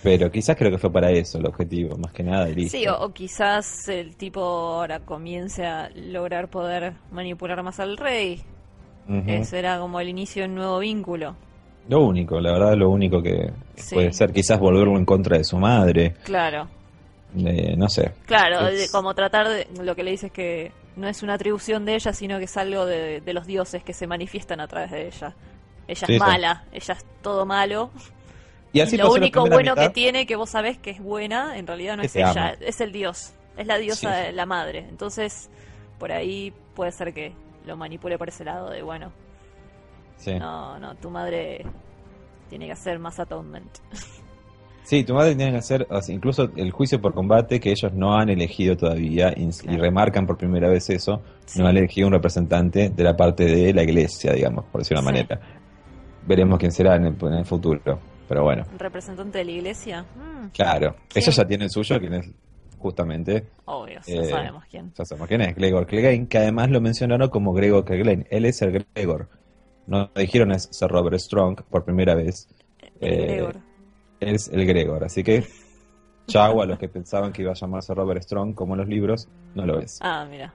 pero 0.01 0.31
quizás 0.31 0.55
creo 0.55 0.71
que 0.71 0.77
fue 0.77 0.91
para 0.91 1.11
eso 1.11 1.37
el 1.37 1.45
objetivo, 1.45 1.97
más 1.97 2.13
que 2.13 2.23
nada, 2.23 2.49
y 2.49 2.55
listo. 2.55 2.77
Sí, 2.77 2.87
o, 2.87 2.97
o 3.01 3.13
quizás 3.13 3.89
el 3.89 4.15
tipo 4.15 4.41
ahora 4.41 5.01
comience 5.01 5.65
a 5.65 5.89
lograr 5.93 6.49
poder 6.49 6.93
manipular 7.11 7.61
más 7.63 7.79
al 7.81 7.97
rey. 7.97 8.41
Ujú. 9.09 9.23
Ese 9.27 9.59
era 9.59 9.79
como 9.79 9.99
el 9.99 10.07
inicio 10.07 10.43
de 10.43 10.49
un 10.49 10.55
nuevo 10.55 10.79
vínculo. 10.79 11.35
Lo 11.89 12.01
único, 12.05 12.39
la 12.39 12.53
verdad, 12.53 12.75
lo 12.77 12.89
único 12.89 13.21
que 13.21 13.51
Sí. 13.75 13.95
puede 13.95 14.13
ser, 14.13 14.31
quizás 14.31 14.59
volverlo 14.59 14.95
en 14.97 15.05
contra 15.05 15.37
de 15.37 15.43
su 15.43 15.57
madre, 15.57 16.13
Claro, 16.23 16.67
eh, 17.37 17.75
no 17.77 17.89
sé. 17.89 18.11
claro, 18.25 18.67
Es- 18.67 18.91
como 18.91 19.13
tratar 19.13 19.47
de... 19.49 19.67
Lo 19.83 19.95
que 19.95 20.03
le 20.03 20.11
dice 20.11 20.27
es 20.27 20.31
que 20.31 20.71
no 20.95 21.07
es 21.07 21.23
una 21.23 21.33
atribución 21.33 21.85
de 21.85 21.95
ella, 21.95 22.13
sino 22.13 22.37
que 22.37 22.45
es 22.45 22.57
algo 22.57 22.85
de, 22.85 23.21
de 23.21 23.33
los 23.33 23.45
dioses 23.47 23.83
que 23.83 23.93
se 23.93 24.05
manifiestan 24.07 24.59
a 24.59 24.67
través 24.67 24.91
de 24.91 25.07
ella. 25.07 25.33
Ella 25.87 26.07
Sí, 26.07 26.13
es 26.13 26.19
sí. 26.21 26.25
mala, 26.27 26.63
ella 26.71 26.93
es 26.93 27.05
todo 27.21 27.45
malo. 27.45 27.89
Y 28.71 28.81
así 28.81 28.95
y 28.95 28.99
lo 28.99 29.11
único 29.11 29.45
bueno 29.47 29.73
que 29.73 29.89
tiene, 29.89 30.27
que 30.27 30.35
vos 30.35 30.51
sabés 30.51 30.77
que 30.77 30.91
es 30.91 31.01
buena, 31.01 31.57
en 31.57 31.65
realidad 31.65 31.97
no 31.97 32.03
es 32.03 32.15
ella, 32.15 32.29
ama. 32.29 32.53
es 32.61 32.79
el 32.81 32.91
dios. 32.91 33.33
Es 33.57 33.65
la 33.65 33.77
diosa, 33.79 34.27
Sí. 34.27 34.31
la 34.33 34.45
madre. 34.45 34.85
Entonces, 34.89 35.49
por 35.97 36.11
ahí 36.11 36.53
puede 36.75 36.91
ser 36.91 37.13
que 37.13 37.33
lo 37.65 37.75
manipule 37.75 38.17
por 38.19 38.29
ese 38.29 38.45
lado 38.45 38.69
de, 38.69 38.83
bueno, 38.83 39.11
Sí. 40.19 40.35
no, 40.37 40.77
no, 40.79 40.95
tu 40.95 41.09
madre 41.09 41.65
tiene 42.49 42.67
que 42.67 42.73
hacer 42.73 42.99
más 42.99 43.19
atonement. 43.19 43.69
Sí, 44.83 45.03
tu 45.03 45.13
madre 45.13 45.35
tiene 45.35 45.51
que 45.51 45.57
hacer, 45.59 45.87
incluso 46.07 46.49
el 46.55 46.71
juicio 46.71 46.99
por 46.99 47.13
combate 47.13 47.59
que 47.59 47.69
ellos 47.69 47.93
no 47.93 48.15
han 48.17 48.27
elegido 48.29 48.75
todavía, 48.75 49.31
y, 49.37 49.51
remarcan 49.77 50.25
por 50.25 50.35
primera 50.35 50.67
vez 50.67 50.89
eso, 50.89 51.21
Sí. 51.45 51.61
no 51.61 51.67
han 51.67 51.77
elegido 51.77 52.07
un 52.07 52.13
representante 52.13 52.89
de 52.89 53.03
la 53.03 53.15
parte 53.15 53.45
de 53.45 53.71
la 53.71 53.83
iglesia, 53.83 54.33
digamos, 54.33 54.65
por 54.65 54.81
decirlo 54.81 55.03
de 55.03 55.07
una 55.09 55.17
Sí. 55.19 55.23
manera. 55.27 55.41
Veremos 56.25 56.57
quién 56.57 56.71
será 56.71 56.95
en 56.95 57.05
el, 57.05 57.15
en 57.21 57.33
el 57.33 57.45
futuro, 57.45 57.99
pero 58.27 58.43
bueno, 58.43 58.63
¿Un 58.71 58.79
representante 58.79 59.37
de 59.37 59.43
la 59.45 59.51
iglesia? 59.51 60.01
Mm, 60.15 60.47
claro, 60.55 60.95
¿Quién? 61.07 61.23
ellos 61.23 61.35
ya 61.35 61.45
tienen 61.45 61.65
el 61.65 61.69
suyo, 61.69 61.99
quien 61.99 62.13
es 62.15 62.31
justamente, 62.79 63.45
obvio, 63.65 63.99
ya 64.07 64.13
Eh, 64.21 64.25
sabemos 64.25 64.63
quién. 64.71 64.91
ya 64.97 65.05
sabemos 65.05 65.27
quién 65.27 65.41
es, 65.41 65.55
Gregor 65.55 65.85
Clegane, 65.85 66.27
que 66.27 66.39
además 66.39 66.71
lo 66.71 66.81
mencionaron 66.81 67.29
como 67.29 67.53
Gregor 67.53 67.85
Clegane, 67.85 68.25
él 68.31 68.45
es 68.45 68.59
el 68.63 68.83
Gregor, 68.95 69.27
no 69.89 70.09
dijeron 70.15 70.51
es 70.51 70.69
Sir 70.71 70.87
Robert 70.89 71.19
Strong 71.19 71.63
por 71.69 71.83
primera 71.83 72.15
vez, 72.15 72.47
El 73.01 73.13
eh, 73.13 73.25
Gregor. 73.35 73.55
es 74.21 74.47
el 74.49 74.65
Gregor. 74.65 75.03
Así 75.03 75.23
que, 75.23 75.43
chau 76.27 76.61
a 76.61 76.65
los 76.65 76.77
que 76.79 76.87
pensaban 76.87 77.33
que 77.33 77.41
iba 77.41 77.51
a 77.51 77.55
llamarse 77.55 77.93
Robert 77.93 78.21
Strong 78.23 78.53
como 78.55 78.75
en 78.75 78.79
los 78.81 78.87
libros, 78.87 79.27
no 79.55 79.65
lo 79.65 79.79
es. 79.79 79.97
Ah, 80.01 80.25
mira. 80.29 80.53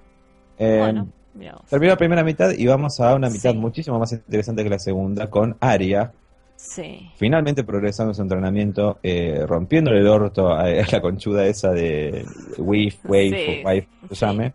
Eh, 0.58 0.78
bueno, 0.78 1.08
mira. 1.34 1.56
Terminó 1.68 1.92
la 1.92 1.96
primera 1.98 2.22
mitad 2.24 2.50
y 2.52 2.66
vamos 2.66 3.00
a 3.00 3.14
una 3.14 3.28
mitad 3.28 3.50
Sí. 3.50 3.56
muchísimo 3.58 3.98
más 3.98 4.12
interesante 4.12 4.62
que 4.62 4.70
la 4.70 4.78
segunda, 4.78 5.28
con 5.28 5.56
Arya 5.60 6.12
Sí. 6.56 7.10
finalmente 7.16 7.64
progresando 7.64 8.12
en 8.12 8.14
su 8.14 8.22
entrenamiento, 8.22 9.00
eh, 9.02 9.44
rompiéndole 9.44 9.98
el 9.98 10.06
orto 10.06 10.48
a, 10.50 10.60
a 10.62 10.86
la 10.92 11.00
conchuda 11.00 11.44
esa 11.46 11.72
de 11.72 12.24
Wife, 12.58 12.98
Wave, 13.08 13.30
Sí, 13.30 13.62
o 13.64 13.68
Wife, 13.68 13.88
se 14.10 14.14
llame, 14.14 14.54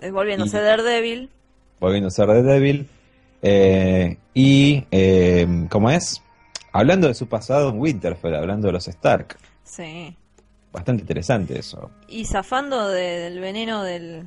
Eh, 0.00 0.10
Volviéndose 0.10 0.58
Y- 0.58 0.60
Daredevil. 0.60 1.30
volviendo 1.80 2.08
a 2.08 2.10
ser 2.10 2.28
de 2.28 2.42
débil. 2.42 2.88
Eh, 3.42 4.18
y, 4.34 4.84
eh, 4.90 5.66
¿cómo 5.70 5.90
es? 5.90 6.22
Hablando 6.72 7.08
de 7.08 7.14
su 7.14 7.28
pasado 7.28 7.70
en 7.70 7.78
Winterfell, 7.80 8.34
hablando 8.34 8.66
de 8.66 8.72
los 8.72 8.88
Stark. 8.88 9.36
Sí. 9.64 10.16
Bastante 10.72 11.02
interesante 11.02 11.58
eso. 11.58 11.90
Y 12.08 12.24
zafando 12.26 12.88
de- 12.88 13.18
del 13.20 13.40
veneno 13.40 13.82
del, 13.82 14.26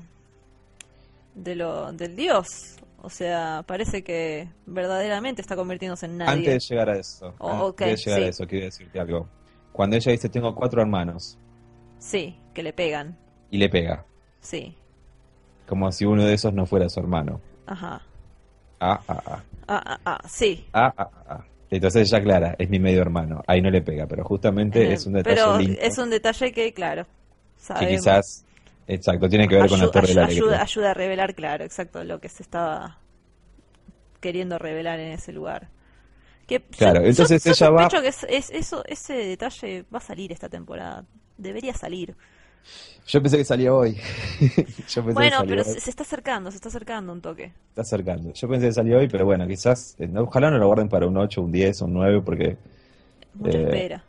de 1.36 1.56
lo, 1.56 1.92
del 1.92 2.16
dios. 2.16 2.48
O 3.02 3.10
sea, 3.10 3.64
parece 3.66 4.04
que 4.04 4.50
verdaderamente 4.66 5.42
está 5.42 5.56
convirtiéndose 5.56 6.06
en 6.08 6.18
nadie. 6.18 6.34
Antes 6.34 6.54
de 6.68 6.76
llegar 6.76 6.90
a 6.90 6.98
eso, 6.98 7.34
Oh, 7.38 7.68
antes 7.70 7.88
de 7.88 7.96
llegar 7.96 8.20
sí. 8.20 8.26
a 8.26 8.30
eso, 8.30 8.48
quiero 8.48 8.66
decirte 8.66 9.00
algo. 9.00 9.28
Cuando 9.72 9.96
ella 9.96 10.12
dice 10.12 10.28
tengo 10.28 10.54
cuatro 10.56 10.82
hermanos 10.82 11.38
Sí, 12.00 12.36
que 12.54 12.62
le 12.64 12.74
pegan. 12.74 13.18
y 13.52 13.58
le 13.58 13.70
pega, 13.70 14.06
Sí. 14.42 14.76
como 15.68 15.90
si 15.94 16.04
uno 16.06 16.26
de 16.26 16.34
esos 16.34 16.54
no 16.54 16.66
fuera 16.66 16.90
su 16.90 17.00
hermano. 17.00 17.40
Ajá. 17.68 18.02
Ah, 18.80 19.00
ah, 19.08 19.22
ah, 19.26 19.44
Ah, 19.68 19.84
ah, 19.86 20.00
ah. 20.06 20.22
Sí. 20.28 20.66
ah, 20.74 20.94
ah, 20.98 21.10
ah. 21.28 21.44
Entonces 21.70 22.08
ella 22.08 22.18
aclara, 22.18 22.56
es 22.58 22.70
mi 22.70 22.80
medio 22.80 23.02
hermano. 23.02 23.44
Ahí 23.46 23.62
no 23.62 23.70
le 23.70 23.82
pega, 23.82 24.08
pero 24.08 24.24
justamente 24.24 24.82
Eh, 24.82 24.94
es 24.94 25.06
un 25.06 25.14
detalle 25.14 25.36
Pero 25.36 25.58
lindo 25.60 25.80
es 25.82 25.98
un 26.00 26.10
detalle 26.10 26.52
que, 26.52 26.74
claro, 26.74 27.06
que 27.80 27.88
quizás, 27.90 28.44
exacto, 28.88 29.30
tiene 29.30 29.48
que 29.48 29.56
ver 29.56 29.70
con 29.70 29.80
la 29.80 29.92
Torre 29.92 30.08
de 30.08 30.14
la 30.16 30.26
ayuda, 30.26 30.62
ayuda 30.64 30.92
a 30.92 30.94
revelar, 30.96 31.36
claro, 31.36 31.64
exacto, 31.64 32.04
lo 32.04 32.20
que 32.20 32.30
se 32.30 32.42
estaba 32.42 32.98
queriendo 34.20 34.58
revelar 34.58 35.00
en 35.00 35.12
ese 35.12 35.32
lugar. 35.32 35.70
Que 36.48 36.60
Claro, 36.62 37.02
entonces 37.06 37.44
yo 37.44 37.52
ella 37.52 37.70
va- 37.70 37.88
que 37.90 38.08
es, 38.08 38.24
es- 38.28 38.50
eso, 38.50 38.84
ese 38.88 39.14
detalle 39.14 39.86
va 39.94 40.00
a 40.00 40.02
salir 40.02 40.32
esta 40.32 40.50
temporada. 40.50 41.06
Debería 41.38 41.74
salir. 41.76 42.16
Yo 43.08 43.22
pensé 43.22 43.38
que 43.38 43.44
salía 43.44 43.74
hoy. 43.74 43.96
Yo 44.40 44.46
pensé 44.56 45.04
que 45.08 45.14
Bueno, 45.14 45.38
pero 45.48 45.64
hoy. 45.64 45.80
se, 45.80 45.90
está 45.90 46.04
acercando, 46.04 46.52
se 46.52 46.58
está 46.58 46.70
acercando 46.70 47.12
un 47.12 47.22
toque. 47.22 47.52
Está 47.70 47.82
acercando. 47.82 48.32
Yo 48.34 48.48
pensé 48.48 48.68
que 48.68 48.74
salía 48.74 48.98
hoy, 48.98 49.08
pero 49.08 49.26
bueno, 49.26 49.48
quizás, 49.48 49.96
eh, 50.00 50.08
no- 50.08 50.22
ojalá 50.24 50.52
no 50.52 50.58
lo 50.60 50.68
guarden 50.68 50.90
para 50.90 51.08
un 51.08 51.18
8, 51.18 51.42
un 51.42 51.52
10, 51.52 51.82
un 51.82 51.94
9, 51.94 52.22
porque 52.24 52.58
Mucha 53.36 53.58
Eh, 53.58 53.64
espera. 53.64 54.04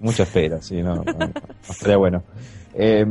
Mucha 0.00 0.22
espera, 0.24 0.60
sí, 0.62 0.82
no, 0.82 1.04
estaría 1.68 1.96
bueno. 1.96 2.22
Eh, 2.74 3.06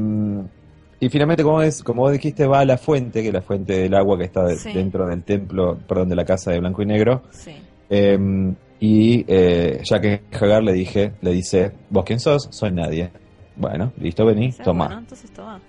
y 1.00 1.10
finalmente, 1.10 1.42
como, 1.44 1.62
es, 1.62 1.82
como 1.84 2.02
vos 2.02 2.12
dijiste, 2.12 2.46
va 2.46 2.60
a 2.60 2.66
la 2.66 2.78
fuente, 2.78 3.22
que 3.22 3.30
es 3.30 3.34
la 3.34 3.42
fuente 3.42 3.74
del 3.80 3.94
agua 3.96 4.18
que 4.18 4.26
está 4.26 4.44
de- 4.46 4.58
Sí. 4.58 4.74
dentro 4.74 5.08
del 5.08 5.24
templo, 5.24 5.78
perdón, 5.88 6.10
de 6.10 6.16
la 6.16 6.26
casa 6.26 6.52
de 6.52 6.60
blanco 6.60 6.82
y 6.82 6.86
negro. 6.86 7.24
Sí. 7.32 7.56
Eh, 7.90 8.54
y 8.80 9.24
eh, 9.28 9.82
ya 9.84 10.00
que 10.02 10.22
Hagar 10.34 10.64
le 10.64 10.74
dije, 10.74 11.14
le 11.22 11.32
dice, 11.32 11.72
¿vos 11.90 12.04
quién 12.06 12.20
sos? 12.20 12.48
Soy 12.52 12.72
nadie. 12.72 13.10
Bueno, 13.56 13.92
listo, 13.98 14.26
vení, 14.26 14.52
toma. 14.54 14.86
Bueno, 14.86 15.00
entonces 15.02 15.32
toma. 15.32 15.60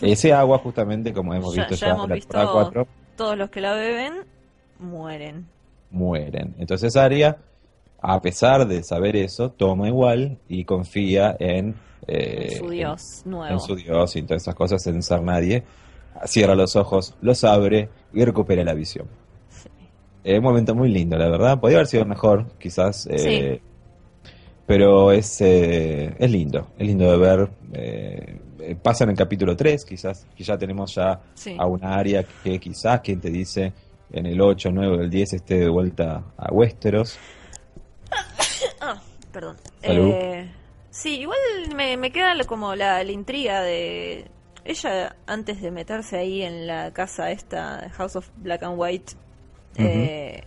Ese 0.00 0.32
agua, 0.32 0.58
justamente, 0.58 1.12
como 1.12 1.34
hemos 1.34 1.54
Ya- 1.54 1.62
visto 1.62 1.74
ya 1.76 1.86
ya, 1.88 1.92
hemos 1.92 2.04
en 2.04 2.08
la 2.10 2.14
visto- 2.16 2.28
temporada 2.32 2.52
4, 2.52 2.86
Todos 3.16 3.38
los 3.38 3.50
que 3.50 3.60
la 3.60 3.74
beben 3.74 4.12
mueren. 4.78 5.46
mueren. 5.90 6.54
Entonces 6.58 6.96
Arya, 6.96 7.36
a 8.00 8.20
pesar 8.20 8.66
de 8.66 8.82
saber 8.82 9.16
eso, 9.16 9.50
toma 9.50 9.88
igual 9.88 10.38
y 10.48 10.64
confía 10.64 11.36
en, 11.38 11.74
eh, 12.06 12.48
En 12.52 12.58
su 12.58 12.68
dios 12.70 13.22
nuevo. 13.24 13.52
en 13.52 13.60
su 13.60 13.76
dios 13.76 14.16
y 14.16 14.18
en 14.20 14.26
todas 14.26 14.42
esas 14.42 14.54
cosas, 14.54 14.86
en 14.86 15.02
ser 15.02 15.22
nadie. 15.22 15.62
Cierra 16.26 16.54
los 16.54 16.76
ojos, 16.76 17.14
los 17.22 17.42
abre 17.44 17.88
y 18.12 18.24
recupera 18.24 18.62
la 18.64 18.74
visión. 18.74 19.06
Sí. 19.48 19.68
Es 20.22 20.38
un 20.38 20.44
momento 20.44 20.74
muy 20.74 20.88
lindo, 20.88 21.16
la 21.18 21.28
verdad. 21.28 21.58
Podría 21.60 21.78
haber 21.78 21.86
sido 21.88 22.04
mejor, 22.04 22.46
quizás. 22.58 23.06
eh, 23.10 23.60
Pero 24.66 25.12
es, 25.12 25.40
eh, 25.42 26.14
es 26.18 26.30
lindo, 26.30 26.68
es 26.78 26.86
lindo 26.86 27.10
de 27.10 27.16
ver. 27.18 27.48
eh, 27.74 28.38
eh, 28.60 28.76
pasa 28.82 29.04
en 29.04 29.10
el 29.10 29.16
capítulo 29.16 29.54
3, 29.54 29.84
quizás, 29.84 30.26
que 30.34 30.42
ya 30.42 30.56
tenemos 30.56 30.94
ya 30.94 31.20
Sí. 31.34 31.54
a 31.58 31.66
una 31.66 31.94
área 31.96 32.24
que 32.42 32.58
quizás, 32.58 33.00
quien 33.00 33.20
te 33.20 33.28
dice, 33.30 33.72
en 34.10 34.24
el 34.26 34.40
8, 34.40 34.70
9 34.72 34.96
o 34.96 35.00
el 35.02 35.10
10 35.10 35.34
esté 35.34 35.58
de 35.58 35.68
vuelta 35.68 36.22
a 36.36 36.52
Westeros. 36.52 37.18
Ah, 38.80 39.00
perdón. 39.32 39.56
Eh, 39.82 40.50
sí, 40.90 41.20
igual 41.20 41.38
me, 41.74 41.96
me 41.96 42.10
queda 42.10 42.34
como 42.46 42.74
la, 42.74 43.02
la 43.02 43.12
intriga 43.12 43.62
de 43.62 44.26
ella 44.64 45.16
antes 45.26 45.60
de 45.62 45.70
meterse 45.70 46.18
ahí 46.18 46.42
en 46.42 46.66
la 46.66 46.92
casa 46.92 47.30
esta, 47.30 47.88
House 47.94 48.16
of 48.16 48.28
Black 48.36 48.62
and 48.62 48.78
White, 48.78 49.14
eh, 49.76 50.42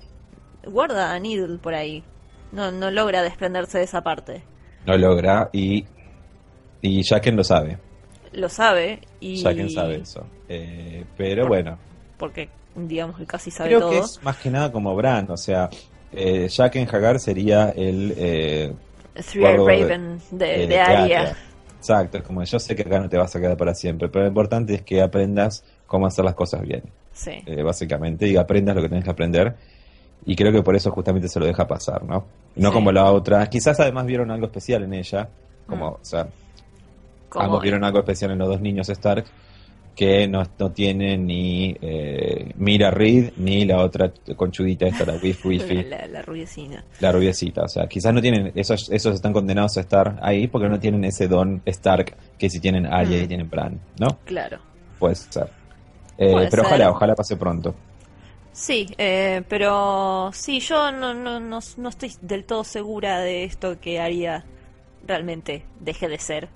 guarda 0.66 1.14
a 1.14 1.20
Needle 1.20 1.58
por 1.58 1.74
ahí. 1.74 2.04
No, 2.52 2.72
no 2.72 2.90
logra 2.92 3.22
desprenderse 3.24 3.80
de 3.80 3.84
esa 3.84 4.02
parte. 4.02 4.44
No 4.86 4.96
logra 4.98 5.50
y, 5.52 5.86
y 6.82 7.04
Jaqen 7.04 7.36
lo 7.36 7.44
sabe. 7.44 7.78
Lo 8.34 8.50
sabe 8.50 9.02
y... 9.20 9.42
Jaqen 9.42 9.70
sabe 9.70 9.98
eso. 9.98 10.26
Eh, 10.50 11.04
pero 11.18 11.48
bueno, 11.48 11.78
Porque, 12.18 12.50
digamos, 12.76 13.18
que 13.18 13.26
casi 13.26 13.52
sabe 13.52 13.70
creo 13.70 13.80
todo. 13.82 13.90
que 13.92 13.98
es 14.00 14.20
más 14.24 14.38
que 14.38 14.50
nada 14.50 14.72
como 14.72 14.96
Bran. 14.96 15.30
O 15.32 15.38
sea, 15.38 15.70
eh, 16.12 16.48
Jaqen 16.50 16.88
Hagar 16.90 17.20
sería 17.20 17.70
el. 17.76 18.14
Eh, 18.18 18.74
de- 19.34 19.58
Raven 19.58 20.20
de, 20.32 20.64
eh, 20.64 20.68
de 20.68 20.80
Arya. 20.80 21.36
Exacto, 21.78 22.18
es 22.18 22.24
como 22.24 22.44
yo 22.44 22.60
sé 22.60 22.76
que 22.76 22.82
acá 22.84 23.00
no 23.00 23.08
te 23.10 23.18
vas 23.18 23.36
a 23.36 23.40
quedar 23.40 23.56
para 23.58 23.74
siempre, 23.74 24.10
pero 24.10 24.24
lo 24.24 24.30
importante 24.30 24.74
es 24.76 24.82
que 24.84 25.02
aprendas 25.02 25.64
cómo 25.86 26.08
hacer 26.08 26.26
las 26.26 26.34
cosas 26.34 26.62
bien. 26.62 26.84
Sí. 27.14 27.32
eh, 27.46 27.64
básicamente, 27.64 28.28
y 28.28 28.36
aprendas 28.38 28.76
lo 28.76 28.82
que 28.84 28.90
tenés 28.90 29.04
que 29.04 29.10
aprender. 29.10 29.56
Y 30.28 30.36
creo 30.36 30.52
que 30.52 30.62
por 30.62 30.76
eso 30.76 30.92
justamente 30.92 31.28
se 31.30 31.40
lo 31.40 31.46
deja 31.48 31.66
pasar, 31.66 32.04
¿no? 32.04 32.26
No 32.58 32.70
Sí. 32.70 32.74
como 32.74 32.92
la 32.92 33.12
otra. 33.12 33.48
Quizás 33.48 33.80
además 33.80 34.06
vieron 34.06 34.30
algo 34.30 34.46
especial 34.48 34.84
en 34.84 34.94
ella, 34.94 35.28
como, 35.66 35.92
Mm. 35.92 35.94
o 35.94 36.00
sea, 36.02 36.28
Como- 37.30 37.46
ambos 37.46 37.62
vieron 37.64 37.84
algo 37.84 38.00
especial 38.00 38.32
en 38.32 38.38
los 38.40 38.48
dos 38.50 38.62
niños 38.62 38.90
Stark, 38.90 39.26
que 39.96 40.28
no, 40.28 40.44
no 40.60 40.72
tienen 40.72 41.26
ni 41.26 41.76
eh, 41.82 42.52
Mira 42.58 42.92
Reed, 42.92 43.32
ni 43.38 43.66
la 43.66 43.78
otra 43.84 44.12
conchudita 44.36 44.86
esta, 44.86 45.06
la 45.06 45.14
Wif 45.16 45.44
Wifi, 45.46 45.84
la, 45.86 46.06
la 46.08 46.22
rubiecina. 46.22 46.84
la 47.00 47.12
rubiecita. 47.12 47.64
O 47.64 47.68
sea, 47.68 47.88
quizás 47.88 48.14
no 48.14 48.22
tienen, 48.22 48.52
esos, 48.54 48.90
esos 48.92 49.16
están 49.16 49.34
condenados 49.34 49.78
a 49.78 49.82
estar 49.82 50.20
ahí 50.22 50.48
porque 50.48 50.70
no 50.70 50.78
tienen 50.80 51.04
ese 51.06 51.28
don 51.28 51.62
Stark 51.66 52.16
que 52.38 52.50
si 52.50 52.60
tienen 52.60 52.86
Arya 52.86 53.18
y 53.18 53.24
Mm. 53.26 53.28
tienen 53.28 53.50
Bran, 53.50 53.80
¿no? 54.00 54.20
Claro. 54.26 54.60
Puede 55.00 55.16
ser. 55.16 55.50
Eh, 56.18 56.48
pero 56.50 56.50
ser. 56.50 56.60
ojalá, 56.66 56.92
ojalá 56.92 57.16
pase 57.16 57.36
pronto. 57.38 57.74
Sí, 58.58 58.88
eh, 58.98 59.44
pero 59.48 60.32
sí, 60.34 60.60
yo 60.60 60.92
no, 60.92 61.14
no, 61.14 61.40
no, 61.40 61.60
no 61.78 61.90
estoy 61.90 62.12
del 62.22 62.44
todo 62.44 62.64
segura 62.64 63.20
de 63.20 63.44
esto 63.44 63.80
que 63.80 64.00
Aria 64.00 64.46
realmente 65.06 65.64
deje 65.80 66.08
de 66.08 66.18
ser 66.18 66.50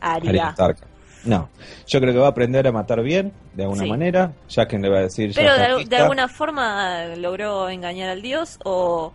Arya. 0.00 0.48
Stark. 0.52 0.78
No, 1.24 1.50
yo 1.86 2.00
creo 2.00 2.14
que 2.14 2.18
va 2.18 2.28
a 2.28 2.30
aprender 2.30 2.66
a 2.66 2.72
matar 2.72 3.02
bien, 3.02 3.30
de 3.52 3.64
alguna 3.64 3.82
Sí. 3.82 3.90
manera. 3.90 4.32
Jaqen 4.48 4.80
le 4.80 4.88
va 4.88 4.98
a 4.98 5.02
decir. 5.02 5.32
ya 5.32 5.42
Pero 5.42 5.78
de, 5.78 5.84
de 5.84 5.96
alguna 5.98 6.28
forma 6.28 7.04
logró 7.16 7.68
engañar 7.68 8.08
al 8.08 8.22
dios 8.22 8.58
o 8.64 9.12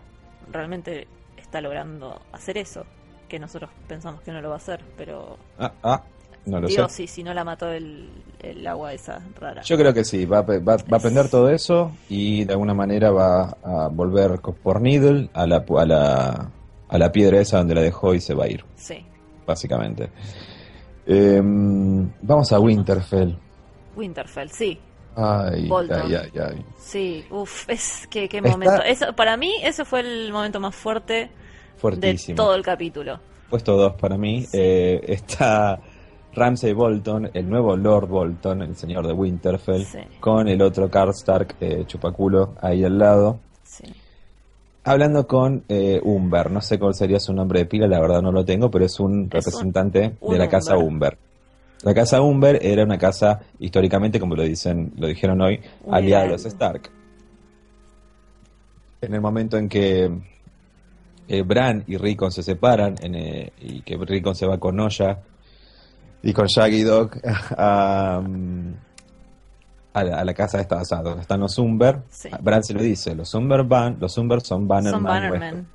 realmente 0.52 1.08
está 1.36 1.60
logrando 1.60 2.22
hacer 2.32 2.58
eso, 2.58 2.86
que 3.28 3.40
nosotros 3.40 3.70
pensamos 3.88 4.22
que 4.22 4.30
no 4.30 4.40
lo 4.40 4.50
va 4.50 4.54
a 4.54 4.58
hacer, 4.58 4.84
pero 4.96 5.36
Ah, 5.58 5.72
ah, 5.82 6.02
no 6.46 6.60
lo 6.60 6.68
digo, 6.68 6.88
sé. 6.88 6.94
sí, 6.94 7.06
si 7.06 7.22
no 7.22 7.32
la 7.34 7.44
mató 7.44 7.70
el, 7.70 8.08
el 8.40 8.66
agua 8.66 8.92
esa 8.92 9.20
rara. 9.38 9.62
Yo 9.62 9.76
creo 9.76 9.92
que 9.92 10.04
sí, 10.04 10.24
va, 10.24 10.42
va- 10.42 10.58
va 10.58 10.72
a 10.74 10.96
aprender 10.96 11.28
todo 11.28 11.48
eso 11.50 11.92
y 12.08 12.44
de 12.44 12.52
alguna 12.52 12.74
manera 12.74 13.10
va 13.10 13.56
a 13.62 13.88
volver 13.88 14.38
por 14.40 14.80
Needle 14.80 15.28
a 15.34 15.46
la, 15.46 15.64
a 15.76 15.84
la, 15.84 16.50
a 16.88 16.98
la 16.98 17.12
piedra 17.12 17.40
esa 17.40 17.58
donde 17.58 17.74
la 17.74 17.82
dejó 17.82 18.14
y 18.14 18.20
se 18.20 18.34
va 18.34 18.44
a 18.44 18.48
ir, 18.48 18.64
Sí, 18.76 19.04
básicamente. 19.46 20.10
Em, 21.06 22.10
vamos 22.22 22.52
a 22.52 22.58
Winterfell. 22.60 23.34
Winterfell, 23.96 24.50
sí, 24.50 24.78
Ay, 25.20 25.68
ay, 25.90 26.14
ay, 26.14 26.30
ay. 26.40 26.64
sí, 26.78 27.24
uff, 27.30 27.68
es 27.68 28.06
que 28.08 28.28
qué 28.28 28.40
momento. 28.40 28.80
Eso, 28.84 29.12
para 29.16 29.36
mí 29.36 29.52
ese 29.64 29.84
fue 29.84 30.00
el 30.00 30.32
momento 30.32 30.60
más 30.60 30.76
fuerte 30.76 31.12
de 31.14 31.30
Fuertísimo. 31.78 32.36
todo 32.36 32.54
el 32.54 32.62
capítulo. 32.62 33.18
Puesto 33.50 33.76
dos 33.76 33.94
para 33.94 34.16
mí. 34.16 34.42
Sí. 34.42 34.50
Eh, 34.52 35.00
está 35.08 35.80
Ramsay 36.38 36.72
Bolton, 36.72 37.30
el 37.34 37.48
nuevo 37.48 37.76
Lord 37.76 38.08
Bolton, 38.08 38.62
el 38.62 38.76
señor 38.76 39.06
de 39.06 39.12
Winterfell, 39.12 39.84
Sí. 39.84 39.98
con 40.20 40.48
el 40.48 40.62
otro 40.62 40.88
Karl 40.90 41.10
Stark, 41.10 41.56
eh, 41.60 41.84
chupaculo, 41.86 42.54
ahí 42.60 42.84
al 42.84 42.98
lado. 42.98 43.40
Sí. 43.62 43.84
Hablando 44.84 45.26
con 45.26 45.64
eh, 45.68 46.00
Umber, 46.02 46.50
no 46.50 46.60
sé 46.62 46.78
cuál 46.78 46.94
sería 46.94 47.20
su 47.20 47.34
nombre 47.34 47.60
de 47.60 47.66
pila, 47.66 47.86
la 47.86 48.00
verdad 48.00 48.22
no 48.22 48.32
lo 48.32 48.44
tengo, 48.44 48.70
pero 48.70 48.86
es 48.86 48.98
un 49.00 49.24
Es 49.24 49.30
representante 49.44 50.16
un- 50.20 50.32
de 50.32 50.38
la 50.38 50.48
casa 50.48 50.76
Umber. 50.76 50.88
Umber. 50.88 51.18
La 51.84 51.94
casa 51.94 52.20
Umber 52.22 52.58
era 52.62 52.82
una 52.84 52.98
casa 52.98 53.40
históricamente, 53.58 54.18
como 54.18 54.34
lo 54.34 54.42
dicen, 54.42 54.92
lo 54.96 55.06
dijeron 55.06 55.40
hoy, 55.42 55.60
aliada 55.90 56.24
de 56.24 56.30
los 56.30 56.44
Stark. 56.46 56.90
En 59.00 59.14
el 59.14 59.20
momento 59.20 59.56
en 59.58 59.68
que 59.68 60.10
eh, 61.28 61.42
Bran 61.42 61.84
y 61.86 61.96
Rickon 61.98 62.32
se 62.32 62.42
separan 62.42 62.94
en, 63.02 63.14
eh, 63.14 63.52
y 63.60 63.82
que 63.82 63.96
Rickon 63.96 64.34
se 64.34 64.46
va 64.46 64.58
con 64.58 64.80
Oya 64.80 65.18
y 66.22 66.32
con 66.32 66.46
Shaggy 66.46 66.82
Dog 66.82 67.12
a, 67.56 68.22
a 69.94 70.04
la, 70.04 70.20
a 70.20 70.24
la 70.24 70.34
casa 70.34 70.58
de 70.58 70.62
esta, 70.62 70.76
o 70.76 70.84
sea, 70.84 70.98
donde 71.02 71.22
están 71.22 71.40
los 71.40 71.56
Umber, 71.58 72.00
Sí. 72.10 72.28
Bran 72.40 72.62
se 72.62 72.74
lo 72.74 72.82
dice, 72.82 73.14
los 73.14 73.32
Umber 73.34 73.64
van, 73.64 73.96
los 74.00 74.16
Umber 74.18 74.40
son 74.40 74.66
Bannerman, 74.68 75.00
Son. 75.00 75.04
Bannerman. 75.04 75.66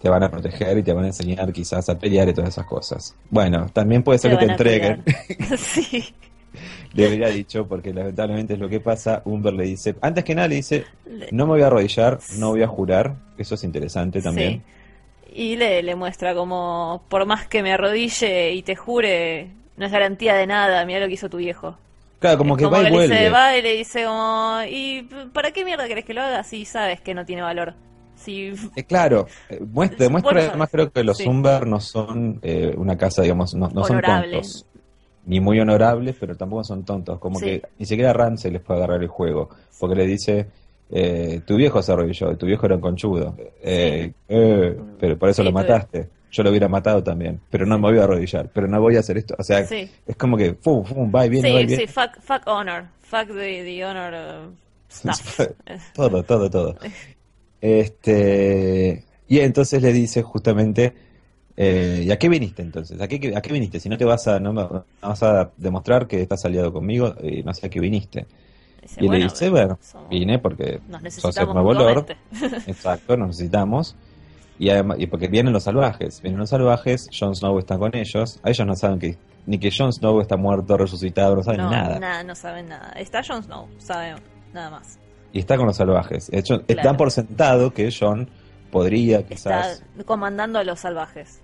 te 0.00 0.08
van 0.08 0.22
a 0.22 0.30
proteger 0.30 0.78
y 0.78 0.82
te 0.82 0.92
van 0.92 1.04
a 1.04 1.08
enseñar 1.08 1.52
quizás 1.52 1.88
a 1.88 1.98
pelear 1.98 2.28
y 2.28 2.34
todas 2.34 2.50
esas 2.50 2.66
cosas. 2.66 3.16
Bueno, 3.30 3.66
también 3.72 4.02
puede 4.02 4.18
ser 4.18 4.32
Te 4.32 4.38
que 4.38 4.46
te 4.46 4.52
entreguen, 4.52 5.02
sí. 5.58 6.04
le 6.92 7.08
hubiera 7.08 7.28
dicho, 7.28 7.66
porque 7.66 7.92
lamentablemente 7.92 8.54
es 8.54 8.60
lo 8.60 8.68
que 8.68 8.80
pasa, 8.80 9.22
Umber 9.24 9.54
le 9.54 9.64
dice, 9.64 9.96
antes 10.00 10.22
que 10.24 10.34
nada 10.34 10.48
le 10.48 10.56
dice, 10.56 10.84
no 11.32 11.46
me 11.46 11.52
voy 11.52 11.62
a 11.62 11.68
arrodillar, 11.68 12.18
no 12.38 12.50
voy 12.50 12.62
a 12.62 12.68
jurar, 12.68 13.16
eso 13.38 13.54
es 13.54 13.64
interesante 13.64 14.20
también. 14.22 14.58
Sí. 14.58 14.62
Y 15.38 15.56
le, 15.56 15.82
le 15.82 15.94
muestra 15.94 16.34
como, 16.34 17.02
por 17.10 17.26
más 17.26 17.46
que 17.46 17.62
me 17.62 17.72
arrodille 17.72 18.52
y 18.54 18.62
te 18.62 18.74
jure, 18.74 19.50
no 19.76 19.84
es 19.84 19.92
garantía 19.92 20.34
de 20.34 20.46
nada, 20.46 20.84
mira 20.86 21.00
lo 21.00 21.08
que 21.08 21.12
hizo 21.14 21.28
tu 21.28 21.36
viejo. 21.36 21.76
Claro, 22.20 22.38
como 22.38 22.56
Es 22.56 22.62
que 22.62 22.66
va 22.66 22.88
y 22.88 22.90
vuelve. 22.90 23.14
dice, 23.14 23.28
va 23.30 23.54
y 23.56 23.60
le 23.62 23.72
dice 23.76 24.04
como, 24.04 24.60
¿y 24.66 25.02
para 25.34 25.50
qué 25.50 25.64
mierda 25.66 25.86
querés 25.86 26.06
que 26.06 26.14
lo 26.14 26.22
haga 26.22 26.42
si 26.42 26.64
sabes 26.64 27.02
que 27.02 27.12
no 27.12 27.26
tiene 27.26 27.42
valor? 27.42 27.74
Si, 28.16 28.54
Eh, 28.76 28.84
claro, 28.84 29.26
eh, 29.50 29.60
muestra, 29.60 30.08
lo 30.08 30.20
sabes. 30.22 30.48
además 30.48 30.68
creo 30.72 30.90
que 30.90 31.04
los 31.04 31.18
Sí. 31.18 31.28
Umber 31.28 31.66
no 31.66 31.80
son 31.80 32.38
eh, 32.42 32.72
una 32.78 32.96
casa, 32.96 33.20
digamos, 33.20 33.54
no, 33.54 33.68
no 33.68 33.84
son 33.84 34.00
tontos. 34.00 34.64
Ni 35.26 35.40
muy 35.40 35.60
honorables, 35.60 36.16
pero 36.18 36.34
tampoco 36.34 36.64
son 36.64 36.82
tontos. 36.86 37.18
Como 37.18 37.38
Sí. 37.40 37.44
que 37.44 37.62
ni 37.78 37.84
siquiera 37.84 38.14
Ramsey 38.14 38.50
les 38.52 38.62
puede 38.62 38.78
agarrar 38.78 39.02
el 39.02 39.08
juego. 39.08 39.50
Porque 39.78 39.96
le 39.96 40.06
dice, 40.06 40.46
eh, 40.90 41.40
tu 41.46 41.56
viejo 41.56 41.82
se 41.82 41.92
arrodilló, 41.92 42.36
tu 42.36 42.46
viejo 42.46 42.66
era 42.66 42.76
un 42.76 42.80
conchudo. 42.80 43.36
Eh, 43.62 44.12
eh, 44.28 44.76
pero 44.98 45.18
por 45.18 45.28
eso 45.28 45.42
Sí, 45.42 45.48
lo 45.48 45.52
mataste. 45.52 46.08
Yo 46.30 46.42
lo 46.42 46.50
hubiera 46.50 46.68
matado 46.68 47.02
también. 47.02 47.40
Pero 47.50 47.64
no 47.66 47.78
me 47.78 47.88
voy 47.90 47.98
a 47.98 48.04
arrodillar. 48.04 48.50
Pero 48.52 48.66
no 48.68 48.80
voy 48.80 48.96
a 48.96 49.00
hacer 49.00 49.16
esto. 49.16 49.34
O 49.38 49.42
sea, 49.42 49.64
Sí. 49.64 49.88
es 50.06 50.16
como 50.16 50.36
que, 50.36 50.54
fum, 50.54 50.84
fum, 50.84 51.10
va 51.14 51.24
y 51.26 51.28
viene, 51.30 51.50
va 51.52 51.60
y 51.60 51.62
sí, 51.62 51.66
viene. 51.68 51.86
sí, 51.86 51.92
fuck, 51.92 52.20
fuck 52.20 52.42
honor, 52.46 52.84
fuck 53.02 53.28
the, 53.28 53.62
the 53.64 53.84
honor 53.84 54.12
uh, 54.14 54.52
stuff. 54.90 55.40
Todo, 55.94 56.22
todo, 56.24 56.50
todo. 56.50 56.76
Este, 57.60 59.04
y 59.28 59.38
entonces 59.40 59.82
le 59.82 59.92
dice 59.92 60.22
justamente, 60.22 60.92
eh, 61.56 62.02
¿y 62.06 62.10
a 62.10 62.18
qué 62.18 62.28
viniste 62.28 62.62
entonces? 62.62 63.00
¿A 63.00 63.08
qué, 63.08 63.34
a 63.34 63.40
qué 63.40 63.52
viniste? 63.52 63.80
Si 63.80 63.88
no 63.88 63.96
te 63.96 64.04
vas 64.04 64.28
a, 64.28 64.38
no 64.40 64.52
me- 64.52 64.62
no 64.62 64.84
vas 65.02 65.22
a 65.22 65.50
demostrar 65.56 66.06
que 66.06 66.20
estás 66.22 66.44
aliado 66.44 66.72
conmigo, 66.72 67.14
eh, 67.22 67.42
no 67.44 67.54
sé 67.54 67.66
a 67.66 67.70
qué 67.70 67.80
viniste. 67.80 68.26
Dice, 68.82 69.04
Y 69.04 69.08
le 69.08 69.18
dice, 69.18 69.50
bueno, 69.50 69.78
somos- 69.82 70.08
vine 70.08 70.38
porque 70.38 70.80
nos 70.88 71.14
sos 71.14 71.36
el 71.36 71.46
nuevo 71.48 71.74
Lord. 71.74 72.06
Exacto, 72.66 73.16
nos 73.16 73.28
necesitamos. 73.28 73.96
Y 74.58 74.70
además, 74.70 74.96
y 75.00 75.06
porque 75.06 75.28
vienen 75.28 75.52
los 75.52 75.64
salvajes, 75.64 76.22
vienen 76.22 76.40
los 76.40 76.48
salvajes, 76.50 77.08
Jon 77.18 77.34
Snow 77.36 77.58
está 77.58 77.76
con 77.78 77.94
ellos, 77.94 78.40
a 78.42 78.48
ellos 78.50 78.66
no 78.66 78.74
saben 78.74 78.98
que, 78.98 79.18
ni 79.44 79.58
que 79.58 79.70
Jon 79.70 79.92
Snow 79.92 80.20
está 80.22 80.36
muerto, 80.38 80.78
resucitado, 80.78 81.36
no 81.36 81.42
saben 81.42 81.60
no, 81.60 81.70
nada. 81.70 82.22
no 82.24 82.34
saben 82.34 82.68
nada. 82.70 82.90
Está 82.92 83.22
Jon 83.22 83.42
Snow, 83.42 83.68
sabe 83.78 84.14
nada 84.54 84.70
más. 84.70 84.98
Y 85.32 85.40
está 85.40 85.58
con 85.58 85.66
los 85.66 85.76
salvajes. 85.76 86.30
De 86.30 86.38
hecho, 86.38 86.62
Claro. 86.64 86.82
dan 86.84 86.96
por 86.96 87.10
sentado 87.10 87.74
que 87.74 87.90
Jon 87.92 88.30
podría 88.70 89.18
Está 89.18 89.28
quizás 89.34 89.82
comandando 90.06 90.58
a 90.58 90.64
los 90.64 90.80
salvajes. 90.80 91.42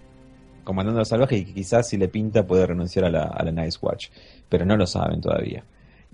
comandando 0.65 0.99
a 0.99 1.03
los 1.03 1.09
salvajes 1.09 1.41
y 1.41 1.45
quizás 1.53 1.87
si 1.89 1.99
le 1.99 2.09
pinta 2.09 2.47
puede 2.47 2.65
renunciar 2.67 3.05
a 3.05 3.11
la, 3.11 3.25
a 3.25 3.43
la 3.45 3.51
Nice 3.53 3.79
Watch, 3.83 4.07
pero 4.49 4.65
no 4.65 4.75
lo 4.79 4.87
saben 4.87 5.21
todavía. 5.21 5.65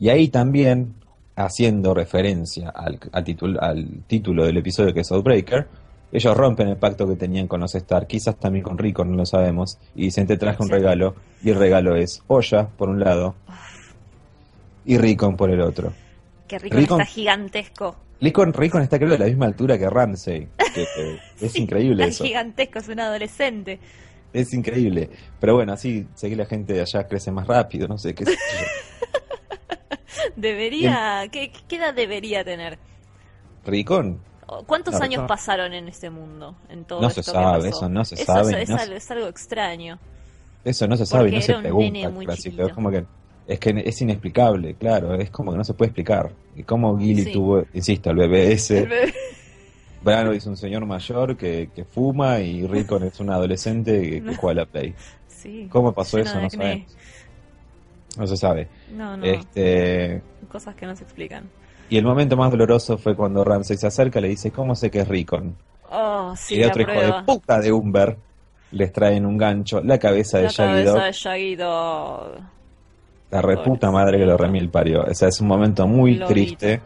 Y 0.01 0.09
ahí 0.09 0.29
también, 0.29 0.95
haciendo 1.47 1.95
referencia 1.95 2.71
al, 2.71 2.99
al, 3.13 3.25
título, 3.25 3.61
al 3.63 3.87
título 4.07 4.45
del 4.45 4.57
episodio 4.59 4.93
que 4.93 5.01
es 5.01 5.11
Outbreaker, 5.13 5.67
ellos 6.11 6.37
rompen 6.37 6.69
el 6.69 6.77
pacto 6.77 7.07
que 7.09 7.17
tenían 7.17 7.47
con 7.49 7.61
los 7.61 7.75
Stark, 7.75 8.07
quizás 8.07 8.37
también 8.37 8.63
con 8.65 8.79
Rico, 8.79 9.05
no 9.05 9.17
lo 9.17 9.27
sabemos, 9.27 9.79
y 9.95 10.05
dicen 10.05 10.27
te 10.27 10.37
traje 10.37 10.63
un 10.63 10.69
regalo, 10.71 11.15
y 11.43 11.51
el 11.51 11.57
regalo 11.57 11.97
es 11.97 12.23
Olla 12.29 12.67
por 12.69 12.89
un 12.89 13.01
lado 13.01 13.35
y 14.85 14.97
Rickon 14.99 15.37
por 15.37 15.51
el 15.51 15.61
otro. 15.61 15.93
Que 16.47 16.59
Rickon- 16.59 17.01
está 17.01 17.05
gigantesco. 17.05 17.97
Rickon, 18.21 18.53
Rickon 18.53 18.83
está 18.83 18.99
creo 18.99 19.11
de 19.11 19.19
la 19.19 19.27
misma 19.27 19.47
altura 19.47 19.79
que 19.79 19.89
Ramsey, 19.89 20.49
que, 20.75 20.87
que 20.95 21.19
es 21.47 21.57
increíble 21.57 22.05
eso. 22.07 22.25
gigantesco, 22.25 22.79
es 22.79 22.89
un 22.89 23.01
adolescente. 23.01 23.79
Es 24.33 24.53
increíble. 24.55 25.09
Pero 25.41 25.55
bueno, 25.55 25.73
así 25.73 26.07
sé 26.15 26.29
que 26.29 26.37
la 26.37 26.47
gente 26.47 26.73
de 26.73 26.81
allá 26.81 27.07
crece 27.07 27.31
más 27.31 27.47
rápido, 27.47 27.87
no 27.87 27.97
sé 27.99 28.15
qué 28.15 28.25
sé 28.25 28.33
yo. 28.33 28.39
Debería. 30.37 31.29
¿qué, 31.31 31.53
¿Qué 31.69 31.77
edad 31.77 31.95
debería 31.95 32.45
tener? 32.45 32.79
Ricón. 33.65 34.19
¿O 34.47 34.63
¿Cuántos 34.65 34.93
Claro, 34.93 35.05
años 35.05 35.21
no. 35.23 35.27
pasaron 35.27 35.75
en 35.75 35.89
este 35.89 36.09
mundo? 36.11 36.55
En 36.71 36.85
todo 36.85 37.03
No 37.03 37.11
se 37.11 37.21
esto 37.21 37.33
que 37.33 37.39
sabe, 37.39 37.57
pasó? 37.71 37.77
eso 37.77 37.89
no 37.89 38.05
se 38.05 38.15
Eso 38.15 38.25
sabe, 38.25 38.63
Es, 38.63 38.69
no 38.71 38.77
algo, 38.77 38.95
es 38.95 39.11
algo 39.11 39.27
extraño. 39.29 39.99
Eso 40.65 40.87
no 40.89 40.97
se 40.97 41.05
sabe 41.07 41.29
y 41.29 41.33
no 41.33 41.41
se 41.43 41.55
pregunta. 41.55 42.13
Es 42.67 42.73
como 42.73 42.91
que 42.91 43.05
es 43.47 43.59
que 43.59 43.83
es 43.87 44.03
inexplicable, 44.03 44.75
claro, 44.75 45.15
es 45.15 45.31
como 45.31 45.53
que 45.53 45.59
no 45.59 45.65
se 45.65 45.73
puede 45.75 45.89
explicar. 45.89 46.31
Y 46.55 46.63
cómo 46.65 46.99
Gilly 46.99 47.25
Sí. 47.25 47.33
tuvo, 47.33 47.65
insisto, 47.73 48.11
el 48.11 48.17
bebé 48.17 48.53
ese, 48.53 48.81
El 48.81 48.89
bebé- 48.89 49.15
Brano 50.03 50.33
es 50.33 50.45
un 50.47 50.57
señor 50.57 50.85
mayor 50.87 51.37
que, 51.37 51.71
que 51.75 51.85
fuma 51.85 52.41
y 52.41 52.67
Rickon 52.67 53.05
es 53.05 53.19
un 53.21 53.31
adolescente 53.31 54.01
que, 54.03 54.23
que 54.23 54.37
juega 54.37 54.63
a 54.63 54.65
la 54.65 54.71
Play. 54.71 54.95
Sí, 55.29 55.67
¿Cómo 55.71 55.93
pasó 55.93 56.19
eso? 56.19 56.39
No 56.41 56.51
sabemos. 56.51 56.95
No 58.19 58.27
se 58.27 58.37
sabe. 58.37 58.69
No, 58.93 59.17
no. 59.17 59.25
Este, 59.25 60.21
Cosas 60.51 60.75
que 60.75 60.85
no 60.87 60.95
se 60.97 61.05
explican. 61.05 61.49
y 61.89 61.97
el 61.97 62.05
momento 62.05 62.37
más 62.37 62.51
doloroso 62.51 62.99
fue 62.99 63.15
cuando 63.17 63.45
Ramsey 63.45 63.77
se 63.77 63.87
acerca 63.87 64.19
y 64.19 64.23
le 64.23 64.29
dice, 64.29 64.51
¿cómo 64.51 64.75
sé 64.75 64.91
que 64.91 65.01
es 65.01 65.09
Rickon? 65.09 65.57
Oh, 65.91 66.35
sí, 66.37 66.57
y 66.57 66.65
otro 66.65 66.83
hijo 66.83 66.93
de 67.01 67.15
puta 67.25 67.61
de 67.61 67.73
Umber 67.73 68.17
les 68.73 68.93
traen 68.93 69.25
un 69.25 69.39
gancho, 69.39 69.81
la 69.83 69.99
cabeza 69.99 70.37
de 70.39 70.45
La 70.45 70.51
Shaggy 70.51 70.71
cabeza 70.73 70.93
Dog. 70.93 71.03
de 71.05 71.13
Shaggy 71.13 71.57
Dog. 71.57 72.31
La 73.31 73.43
reputa 73.43 73.91
madre 73.91 74.19
que 74.19 74.27
lo 74.27 74.37
remil 74.37 74.69
parió. 74.71 75.03
O 75.05 75.15
sea, 75.15 75.29
es 75.29 75.41
un 75.41 75.49
momento 75.49 75.87
muy 75.87 76.15
Lobito. 76.15 76.27
triste. 76.29 76.81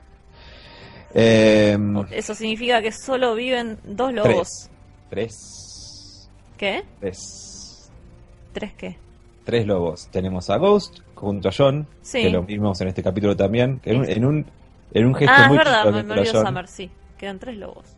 Eh, 1.14 1.76
Eso 2.10 2.34
significa 2.34 2.80
que 2.80 2.90
solo 2.92 3.34
viven 3.34 3.78
dos 3.84 4.12
lobos. 4.12 4.68
tres. 5.10 6.28
¿Qué? 6.56 6.84
Tres. 7.00 7.90
¿Tres 8.52 8.72
qué? 8.74 8.96
Tres 9.44 9.66
lobos. 9.66 10.08
Tenemos 10.10 10.48
a 10.50 10.56
Ghost 10.58 11.00
junto 11.22 11.48
a 11.48 11.52
John, 11.56 11.86
Sí. 12.02 12.22
que 12.22 12.30
lo 12.30 12.42
vimos 12.42 12.80
en 12.80 12.88
este 12.88 13.02
capítulo 13.02 13.36
también. 13.36 13.80
En 13.84 13.98
un, 14.00 14.08
en 14.10 14.24
un, 14.24 14.46
en 14.92 15.06
un 15.06 15.14
gesto 15.14 15.32
Ah, 15.34 15.42
es 15.42 15.48
muy 15.48 15.58
verdad, 15.58 15.84
lindo 15.84 15.98
me, 15.98 16.02
me 16.04 16.12
olvidó 16.20 16.32
John. 16.34 16.46
Summer, 16.46 16.68
sí. 16.68 16.90
Quedan 17.16 17.38
tres 17.38 17.56
lobos. 17.56 17.96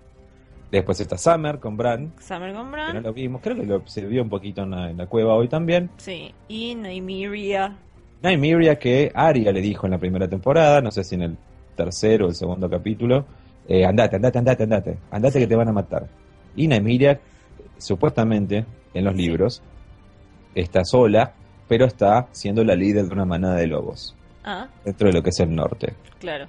Después 0.70 1.00
está 1.00 1.16
Summer 1.16 1.58
con 1.60 1.76
Bran, 1.76 2.12
Summer 2.20 2.52
con 2.52 2.66
que 2.66 2.72
Bran. 2.72 2.94
no 2.96 3.00
lo 3.00 3.12
vimos. 3.12 3.40
Creo 3.42 3.56
que 3.56 3.64
lo, 3.64 3.86
se 3.86 4.04
vio 4.06 4.22
un 4.22 4.28
poquito 4.28 4.62
en 4.62 4.70
la, 4.72 4.90
en 4.90 4.96
la 4.98 5.06
cueva 5.06 5.34
hoy 5.34 5.48
también. 5.48 5.88
Sí. 5.96 6.34
Y 6.48 6.74
Nymeria. 6.74 7.76
Nymeria 8.22 8.78
que 8.78 9.10
Arya 9.14 9.52
le 9.52 9.60
dijo 9.60 9.86
en 9.86 9.92
la 9.92 9.98
primera 9.98 10.28
temporada, 10.28 10.80
no 10.80 10.90
sé 10.90 11.04
si 11.04 11.14
en 11.14 11.22
el 11.22 11.36
tercero 11.76 12.26
o 12.26 12.28
el 12.28 12.34
segundo 12.34 12.68
capítulo, 12.68 13.24
eh, 13.68 13.84
andate, 13.84 14.16
andate, 14.16 14.38
andate, 14.38 14.62
andate, 14.64 14.98
andate 15.10 15.38
que 15.38 15.46
te 15.46 15.56
van 15.56 15.68
a 15.68 15.72
matar. 15.72 16.06
Y 16.56 16.66
Nymeria, 16.68 17.20
supuestamente, 17.78 18.64
en 18.94 19.04
los 19.04 19.14
libros, 19.14 19.62
está 20.54 20.84
sola, 20.84 21.32
pero 21.68 21.84
está 21.86 22.26
siendo 22.32 22.62
la 22.64 22.74
líder 22.74 23.06
de 23.06 23.12
una 23.14 23.24
manada 23.24 23.56
de 23.56 23.66
lobos, 23.66 24.14
Ah, 24.44 24.68
dentro 24.84 25.08
de 25.08 25.14
lo 25.14 25.22
que 25.22 25.30
es 25.30 25.40
el 25.40 25.54
norte. 25.54 25.94
claro. 26.20 26.46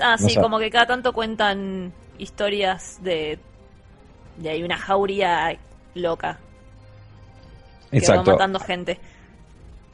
Ah, 0.00 0.16
No 0.20 0.28
sí, 0.28 0.36
como 0.36 0.58
que 0.58 0.70
cada 0.70 0.86
tanto 0.86 1.12
cuentan 1.12 1.92
historias 2.18 2.98
de. 3.02 3.38
de 4.36 4.48
hay 4.50 4.62
una 4.62 4.76
jauría 4.78 5.58
loca 5.94 6.38
que 7.90 7.96
va 7.96 7.98
Exacto. 7.98 8.30
matando 8.32 8.60
gente. 8.60 8.98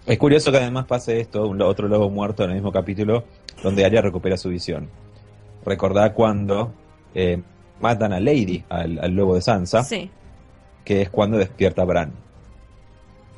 Es 0.04 0.18
curioso 0.18 0.52
que 0.52 0.58
además 0.58 0.84
pase 0.86 1.18
esto, 1.18 1.48
un 1.48 1.60
otro 1.62 1.88
lobo 1.88 2.10
muerto 2.10 2.44
en 2.44 2.50
el 2.50 2.56
mismo 2.56 2.70
capítulo, 2.70 3.24
donde 3.62 3.84
Arya 3.84 4.02
recupera 4.02 4.36
su 4.36 4.50
visión. 4.50 4.88
Recordá 5.64 6.12
cuando 6.12 6.72
eh, 7.14 7.40
matan 7.80 8.12
a 8.12 8.20
Lady, 8.20 8.62
al, 8.68 8.98
al 9.00 9.12
lobo 9.12 9.34
de 9.34 9.40
Sansa, 9.40 9.82
Sí. 9.82 10.10
que 10.84 11.02
es 11.02 11.10
cuando 11.10 11.38
despierta 11.38 11.84
Bran. 11.84 12.12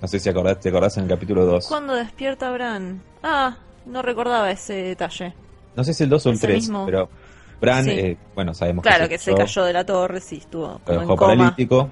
No 0.01 0.07
sé 0.09 0.21
si 0.21 0.29
acordás, 0.29 0.61
te 0.61 0.69
acordás 0.69 0.97
en 0.97 1.05
el 1.05 1.09
capítulo 1.09 1.45
2. 1.45 1.67
¿Cuándo 1.67 1.95
despierta 1.95 2.51
Bran? 2.51 3.03
Ah, 3.23 3.57
no 3.87 4.03
recordaba 4.03 4.51
ese 4.51 4.75
detalle. 4.75 5.35
No 5.75 5.83
sé 5.85 5.93
si 5.95 6.05
el 6.05 6.11
2 6.11 6.27
o 6.27 6.29
el 6.31 6.35
Ese 6.37 6.47
3, 6.47 6.57
mismo. 6.63 6.87
pero 6.87 7.09
Bran, 7.61 7.85
Sí. 7.85 7.91
eh, 7.91 8.17
bueno, 8.35 8.55
sabemos 8.55 8.85
Claro, 8.85 9.09
que 9.09 9.19
se 9.19 9.33
cayó, 9.33 9.45
cayó 9.45 9.65
de 9.65 9.73
la 9.73 9.85
torre, 9.85 10.21
sí, 10.21 10.37
estuvo 10.37 10.81
como 10.85 11.01
en 11.03 11.07
coma 11.09 11.21
paralítico. 11.21 11.91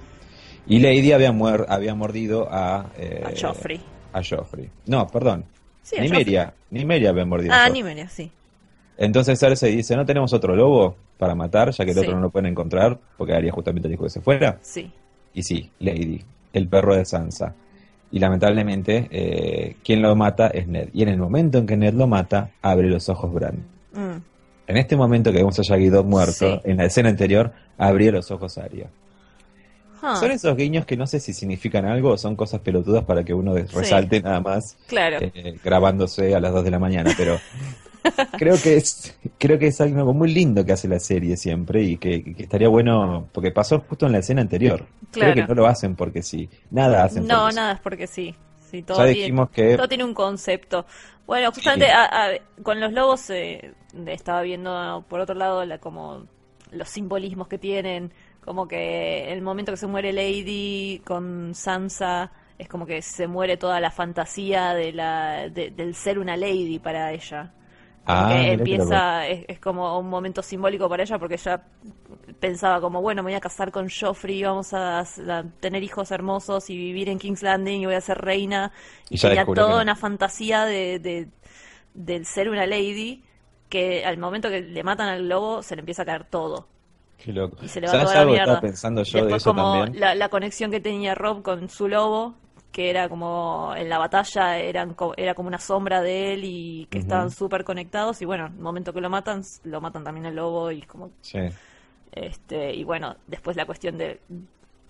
Y 0.68 0.78
Lady 0.80 1.12
había, 1.12 1.32
muer- 1.32 1.66
había 1.68 1.94
mordido 1.94 2.48
a... 2.50 2.86
eh, 2.96 3.22
a 3.24 3.30
Joffrey. 3.40 3.80
A 4.12 4.20
Joffrey. 4.22 4.70
No, 4.86 5.06
perdón. 5.08 5.44
Sí, 5.82 5.96
a 5.96 6.00
Nimeria. 6.02 6.54
Nimeria 6.70 7.10
había 7.10 7.24
mordido 7.24 7.52
a 7.52 7.56
Ah, 7.56 7.58
Joffrey. 7.66 7.82
Nymeria, 7.82 8.08
sí. 8.08 8.30
Entonces 8.98 9.38
Cersei 9.38 9.76
dice, 9.76 9.94
¿no 9.96 10.06
tenemos 10.06 10.32
otro 10.32 10.54
lobo 10.56 10.96
para 11.18 11.34
matar, 11.34 11.70
ya 11.70 11.84
que 11.84 11.90
el 11.90 11.96
Sí. 11.96 12.02
otro 12.04 12.14
no 12.16 12.22
lo 12.22 12.30
pueden 12.30 12.50
encontrar? 12.50 12.98
Porque 13.16 13.34
Arya 13.34 13.52
justamente 13.52 13.88
dijo 13.88 14.04
que 14.04 14.10
se 14.10 14.20
fuera. 14.20 14.58
Sí. 14.62 14.90
Y 15.34 15.42
sí, 15.42 15.70
Lady, 15.80 16.22
el 16.52 16.68
perro 16.68 16.96
de 16.96 17.04
Sansa. 17.04 17.54
Y 18.12 18.18
lamentablemente, 18.18 19.08
eh, 19.10 19.76
quien 19.84 20.00
lo 20.02 20.14
mata 20.16 20.46
es 20.48 20.66
Ned. 20.68 20.88
Y 20.94 21.02
en 21.02 21.08
el 21.08 21.18
momento 21.18 21.58
en 21.58 21.66
que 21.66 21.76
Ned 21.76 21.94
lo 21.94 22.06
mata, 22.06 22.50
abre 22.62 22.88
los 22.88 23.08
ojos 23.08 23.32
Bran. 23.32 23.56
Mm. 23.92 24.20
En 24.68 24.76
este 24.76 24.96
momento 24.96 25.30
que 25.32 25.38
vemos 25.38 25.58
a 25.58 25.62
Shaggy 25.62 25.88
Dog 25.88 26.06
muerto, 26.06 26.32
Sí. 26.32 26.60
en 26.64 26.76
la 26.78 26.84
escena 26.84 27.08
anterior, 27.08 27.52
abrió 27.78 28.12
los 28.12 28.30
ojos 28.30 28.58
Arya. 28.58 28.86
Son 30.20 30.30
esos 30.30 30.56
guiños 30.56 30.86
que 30.86 30.96
no 30.96 31.06
sé 31.08 31.18
si 31.18 31.32
significan 31.32 31.84
algo 31.84 32.10
o 32.10 32.16
son 32.18 32.36
cosas 32.36 32.60
pelotudas 32.60 33.02
para 33.04 33.24
que 33.24 33.34
uno 33.34 33.56
Sí. 33.56 33.62
resalte 33.74 34.20
nada 34.20 34.40
más 34.40 34.76
claro. 34.86 35.18
eh, 35.20 35.56
grabándose 35.64 36.32
a 36.34 36.38
las 36.38 36.52
2 36.52 36.62
de 36.64 36.70
la 36.70 36.78
mañana, 36.78 37.10
pero 37.16 37.38
creo 38.38 38.56
que 38.62 38.76
es 38.76 39.16
creo 39.38 39.58
que 39.58 39.68
es 39.68 39.80
algo 39.80 40.12
muy 40.14 40.32
lindo 40.32 40.64
que 40.64 40.72
hace 40.72 40.88
la 40.88 40.98
serie 41.00 41.36
siempre 41.36 41.82
y 41.82 41.96
que, 41.96 42.22
que 42.34 42.42
estaría 42.42 42.68
bueno 42.68 43.28
porque 43.32 43.50
pasó 43.50 43.80
justo 43.88 44.06
en 44.06 44.12
la 44.12 44.18
escena 44.18 44.40
anterior. 44.42 44.86
Claro. 45.12 45.32
Creo 45.32 45.46
que 45.46 45.54
no 45.54 45.60
lo 45.62 45.66
hacen 45.66 45.94
porque 45.96 46.22
sí, 46.22 46.48
nada 46.70 47.04
hacen 47.04 47.26
No, 47.26 47.50
nada 47.50 47.72
es 47.72 47.80
porque 47.80 48.06
sí. 48.06 48.34
sí 48.70 48.82
todo, 48.82 48.98
Ya 48.98 49.04
tiene, 49.04 49.18
dijimos 49.20 49.50
que 49.50 49.76
todo 49.76 49.88
tiene 49.88 50.04
un 50.04 50.14
concepto. 50.14 50.86
Bueno, 51.26 51.50
justamente 51.52 51.86
Sí. 51.86 51.92
a- 51.92 52.04
a- 52.26 52.62
con 52.62 52.80
los 52.80 52.92
lobos 52.92 53.30
eh, 53.30 53.72
estaba 54.06 54.42
viendo 54.42 55.04
por 55.08 55.20
otro 55.20 55.34
lado 55.34 55.64
la, 55.64 55.78
como 55.78 56.24
los 56.70 56.88
simbolismos 56.88 57.48
que 57.48 57.58
tienen, 57.58 58.12
como 58.44 58.68
que 58.68 59.32
el 59.32 59.42
momento 59.42 59.72
que 59.72 59.76
se 59.76 59.86
muere 59.88 60.12
Lady 60.12 61.00
con 61.04 61.52
Sansa 61.54 62.30
es 62.58 62.68
como 62.68 62.86
que 62.86 63.02
se 63.02 63.26
muere 63.26 63.56
toda 63.56 63.80
la 63.80 63.90
fantasía 63.90 64.72
de 64.72 64.92
la 64.92 65.48
de- 65.48 65.70
del 65.70 65.94
ser 65.94 66.18
una 66.18 66.36
lady 66.36 66.78
para 66.78 67.12
ella. 67.12 67.52
Ah, 68.08 68.28
qué 68.38 68.52
empieza, 68.52 69.26
es, 69.28 69.44
es 69.48 69.58
como 69.60 69.98
un 69.98 70.08
momento 70.08 70.42
simbólico 70.42 70.88
para 70.88 71.02
ella 71.02 71.18
porque 71.18 71.34
ella 71.34 71.64
pensaba 72.40 72.80
como, 72.80 73.02
bueno, 73.02 73.22
me 73.22 73.30
voy 73.30 73.34
a 73.36 73.40
casar 73.40 73.72
con 73.72 73.88
Joffrey, 73.90 74.42
vamos 74.42 74.72
a, 74.74 75.00
a 75.00 75.44
tener 75.60 75.82
hijos 75.82 76.10
hermosos 76.10 76.70
y 76.70 76.76
vivir 76.76 77.08
en 77.08 77.18
King's 77.18 77.42
Landing 77.42 77.82
y 77.82 77.86
voy 77.86 77.94
a 77.96 78.00
ser 78.00 78.18
reina. 78.18 78.72
Y, 79.10 79.16
Y 79.16 79.18
tenía 79.18 79.52
toda 79.52 79.76
no. 79.76 79.82
una 79.82 79.96
fantasía 79.96 80.64
de, 80.64 80.98
de- 81.00 81.28
del 81.94 82.26
ser 82.26 82.48
una 82.50 82.66
lady 82.66 83.24
que 83.68 84.04
al 84.04 84.18
momento 84.18 84.50
que 84.50 84.60
le 84.62 84.82
matan 84.84 85.08
al 85.08 85.28
lobo 85.28 85.62
se 85.62 85.76
le 85.76 85.80
empieza 85.80 86.02
a 86.02 86.06
caer 86.06 86.24
todo. 86.24 86.68
Qué 87.18 87.32
loco. 87.32 87.58
Y 87.60 87.68
se 87.68 87.80
le 87.80 87.88
va 87.88 87.92
¿Sabes 87.92 88.04
toda 88.12 88.14
la 88.14 88.24
mierda. 88.24 88.44
estaba 88.44 88.60
pensando 88.60 89.02
yo 89.02 89.24
de 89.26 89.36
eso 89.36 89.52
como 89.52 89.62
también? 89.78 90.00
La, 90.00 90.14
la 90.14 90.28
conexión 90.28 90.70
que 90.70 90.80
tenía 90.80 91.14
Rob 91.14 91.42
con 91.42 91.68
su 91.70 91.88
lobo, 91.88 92.34
que 92.76 92.90
era 92.90 93.08
como 93.08 93.72
en 93.74 93.88
la 93.88 93.96
batalla 93.96 94.58
eran 94.58 94.92
co- 94.92 95.14
era 95.16 95.32
como 95.32 95.48
una 95.48 95.58
sombra 95.58 96.02
de 96.02 96.34
él 96.34 96.44
y 96.44 96.86
que 96.90 96.98
estaban 96.98 97.30
súper 97.30 97.64
conectados 97.64 98.20
y 98.20 98.26
bueno, 98.26 98.48
el 98.48 98.52
momento 98.60 98.92
que 98.92 99.00
lo 99.00 99.08
matan, 99.08 99.40
lo 99.64 99.80
matan 99.80 100.04
también 100.04 100.26
el 100.26 100.36
lobo 100.36 100.70
y 100.70 100.82
como 100.82 101.10
Sí. 101.22 101.38
este 102.12 102.74
y 102.74 102.84
bueno, 102.84 103.16
después 103.26 103.56
la 103.56 103.64
cuestión 103.64 103.96
de, 103.96 104.20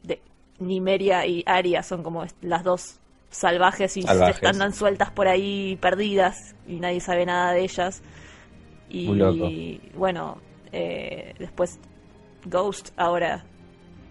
de 0.03 0.21
Nimeria 0.59 1.27
y 1.27 1.45
Aria 1.47 1.85
son 1.85 2.03
como 2.03 2.25
las 2.41 2.65
dos 2.65 2.99
salvajes 3.31 3.97
y 3.97 4.03
se 4.03 4.09
Salvajes. 4.09 4.35
están 4.37 4.59
dan 4.59 4.73
sueltas 4.73 5.13
por 5.13 5.29
ahí 5.29 5.77
perdidas 5.81 6.57
y 6.67 6.81
nadie 6.81 6.99
sabe 6.99 7.25
nada 7.25 7.53
de 7.53 7.63
ellas. 7.63 8.03
Y 8.89 9.07
Muy 9.07 9.17
loco. 9.19 9.49
bueno, 9.97 10.39
eh, 10.73 11.35
después 11.39 11.79
Ghost 12.47 12.91
ahora, 12.97 13.45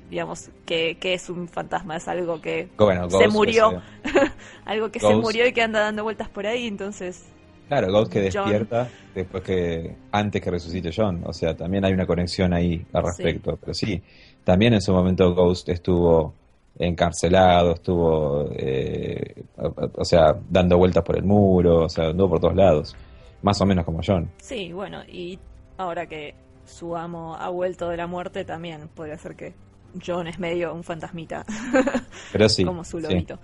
digamos, 0.10 0.50
que, 0.66 0.98
que 1.00 1.14
es 1.14 1.30
un 1.30 1.48
fantasma, 1.48 1.98
es 1.98 2.08
algo 2.08 2.42
que 2.42 2.70
Bueno, 2.78 3.10
se 3.10 3.28
murió, 3.28 3.82
algo 4.66 4.92
que 4.92 5.00
se 5.00 5.16
murió 5.16 5.48
y 5.48 5.54
que 5.54 5.62
anda 5.62 5.80
dando 5.80 6.04
vueltas 6.04 6.30
por 6.30 6.46
ahí, 6.48 6.68
entonces, 6.68 7.26
Claro, 7.68 7.92
Ghost 7.92 8.12
que 8.14 8.30
John. 8.32 8.44
despierta 8.46 8.88
después 9.16 9.42
que 9.44 9.96
antes 10.12 10.40
que 10.42 10.52
resucite 10.52 10.92
John, 10.96 11.24
o 11.26 11.34
sea, 11.34 11.56
también 11.56 11.84
hay 11.84 11.94
una 11.94 12.06
conexión 12.06 12.54
ahí 12.54 12.86
al 12.94 13.04
respecto, 13.04 13.58
pero 13.60 13.74
sí, 13.74 14.00
también 14.44 14.74
en 14.76 14.82
su 14.82 14.94
momento 14.94 15.34
Ghost 15.34 15.70
estuvo 15.70 16.34
encarcelado, 16.78 17.74
estuvo, 17.74 18.50
eh, 18.56 19.44
o, 19.58 19.74
o 19.96 20.06
sea, 20.06 20.36
dando 20.50 20.78
vueltas 20.78 21.04
por 21.04 21.18
el 21.18 21.24
muro, 21.24 21.86
o 21.86 21.90
sea, 21.90 22.10
anduvo 22.10 22.32
por 22.32 22.40
todos 22.42 22.56
lados, 22.56 22.96
más 23.42 23.60
o 23.62 23.66
menos 23.66 23.84
como 23.86 24.02
John. 24.06 24.30
sí, 24.38 24.72
bueno, 24.72 25.02
y 25.08 25.40
ahora 25.78 26.06
que 26.06 26.36
su 26.66 26.96
amo 26.96 27.36
ha 27.36 27.50
vuelto 27.50 27.90
de 27.90 27.98
la 27.98 28.08
muerte, 28.08 28.44
también 28.46 28.88
podría 28.94 29.18
ser 29.18 29.36
que 29.36 29.54
John 30.06 30.28
es 30.28 30.40
medio 30.40 30.74
un 30.74 30.84
fantasmita, 30.84 31.46
Pero 32.32 32.50
sí, 32.50 32.64
como 32.66 32.84
su 32.84 33.00
sí. 33.00 33.04
lobito. 33.08 33.40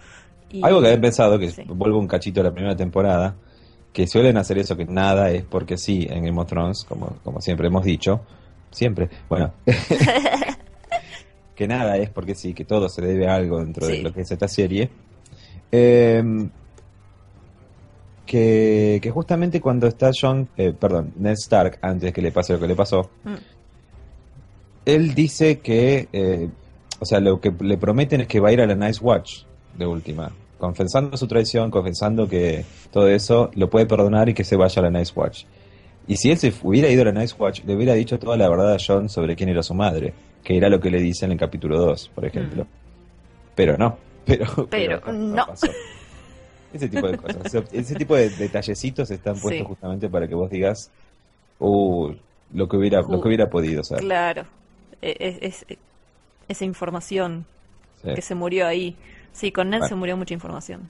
Y- 0.50 0.64
Algo 0.64 0.82
que 0.82 0.92
he 0.94 0.98
pensado, 0.98 1.38
que 1.40 1.50
Sí. 1.52 1.64
vuelvo 1.68 2.00
un 2.00 2.08
cachito 2.08 2.42
a 2.42 2.44
la 2.46 2.52
primera 2.52 2.76
temporada, 2.76 3.36
que 3.94 4.08
suelen 4.08 4.38
hacer 4.38 4.58
eso, 4.58 4.76
que 4.76 4.86
nada 4.86 5.30
es 5.32 5.44
porque 5.44 5.78
sí 5.78 6.08
en 6.10 6.24
Game 6.26 6.40
of 6.42 6.48
Thrones, 6.48 6.84
como, 6.86 7.18
como 7.24 7.42
siempre 7.42 7.68
hemos 7.68 7.84
dicho, 7.84 8.22
siempre, 8.72 9.10
bueno, 9.30 9.54
que 11.56 11.68
nada 11.68 11.98
es 11.98 12.10
porque 12.10 12.36
sí, 12.36 12.54
que 12.54 12.66
todo 12.66 12.90
se 12.90 13.02
debe 13.02 13.28
a 13.28 13.36
algo 13.36 13.60
dentro 13.60 13.86
de 13.88 14.02
lo 14.02 14.14
que 14.14 14.22
es 14.22 14.32
esta 14.32 14.48
serie. 14.48 14.90
Eh, 15.72 16.24
que, 18.26 19.00
que 19.02 19.12
justamente 19.12 19.60
cuando 19.60 19.88
está 19.88 20.12
John, 20.18 20.48
eh, 20.56 20.74
perdón, 20.78 21.14
Ned 21.18 21.34
Stark, 21.34 21.80
antes 21.82 22.14
que 22.14 22.22
le 22.22 22.32
pase 22.32 22.54
lo 22.54 22.60
que 22.60 22.68
le 22.68 22.76
pasó, 22.76 23.10
Mm. 23.24 23.34
Él 24.86 25.14
dice 25.14 25.60
que, 25.60 26.08
eh, 26.14 26.50
o 27.00 27.06
sea, 27.06 27.20
lo 27.20 27.40
que 27.40 27.52
le 27.62 27.78
prometen 27.78 28.22
es 28.22 28.28
que 28.28 28.40
va 28.40 28.50
a 28.50 28.54
ir 28.54 28.62
a 28.62 28.68
la 28.68 28.76
Nice 28.76 29.00
Watch 29.04 29.44
de 29.78 29.86
última, 29.86 30.32
confesando 30.58 31.18
su 31.18 31.28
traición, 31.28 31.72
confesando 31.72 32.28
que 32.28 32.66
todo 32.92 33.08
eso 33.10 33.52
lo 33.56 33.70
puede 33.70 33.86
perdonar 33.86 34.30
y 34.30 34.34
que 34.34 34.44
se 34.44 34.56
vaya 34.56 34.82
a 34.82 34.90
la 34.90 35.00
Nice 35.00 35.14
Watch. 35.16 35.44
Y 36.08 36.18
si 36.18 36.32
él 36.32 36.38
se 36.38 36.54
hubiera 36.64 36.90
ido 36.90 37.04
a 37.04 37.06
la 37.06 37.12
Nice 37.12 37.36
Watch, 37.38 37.62
le 37.66 37.76
hubiera 37.76 37.94
dicho 37.94 38.18
toda 38.20 38.36
la 38.38 38.50
verdad 38.50 38.74
a 38.74 38.78
John 38.86 39.08
sobre 39.10 39.36
quién 39.36 39.50
era 39.50 39.64
su 39.64 39.74
madre, 39.74 40.14
que 40.44 40.58
era 40.58 40.68
lo 40.70 40.80
que 40.80 40.90
le 40.90 41.00
dice 41.00 41.26
en 41.26 41.32
el 41.34 41.38
capítulo 41.38 41.78
2, 41.80 42.12
por 42.16 42.26
ejemplo. 42.26 42.66
Pero 43.56 43.78
no, 43.78 43.98
pero, 44.26 44.68
Pero 44.70 45.12
no. 45.14 45.46
pasó. 45.48 45.68
Ese 46.74 46.88
tipo 46.88 47.08
de 47.08 47.18
cosas, 47.18 47.68
ese 47.74 47.96
tipo 47.96 48.16
de 48.16 48.30
detallecitos 48.30 49.12
están 49.12 49.34
puestos 49.34 49.60
Sí. 49.60 49.64
justamente 49.68 50.08
para 50.10 50.28
que 50.28 50.36
vos 50.36 50.50
digas, 50.50 50.90
uh, 51.60 52.12
lo 52.54 52.68
que 52.70 52.78
hubiera, 52.78 53.02
lo 53.02 53.22
que 53.22 53.28
hubiera 53.28 53.50
podido 53.50 53.84
ser. 53.84 54.00
Claro, 54.00 54.46
es, 55.02 55.38
es- 55.68 55.78
esa 56.48 56.66
información 56.66 57.46
Sí. 58.04 58.14
que 58.16 58.22
se 58.22 58.36
murió 58.36 58.68
ahí. 58.68 58.96
Sí, 59.32 59.52
con 59.52 59.70
Ned 59.70 59.80
Bueno. 59.80 59.90
se 59.90 59.96
murió 59.96 60.18
mucha 60.18 60.34
información. 60.34 60.90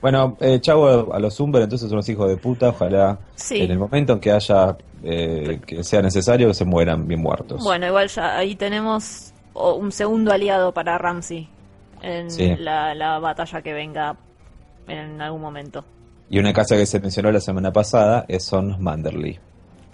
Bueno, 0.00 0.36
eh, 0.40 0.60
chavo 0.60 1.12
a 1.12 1.18
los 1.18 1.38
Umber, 1.40 1.62
entonces 1.62 1.88
son 1.88 1.96
los 1.96 2.08
hijos 2.08 2.28
de 2.28 2.36
puta. 2.36 2.68
Ojalá 2.70 3.18
Sí. 3.34 3.60
en 3.62 3.70
el 3.70 3.78
momento 3.78 4.12
en 4.14 4.20
que 4.20 4.32
haya 4.32 4.76
eh, 5.04 5.60
que 5.64 5.84
sea 5.84 6.02
necesario 6.02 6.52
se 6.52 6.64
mueran 6.64 7.06
bien 7.06 7.20
muertos. 7.20 7.62
Bueno, 7.62 7.86
igual 7.86 8.08
ya 8.08 8.36
ahí 8.36 8.56
tenemos 8.56 9.32
un 9.54 9.92
segundo 9.92 10.32
aliado 10.32 10.72
para 10.72 10.98
Ramsey 10.98 11.48
en 12.02 12.30
Sí. 12.30 12.56
la, 12.56 12.94
la 12.96 13.18
batalla 13.20 13.62
que 13.62 13.72
venga 13.72 14.16
en 14.88 15.20
algún 15.22 15.40
momento. 15.40 15.84
Y 16.30 16.38
una 16.40 16.52
casa 16.52 16.76
que 16.76 16.84
se 16.86 16.98
mencionó 16.98 17.30
la 17.30 17.40
semana 17.40 17.72
pasada 17.72 18.24
es 18.26 18.44
son 18.44 18.70
los 18.70 18.80
Manderley. 18.80 19.38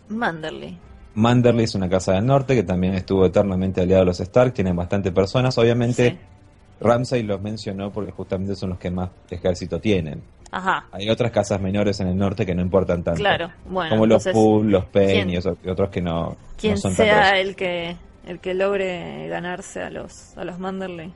Manderley. 0.08 0.78
Manderley 1.14 1.64
es 1.64 1.74
una 1.74 1.88
casa 1.88 2.12
del 2.12 2.26
norte 2.26 2.54
que 2.54 2.62
también 2.62 2.94
estuvo 2.94 3.24
eternamente 3.26 3.80
aliado 3.80 4.02
a 4.02 4.06
los 4.06 4.20
Stark, 4.20 4.52
tienen 4.52 4.74
bastante 4.76 5.12
personas. 5.12 5.56
Obviamente, 5.58 6.10
Sí. 6.10 6.18
Ramsay 6.80 7.22
los 7.22 7.40
mencionó 7.40 7.90
porque 7.92 8.10
justamente 8.12 8.56
son 8.56 8.70
los 8.70 8.78
que 8.78 8.90
más 8.90 9.10
ejército 9.30 9.80
tienen. 9.80 10.22
Ajá, 10.50 10.86
Hay 10.92 11.08
otras 11.10 11.30
casas 11.32 11.60
menores 11.60 11.98
en 12.00 12.08
el 12.08 12.16
norte 12.16 12.44
que 12.46 12.54
no 12.54 12.62
importan 12.62 13.02
tanto. 13.02 13.18
claro. 13.18 13.50
Bueno, 13.68 13.90
como 13.90 14.06
los 14.06 14.24
entonces, 14.26 14.32
Poole, 14.32 14.70
los 14.70 14.84
¿quién- 14.86 15.30
y, 15.30 15.36
otros 15.36 15.88
que 15.90 16.00
no, 16.00 16.36
quien 16.56 16.74
no 16.74 16.76
son 16.78 16.94
tan 16.94 17.06
sea 17.06 17.38
el 17.40 17.56
que 17.56 17.96
el 18.26 18.38
que 18.40 18.54
logre 18.54 19.28
ganarse 19.28 19.82
a 19.82 19.90
los 19.90 20.36
a 20.38 20.44
los 20.44 20.58
Manderley 20.58 21.12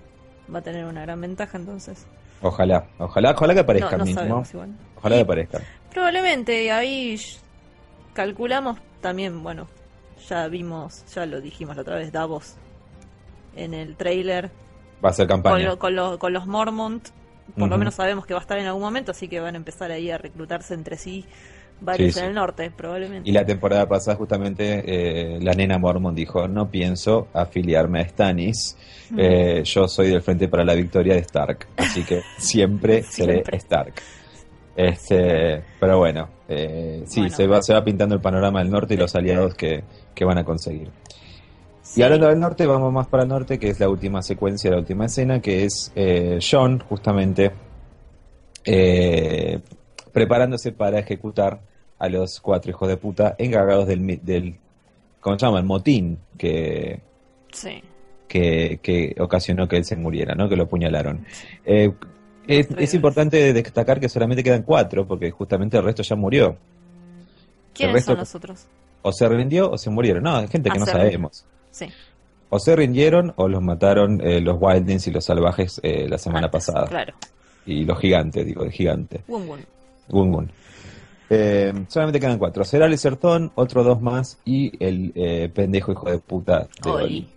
va 0.53 0.59
a 0.59 0.63
tener 0.63 0.85
una 0.87 1.03
gran 1.03 1.21
ventaja 1.21 1.57
entonces. 1.57 2.07
Ojalá, 2.43 2.85
ojalá, 2.99 3.31
ojalá 3.33 3.55
que 3.55 3.61
aparezcan 3.61 3.99
no 4.01 4.07
igual. 4.07 4.69
Ojalá 4.97 5.17
que 5.17 5.23
aparezcan. 5.23 5.63
Probablemente 5.93 6.71
ahí 6.73 7.17
calculamos 8.13 8.79
también, 9.01 9.43
bueno, 9.43 9.67
ya 10.29 10.47
vimos, 10.49 11.05
ya 11.15 11.27
lo 11.27 11.41
dijimos 11.41 11.77
la 11.77 11.83
otra 11.83 11.97
vez, 11.97 12.13
Davos 12.13 12.55
en 13.57 13.75
el 13.75 13.97
trailer 13.97 14.51
Va 15.05 15.11
a 15.11 15.13
ser 15.13 15.27
con, 15.27 15.37
campaña. 15.43 15.65
lo- 15.67 15.79
con, 15.79 15.95
lo- 15.95 16.19
con 16.19 16.33
los 16.33 16.47
Mormont, 16.47 17.09
por 17.57 17.69
lo 17.69 17.79
menos 17.79 17.95
sabemos 17.95 18.27
que 18.27 18.35
va 18.35 18.41
a 18.41 18.43
estar 18.43 18.59
en 18.59 18.67
algún 18.67 18.83
momento, 18.83 19.11
así 19.13 19.27
que 19.29 19.41
van 19.41 19.55
a 19.55 19.59
empezar 19.59 19.91
ahí 19.91 20.11
a 20.11 20.19
reclutarse 20.19 20.75
entre 20.75 20.97
sí 20.97 21.25
varios 21.81 22.15
Sí, 22.15 22.21
en 22.21 22.27
el 22.27 22.35
norte, 22.35 22.71
probablemente. 22.71 23.29
Y 23.29 23.33
la 23.33 23.45
temporada 23.47 23.89
pasada 23.89 24.17
justamente 24.17 24.83
eh, 24.85 25.39
la 25.41 25.55
nena 25.55 25.79
Mormon 25.79 26.15
dijo, 26.15 26.47
no 26.49 26.69
pienso 26.71 27.29
afiliarme 27.33 28.01
a 28.01 28.09
Stannis, 28.09 28.77
eh, 29.17 29.63
yo 29.65 29.87
soy 29.89 30.09
del 30.09 30.21
Frente 30.21 30.49
para 30.49 30.65
la 30.65 30.75
Victoria 30.75 31.15
de 31.15 31.21
Stark, 31.21 31.69
así 31.77 32.03
que 32.03 32.23
siempre 32.37 33.03
seré. 33.09 33.45
Stark. 33.53 33.95
Este, 34.81 35.61
pero 35.81 35.99
bueno, 35.99 36.29
eh, 36.49 37.03
sí, 37.05 37.23
Bueno. 37.23 37.35
Se, 37.37 37.47
va, 37.49 37.63
se 37.63 37.75
va 37.75 37.83
pintando 37.83 38.15
el 38.15 38.21
panorama 38.21 38.61
del 38.61 38.71
norte 38.71 38.95
y 38.95 38.97
los 38.97 39.13
aliados 39.17 39.55
que, 39.57 39.83
que 40.15 40.25
van 40.25 40.39
a 40.39 40.45
conseguir. 40.45 40.89
Sí. 41.83 42.01
Y 42.01 42.05
hablando 42.05 42.29
del 42.29 42.39
norte, 42.39 42.65
vamos 42.65 42.93
más 42.93 43.09
para 43.09 43.25
el 43.25 43.29
norte, 43.29 43.59
que 43.59 43.71
es 43.71 43.81
la 43.81 43.89
última 43.89 44.23
secuencia, 44.23 44.71
la 44.71 44.77
última 44.79 45.07
escena, 45.07 45.41
que 45.41 45.65
es 45.65 45.91
eh, 45.97 46.39
John 46.41 46.79
justamente 46.79 47.51
eh, 48.65 49.59
preparándose 50.13 50.71
para 50.71 51.01
ejecutar 51.01 51.61
a 51.99 52.09
los 52.09 52.41
cuatro 52.41 52.71
hijos 52.71 52.89
de 52.89 52.97
puta 52.97 53.35
encargados 53.39 53.89
del, 53.89 54.21
del 54.23 54.57
¿cómo 55.21 55.37
se 55.39 55.45
llama? 55.47 55.59
El 55.59 55.65
motín 55.65 56.19
que, 56.37 57.01
Sí. 57.53 57.83
que, 58.29 58.79
que 58.81 59.17
ocasionó 59.19 59.67
que 59.67 59.77
él 59.79 59.85
se 59.85 59.97
muriera, 59.97 60.37
¿no? 60.37 60.49
Que 60.49 60.55
lo 60.55 60.65
apuñalaron. 60.65 61.25
Eh, 61.65 61.91
es, 62.49 62.69
es 62.77 62.95
importante 62.95 63.53
destacar 63.53 64.01
que 64.01 64.09
solamente 64.09 64.43
quedan 64.43 64.63
cuatro, 64.63 65.07
porque 65.07 65.31
justamente 65.31 65.77
el 65.77 65.85
resto 65.85 66.03
ya 66.03 66.17
murió. 66.17 66.57
¿Quiénes 67.75 67.95
resto- 67.97 68.13
son 68.13 68.19
los 68.19 68.35
otros? 68.35 68.67
O 69.03 69.13
se 69.13 69.29
rindió 69.29 69.71
o 69.71 69.79
se 69.79 69.91
murieron. 69.91 70.25
No, 70.25 70.37
hay 70.37 70.49
gente 70.49 70.69
que 70.71 70.77
Ah, 70.77 70.81
no 70.81 70.87
sabemos. 70.87 71.45
Sí. 71.71 71.87
O 72.51 72.59
se 72.59 72.75
rindieron 72.75 73.33
o 73.37 73.47
los 73.47 73.63
mataron 73.63 74.21
eh, 74.27 74.41
los 74.41 74.57
Wildlings 74.61 75.07
y 75.07 75.11
los 75.13 75.25
salvajes 75.25 75.81
eh, 75.85 76.09
la 76.09 76.19
semana 76.19 76.47
Antes, 76.47 76.67
pasada. 76.67 76.87
Claro. 76.89 77.15
Y 77.67 77.85
los 77.85 77.99
gigantes, 78.01 78.45
digo, 78.47 78.65
de 78.65 78.71
gigante. 78.73 79.21
Wun 79.29 79.65
Wun. 80.11 80.51
Eh, 81.31 81.73
solamente 81.89 82.19
quedan 82.19 82.39
cuatro. 82.39 82.65
Será 82.65 82.87
el 82.87 82.97
Sertón, 82.99 83.53
otro 83.55 83.85
dos 83.85 84.01
más 84.01 84.39
y 84.47 84.73
el 84.83 85.13
eh, 85.15 85.51
pendejo 85.55 85.93
hijo 85.93 86.11
de 86.11 86.19
puta 86.19 86.67
de 86.83 86.91
Oli. 86.91 87.29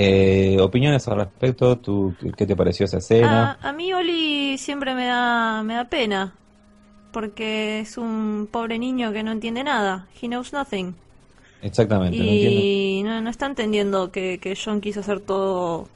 Eh, 0.00 0.56
opiniones 0.60 1.08
al 1.08 1.16
respecto, 1.16 1.76
¿tú, 1.78 2.14
¿qué 2.36 2.46
te 2.46 2.54
pareció 2.54 2.86
esa 2.86 2.98
escena? 2.98 3.58
Ah, 3.60 3.68
a 3.68 3.72
mí 3.72 3.92
Oli 3.92 4.56
siempre 4.56 4.94
me 4.94 5.06
da, 5.06 5.62
me 5.64 5.74
da 5.74 5.84
pena. 5.86 6.34
Porque 7.12 7.80
es 7.80 7.98
un 7.98 8.48
pobre 8.50 8.78
niño 8.78 9.12
que 9.12 9.22
no 9.24 9.32
entiende 9.32 9.64
nada. 9.64 10.06
He 10.22 10.28
knows 10.28 10.52
nothing. 10.52 10.94
Exactamente, 11.62 12.16
no 12.16 12.24
y 12.24 13.02
no, 13.04 13.20
no 13.20 13.30
está 13.30 13.46
entendiendo 13.46 14.12
que, 14.12 14.38
que 14.38 14.56
John 14.62 14.80
quiso 14.80 15.00
hacer 15.00 15.18
todo 15.18 15.88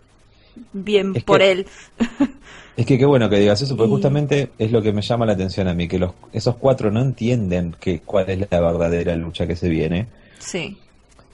bien 0.73 1.13
Es 1.15 1.23
por 1.23 1.39
que- 1.39 1.53
él. 1.53 1.67
Es 2.75 2.87
que 2.87 2.97
qué 2.97 3.05
bueno 3.05 3.29
que 3.29 3.37
digas 3.39 3.61
eso, 3.61 3.77
porque 3.77 3.91
Y- 3.91 3.93
justamente 3.93 4.51
es 4.59 4.73
lo 4.73 4.81
que 4.81 4.95
me 4.95 5.03
llama 5.03 5.27
la 5.27 5.35
atención 5.35 5.69
a 5.69 5.75
mí, 5.75 5.87
que 5.89 5.99
los, 5.99 6.13
esos 6.33 6.57
cuatro 6.57 6.91
no 6.91 7.03
entienden 7.03 7.77
que, 7.79 8.01
cuál 8.01 8.31
es 8.31 8.51
la 8.51 8.61
verdadera 8.61 9.15
lucha 9.15 9.47
que 9.47 9.55
se 9.57 9.69
viene. 9.69 10.07
Sí. 10.39 10.79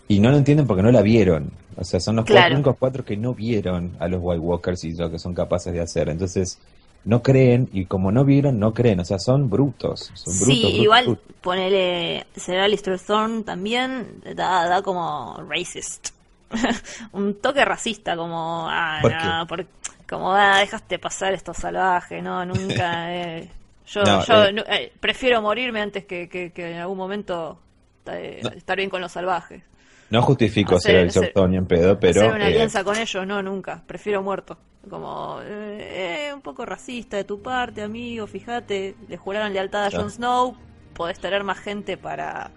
Y 0.08 0.20
no 0.20 0.30
lo 0.30 0.38
entienden 0.38 0.66
porque 0.66 0.82
no 0.82 0.90
la 0.90 1.02
vieron. 1.02 1.52
O 1.76 1.84
sea, 1.84 2.00
son 2.00 2.16
los 2.16 2.24
Claro. 2.24 2.54
cuatro, 2.54 2.54
únicos 2.54 2.76
cuatro 2.78 3.04
que 3.04 3.16
no 3.16 3.34
vieron 3.34 3.96
a 4.00 4.08
los 4.08 4.20
White 4.22 4.40
Walkers 4.40 4.84
y 4.84 4.92
lo 4.94 5.10
que 5.10 5.18
son 5.18 5.34
capaces 5.34 5.72
de 5.72 5.80
hacer. 5.80 6.08
Entonces, 6.08 6.58
no 7.04 7.22
creen, 7.22 7.68
y 7.72 7.86
como 7.86 8.10
no 8.10 8.24
vieron, 8.24 8.58
no 8.58 8.72
creen. 8.74 9.00
O 9.00 9.04
sea, 9.04 9.18
son 9.18 9.48
brutos. 9.50 10.10
Son 10.14 10.38
brutos, 10.38 10.72
sí, 10.72 10.80
brutos, 10.80 10.82
igual 10.82 11.04
brutos. 11.04 11.34
ponele 11.40 12.26
será 12.36 12.68
Lister 12.68 12.98
Thorne 13.00 13.42
también 13.42 14.20
da, 14.34 14.68
da 14.68 14.82
como 14.82 15.36
racist. 15.48 16.08
un 17.12 17.34
toque 17.40 17.64
racista, 17.64 18.16
como, 18.16 18.66
ah, 18.68 19.00
¿Por 19.02 19.12
no, 19.40 19.46
por- 19.46 19.66
como, 20.08 20.32
ah, 20.32 20.58
dejaste 20.60 20.98
pasar 20.98 21.34
estos 21.34 21.58
salvajes, 21.58 22.22
no, 22.22 22.44
nunca, 22.46 23.14
eh, 23.14 23.50
yo, 23.86 24.02
No, 24.06 24.20
yo 24.20 24.44
eh. 24.44 24.52
no- 24.52 24.62
eh, 24.66 24.92
prefiero 25.00 25.42
morirme 25.42 25.80
antes 25.82 26.06
que, 26.06 26.28
que, 26.28 26.50
que 26.52 26.72
en 26.72 26.78
algún 26.78 26.96
momento 26.96 27.58
eh, 28.06 28.40
estar 28.56 28.76
bien 28.78 28.88
con 28.90 29.00
los 29.02 29.12
salvajes. 29.12 29.62
No 30.10 30.22
justifico 30.22 30.76
Hacer- 30.76 31.10
ser 31.10 31.24
el 31.24 31.32
hacer- 31.34 31.48
ni 31.50 31.56
en 31.56 31.66
pedo, 31.66 31.98
pero. 32.00 32.20
Hacer 32.22 32.32
una 32.34 32.44
eh, 32.44 32.54
alianza 32.54 32.82
con 32.84 32.96
ellos, 32.96 33.26
no, 33.26 33.42
nunca, 33.42 33.82
prefiero 33.86 34.22
muerto. 34.22 34.56
Como, 34.88 35.40
eh, 35.42 36.28
eh, 36.28 36.32
un 36.34 36.40
poco 36.40 36.64
racista 36.64 37.16
de 37.18 37.24
tu 37.24 37.42
parte, 37.42 37.82
amigo, 37.82 38.26
fíjate, 38.26 38.94
le 39.08 39.16
juraron 39.18 39.52
lealtad 39.52 39.86
a. 39.86 39.90
Jon 39.90 40.10
Snow, 40.10 40.56
podés 40.94 41.18
tener 41.20 41.44
más 41.44 41.58
gente 41.58 41.96
para, 41.98 42.50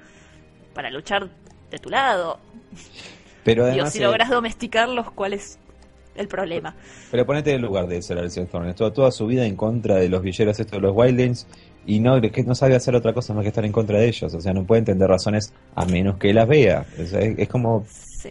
para 0.74 0.90
luchar 0.90 1.30
de 1.70 1.78
tu 1.80 1.90
lado. 1.90 2.40
pero 3.44 3.64
Digo, 3.66 3.74
además. 3.74 3.94
si 3.94 4.00
eh, 4.00 4.04
lográs 4.04 4.30
domesticarlos, 4.30 5.12
¿cuál 5.12 5.34
es 5.34 5.60
el 6.16 6.28
problema? 6.30 6.76
Pero 7.10 7.26
ponete 7.26 7.50
en 7.50 7.58
el 7.58 7.62
lugar 7.64 7.88
de 7.88 8.02
ser 8.02 8.18
el 8.20 8.32
Sertón. 8.32 8.68
Estuvo 8.70 8.94
toda 8.94 9.12
su 9.12 9.28
vida 9.28 9.46
en 9.46 9.56
contra 9.58 9.96
de 9.96 10.08
los 10.08 10.22
villeros 10.22 10.58
estos 10.60 10.80
de 10.80 10.88
los 10.88 10.96
Wildlings. 10.96 11.48
Y 11.86 12.00
no, 12.00 12.22
que 12.22 12.44
no 12.44 12.54
sabe 12.56 12.76
hacer 12.76 12.96
otra 12.96 13.14
cosa 13.14 13.34
más 13.34 13.42
que 13.44 13.50
estar 13.50 13.66
en 13.66 13.72
contra 13.72 13.98
de 13.98 14.08
ellos. 14.08 14.34
O 14.34 14.40
sea, 14.42 14.54
no 14.54 14.64
puede 14.64 14.80
entender 14.80 15.10
razones 15.10 15.54
a 15.76 15.86
menos 15.86 16.18
que 16.18 16.34
las 16.34 16.48
vea. 16.48 16.86
O 17.02 17.06
sea, 17.06 17.20
es, 17.22 17.38
es 17.40 17.50
como. 17.50 17.86
Sí, 17.90 18.30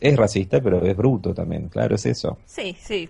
Es 0.00 0.16
racista, 0.16 0.60
pero 0.60 0.84
es 0.84 0.96
bruto 0.96 1.34
también. 1.34 1.68
Claro, 1.68 1.94
es 1.96 2.06
eso. 2.06 2.38
sí, 2.46 2.76
sí, 2.80 3.08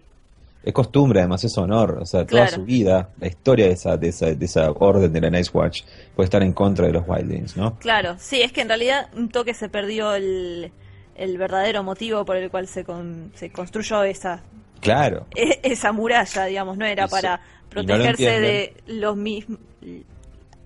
Es 0.64 0.72
costumbre, 0.72 1.20
además 1.20 1.44
es 1.44 1.56
honor. 1.58 1.98
O 2.02 2.06
sea, 2.06 2.26
toda 2.26 2.48
su 2.48 2.64
vida, 2.64 3.10
la 3.20 3.28
historia 3.28 3.66
de 3.66 3.72
esa, 3.72 3.96
de 3.96 4.08
esa, 4.08 4.26
de 4.34 4.44
esa 4.44 4.70
orden 4.72 5.12
de 5.12 5.20
la 5.20 5.30
Nice 5.30 5.50
Watch 5.54 5.82
puede 6.16 6.24
estar 6.24 6.42
en 6.42 6.52
contra 6.52 6.86
de 6.86 6.92
los 6.92 7.04
Wildlings, 7.06 7.56
¿no? 7.56 7.78
claro. 7.78 8.16
Sí, 8.18 8.42
es 8.42 8.50
que 8.52 8.62
en 8.62 8.68
realidad 8.68 9.08
un 9.16 9.28
toque 9.28 9.54
se 9.54 9.68
perdió 9.68 10.14
el, 10.16 10.72
el 11.14 11.38
verdadero 11.38 11.84
motivo 11.84 12.24
por 12.24 12.36
el 12.36 12.50
cual 12.50 12.66
se, 12.66 12.82
con- 12.84 13.30
se 13.36 13.50
construyó 13.50 14.02
esa 14.02 14.42
Claro. 14.80 15.26
e- 15.34 15.60
esa 15.62 15.92
muralla, 15.92 16.44
digamos, 16.46 16.76
no 16.76 16.84
era 16.84 17.06
para 17.08 17.40
y 17.82 17.86
no 17.86 17.96
lo 17.96 18.04
protegerse 18.04 18.40
de 18.40 18.76
los 18.86 19.16
mismos 19.16 19.58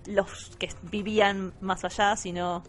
los 0.07 0.55
que 0.57 0.69
vivían 0.91 1.53
más 1.61 1.83
allá, 1.85 2.15
sino 2.15 2.63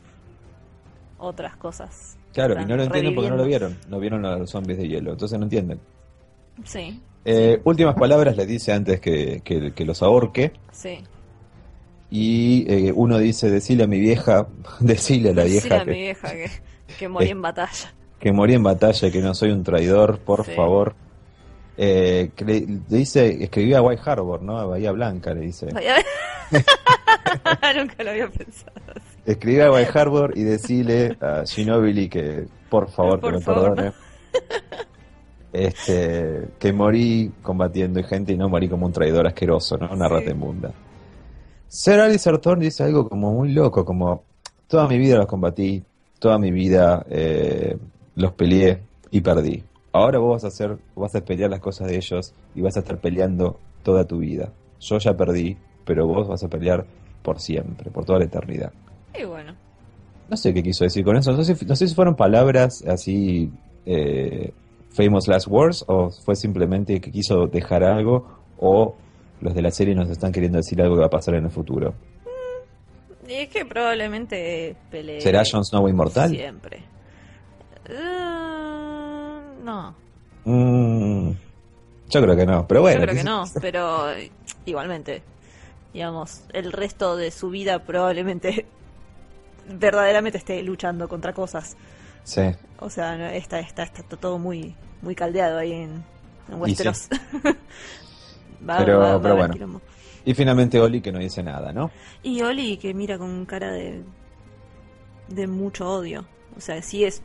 otras 1.18 1.56
cosas. 1.56 2.16
Claro, 2.32 2.60
y 2.60 2.64
no 2.66 2.76
lo 2.76 2.82
entienden 2.84 3.14
porque 3.14 3.30
no 3.30 3.36
lo 3.36 3.44
vieron. 3.44 3.78
No 3.88 3.98
vieron 4.00 4.24
a 4.26 4.36
los 4.36 4.50
zombies 4.50 4.78
de 4.78 4.88
hielo. 4.88 5.12
Entonces 5.12 5.38
no 5.38 5.44
entienden. 5.44 5.80
Sí, 6.64 7.00
Eh, 7.24 7.60
últimas 7.64 7.94
palabras 7.94 8.36
les 8.36 8.48
dice 8.48 8.72
antes 8.72 9.00
que, 9.00 9.40
que- 9.44 9.72
que 9.72 9.84
los 9.84 10.02
ahorque. 10.02 10.52
sí. 10.72 10.98
Y 12.10 12.66
eh, 12.70 12.92
uno 12.94 13.16
dice, 13.16 13.48
decile 13.50 13.84
a 13.84 13.86
mi 13.86 13.98
vieja, 13.98 14.46
decile 14.80 15.30
a 15.30 15.34
la 15.34 15.44
Decile 15.44 15.60
vieja 15.70 15.80
a 15.80 15.84
mi 15.84 15.92
que, 15.92 15.98
vieja 15.98 16.32
que, 16.98 17.08
morí 17.08 17.28
en 17.30 17.40
batalla. 17.40 17.94
que 18.20 18.32
morí 18.32 18.52
en 18.54 18.62
batalla 18.62 19.08
y 19.08 19.10
que 19.10 19.20
no 19.22 19.34
soy 19.34 19.50
un 19.50 19.62
traidor, 19.64 20.18
por 20.18 20.44
Sí. 20.44 20.52
favor. 20.52 20.94
Eh, 21.84 22.30
que 22.36 22.44
le, 22.44 22.60
le 22.60 22.96
dice, 22.98 23.42
escribía 23.42 23.78
a 23.78 23.82
White 23.82 24.02
Harbor, 24.04 24.40
¿no? 24.40 24.56
A 24.56 24.66
Bahía 24.66 24.92
Blanca, 24.92 25.34
le 25.34 25.40
dice. 25.40 25.66
Nunca 27.76 28.04
lo 28.04 28.10
había 28.10 28.28
pensado. 28.30 28.70
así. 28.94 29.18
Escribí 29.26 29.60
a 29.60 29.72
White 29.72 29.90
Harbor 29.98 30.32
y 30.38 30.44
decirle 30.44 31.16
a 31.20 31.42
Ginobili 31.44 32.08
que 32.08 32.46
por 32.70 32.88
favor 32.88 33.18
Por 33.18 33.30
que 33.32 33.38
me 33.38 33.42
favor, 33.44 33.74
perdone. 33.74 33.92
Este, 35.52 36.48
que 36.58 36.72
morí 36.72 37.32
combatiendo 37.42 37.98
y 38.00 38.04
gente 38.04 38.32
y 38.32 38.36
no 38.36 38.48
morí 38.48 38.68
como 38.68 38.86
un 38.86 38.92
traidor 38.92 39.26
asqueroso, 39.26 39.76
¿no? 39.76 39.90
Una 39.92 40.06
Sí. 40.08 40.14
rata 40.14 40.30
inmunda. 40.30 40.70
Sir 41.68 42.00
Alistair 42.00 42.38
Thorne 42.38 42.64
dice 42.66 42.84
algo 42.84 43.08
como 43.08 43.32
muy 43.32 43.50
loco, 43.52 43.84
como 43.84 44.22
toda 44.68 44.86
mi 44.88 44.98
vida 44.98 45.16
los 45.16 45.26
combatí, 45.26 45.82
toda 46.18 46.38
mi 46.38 46.50
vida 46.52 47.04
eh, 47.10 47.76
los 48.16 48.32
peleé 48.32 48.78
y 49.10 49.20
perdí. 49.20 49.62
Ahora 49.92 50.18
vos 50.18 50.32
vas 50.32 50.44
a 50.44 50.48
hacer, 50.48 50.78
vas 50.96 51.14
a 51.14 51.20
pelear 51.24 51.50
las 51.50 51.60
cosas 51.60 51.88
de 51.88 51.96
ellos 51.96 52.32
y 52.54 52.60
vas 52.62 52.76
a 52.76 52.80
estar 52.80 52.98
peleando 52.98 53.58
toda 53.82 54.04
tu 54.06 54.18
vida. 54.18 54.52
yo 54.80 54.98
ya 54.98 55.14
perdí, 55.16 55.56
pero 55.84 56.06
vos 56.08 56.26
vas 56.26 56.42
a 56.42 56.48
pelear 56.48 56.84
por 57.22 57.38
siempre, 57.38 57.88
por 57.92 58.04
toda 58.04 58.18
la 58.18 58.24
eternidad. 58.24 58.72
Y 59.16 59.24
bueno. 59.24 59.54
No 60.28 60.36
sé 60.36 60.52
qué 60.54 60.60
quiso 60.62 60.82
decir 60.84 61.04
con 61.04 61.16
eso, 61.16 61.30
no 61.32 61.44
sé, 61.44 61.54
si- 61.54 61.66
no 61.66 61.76
sé 61.76 61.86
si 61.86 61.94
fueron 61.94 62.16
palabras 62.16 62.82
así, 62.88 63.48
eh, 63.86 64.52
famous 64.90 65.28
last 65.28 65.46
words, 65.46 65.84
o 65.86 66.10
fue 66.10 66.34
simplemente 66.34 67.00
que 67.00 67.12
quiso 67.12 67.46
dejar 67.46 67.84
algo, 67.84 68.26
o 68.58 68.96
los 69.40 69.54
de 69.54 69.62
la 69.62 69.70
serie 69.70 69.94
nos 69.94 70.08
están 70.10 70.32
queriendo 70.32 70.56
decir 70.58 70.80
algo 70.82 70.94
que 70.96 71.00
va 71.02 71.06
a 71.06 71.10
pasar 71.10 71.34
en 71.34 71.44
el 71.44 71.50
futuro. 71.50 71.94
Y 73.28 73.34
es 73.34 73.48
que 73.50 73.64
probablemente 73.64 74.74
pelee. 74.90 75.20
¿Será 75.20 75.42
Jon 75.48 75.64
Snow 75.64 75.88
inmortal? 75.88 76.30
Siempre. 76.30 76.78
Eh, 77.88 78.81
no. 79.62 79.94
Mm, 80.44 81.30
yo 82.10 82.22
creo 82.22 82.36
que 82.36 82.46
no, 82.46 82.66
pero 82.66 82.80
bueno. 82.82 83.00
Yo 83.00 83.06
creo 83.06 83.16
que 83.16 83.24
no, 83.24 83.44
pero 83.60 84.06
igualmente, 84.66 85.22
digamos, 85.92 86.42
el 86.52 86.72
resto 86.72 87.16
de 87.16 87.30
su 87.30 87.50
vida 87.50 87.80
probablemente 87.84 88.66
verdaderamente 89.68 90.38
esté 90.38 90.62
luchando 90.62 91.08
contra 91.08 91.32
cosas. 91.32 91.76
Sí. 92.24 92.42
O 92.78 92.90
sea, 92.90 93.34
está, 93.34 93.60
está, 93.60 93.84
está 93.84 94.02
todo 94.16 94.38
muy, 94.38 94.74
muy 95.00 95.14
caldeado 95.14 95.58
ahí 95.58 95.72
en, 95.72 95.90
en 95.90 96.02
sí. 96.48 96.54
Westeros. 96.56 97.08
Va- 98.68 98.78
Pero- 98.78 98.98
va- 99.00 99.16
va 99.16 99.22
pero 99.22 99.34
haber 99.42 99.58
bueno. 99.58 99.80
Y 100.24 100.34
finalmente 100.34 100.78
Oli 100.80 101.00
que 101.00 101.10
no 101.10 101.18
dice 101.18 101.42
nada, 101.42 101.72
¿no? 101.72 101.90
Y 102.22 102.42
Oli 102.42 102.76
que 102.76 102.94
mira 102.94 103.18
con 103.18 103.44
cara 103.44 103.72
de 103.72 104.04
de 105.28 105.46
mucho 105.48 105.88
odio. 105.88 106.24
O 106.56 106.60
sea, 106.60 106.80
sí 106.80 107.04
es 107.04 107.22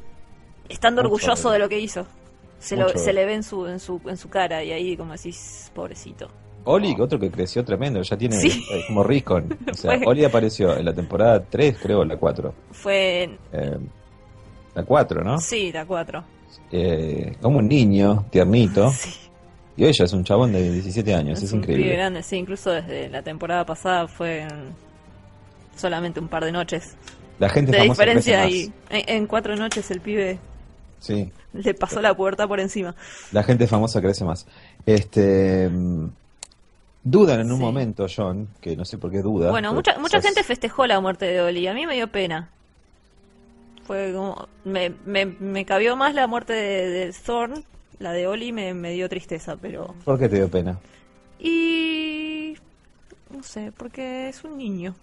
estando 0.68 1.04
Mucho 1.04 1.14
orgulloso 1.14 1.50
odio. 1.50 1.54
de 1.54 1.60
lo 1.60 1.70
que 1.70 1.80
hizo. 1.80 2.08
Se, 2.60 2.76
lo- 2.76 2.90
se 2.90 3.14
le 3.14 3.26
ve 3.26 3.36
en 3.36 3.44
su, 3.44 3.66
en 3.68 3.80
su 3.80 4.02
en 4.08 4.18
su 4.18 4.30
cara 4.30 4.64
y 4.64 4.72
ahí 4.72 4.98
como 4.98 5.14
decís, 5.14 5.72
pobrecito. 5.76 6.28
Oli, 6.64 6.96
otro 7.00 7.18
que 7.18 7.32
creció 7.32 7.64
tremendo, 7.64 8.02
ya 8.02 8.18
tiene 8.18 8.36
Sí. 8.40 8.62
eh, 8.72 8.82
como 8.88 9.04
Ricon. 9.04 9.58
O 9.72 9.74
sea, 9.74 9.98
Oli 10.06 10.26
apareció 10.26 10.76
en 10.76 10.84
la 10.86 10.94
temporada 10.94 11.42
3, 11.50 11.78
creo, 11.82 12.04
la 12.04 12.18
4. 12.18 12.54
Fue 12.72 13.30
Eh, 13.54 13.78
la 14.76 14.84
4, 14.84 15.24
¿no? 15.24 15.38
sí, 15.40 15.72
la 15.72 15.86
4. 15.86 16.24
Eh, 16.72 17.36
como 17.42 17.60
un 17.60 17.68
niño, 17.68 18.26
tiernito. 18.30 18.92
Sí. 19.78 19.84
Y 19.86 19.92
ya 19.94 20.06
es 20.06 20.12
un 20.14 20.24
chabón 20.24 20.52
de 20.54 20.72
17 20.72 21.14
años, 21.14 21.38
es, 21.38 21.44
Es 21.46 21.54
increíble. 21.54 21.94
grande, 21.94 22.24
sí, 22.24 22.36
incluso 22.38 22.72
desde 22.72 23.10
la 23.10 23.22
temporada 23.22 23.64
pasada 23.64 24.08
fue 24.08 24.40
en 24.42 24.74
solamente 25.76 26.20
un 26.20 26.28
par 26.28 26.44
de 26.44 26.52
noches 26.52 26.96
La 27.38 27.48
gente 27.48 27.72
de 27.74 27.78
famosa 27.78 28.04
diferencia 28.04 28.50
y 28.50 28.74
en, 28.90 29.08
en 29.18 29.28
cuatro 29.28 29.56
noches 29.56 29.92
el 29.92 30.02
pibe 30.02 30.40
Sí, 31.00 31.32
le 31.54 31.74
pasó 31.74 32.02
la 32.02 32.16
puerta 32.16 32.48
por 32.48 32.60
encima. 32.60 32.96
la 33.32 33.44
gente 33.44 33.68
famosa 33.68 34.02
crece 34.02 34.26
más. 34.26 34.46
Este. 34.86 35.70
Dudan 37.04 37.40
en 37.40 37.52
un 37.52 37.58
Sí. 37.60 37.64
momento, 37.64 38.06
John, 38.14 38.50
que 38.60 38.76
no 38.76 38.84
sé 38.84 38.98
por 38.98 39.12
qué 39.12 39.22
duda. 39.22 39.50
Bueno, 39.52 39.74
mucha 39.74 39.98
mucha 40.00 40.22
gente 40.22 40.44
festejó 40.44 40.86
la 40.88 41.00
muerte 41.00 41.26
de 41.26 41.40
Oli, 41.42 41.66
a 41.68 41.74
mí 41.74 41.86
me 41.86 41.96
dio 41.96 42.08
pena. 42.08 42.50
Fue 43.86 44.12
como 44.14 44.50
me, 44.66 44.94
me, 45.06 45.26
me 45.26 45.64
cabió 45.66 45.96
más 45.96 46.14
la 46.14 46.28
muerte 46.28 46.52
de, 46.52 46.90
de 46.90 47.14
Thorn, 47.14 47.64
la 48.00 48.12
de 48.12 48.28
Oli 48.28 48.52
me, 48.52 48.74
me 48.74 48.92
dio 48.92 49.08
tristeza, 49.08 49.56
pero 49.56 49.96
¿Por 50.04 50.20
qué 50.20 50.28
te 50.28 50.36
dio 50.36 50.50
pena? 50.50 50.78
y 51.40 52.56
no 53.30 53.42
sé, 53.44 53.72
porque 53.78 54.28
es 54.30 54.44
un 54.44 54.58
niño. 54.58 54.96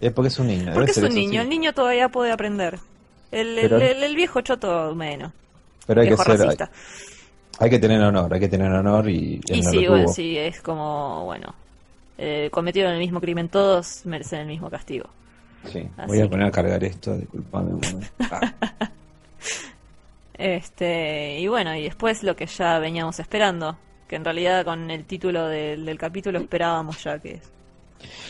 Es 0.00 0.12
porque 0.12 0.28
es 0.28 0.38
un 0.40 0.46
niño. 0.48 0.72
Porque 0.74 0.90
es 0.92 0.96
un 0.98 1.14
niño, 1.14 1.42
el 1.42 1.48
niño 1.48 1.72
todavía 1.74 2.08
puede 2.08 2.32
aprender. 2.32 2.78
El, 3.30 3.58
el- 3.58 3.68
Pero- 3.68 3.76
el- 3.80 4.02
el 4.04 4.16
viejo 4.16 4.40
choto 4.40 4.94
menos. 4.94 5.32
Pero 5.86 6.00
hay 6.02 6.08
que 6.08 6.16
ser. 6.16 6.40
Hay, 6.42 6.56
hay 7.60 7.70
que 7.70 7.78
tener 7.78 8.00
honor, 8.02 8.32
hay 8.32 8.40
que 8.40 8.48
tener 8.48 8.70
honor 8.70 9.08
y. 9.08 9.40
Y 9.48 9.60
no 9.62 9.70
sí, 9.70 9.86
bueno, 9.86 10.08
sí, 10.08 10.36
es 10.38 10.60
como, 10.60 11.24
bueno, 11.24 11.54
eh, 12.18 12.48
cometieron 12.52 12.92
el 12.92 12.98
mismo 12.98 13.20
crimen 13.20 13.48
todos, 13.48 14.02
merecen 14.04 14.40
el 14.40 14.46
mismo 14.46 14.70
castigo. 14.70 15.06
Sí, 15.72 15.80
Así 15.96 16.06
voy 16.08 16.18
a 16.20 16.22
que- 16.22 16.28
poner 16.28 16.46
a 16.46 16.50
cargar 16.50 16.84
esto, 16.84 17.16
disculpame 17.16 17.70
un 17.74 17.80
momento. 17.80 18.06
Ah, 18.30 18.52
Este, 20.34 21.38
y 21.40 21.48
bueno, 21.48 21.74
y 21.74 21.82
después 21.82 22.22
lo 22.22 22.36
que 22.36 22.46
ya 22.46 22.78
veníamos 22.78 23.18
esperando, 23.18 23.76
que 24.06 24.14
en 24.16 24.24
realidad 24.24 24.64
con 24.64 24.88
el 24.90 25.04
título 25.04 25.46
del, 25.48 25.84
del 25.84 25.98
capítulo 25.98 26.38
esperábamos 26.38 27.02
ya 27.02 27.18
que 27.18 27.40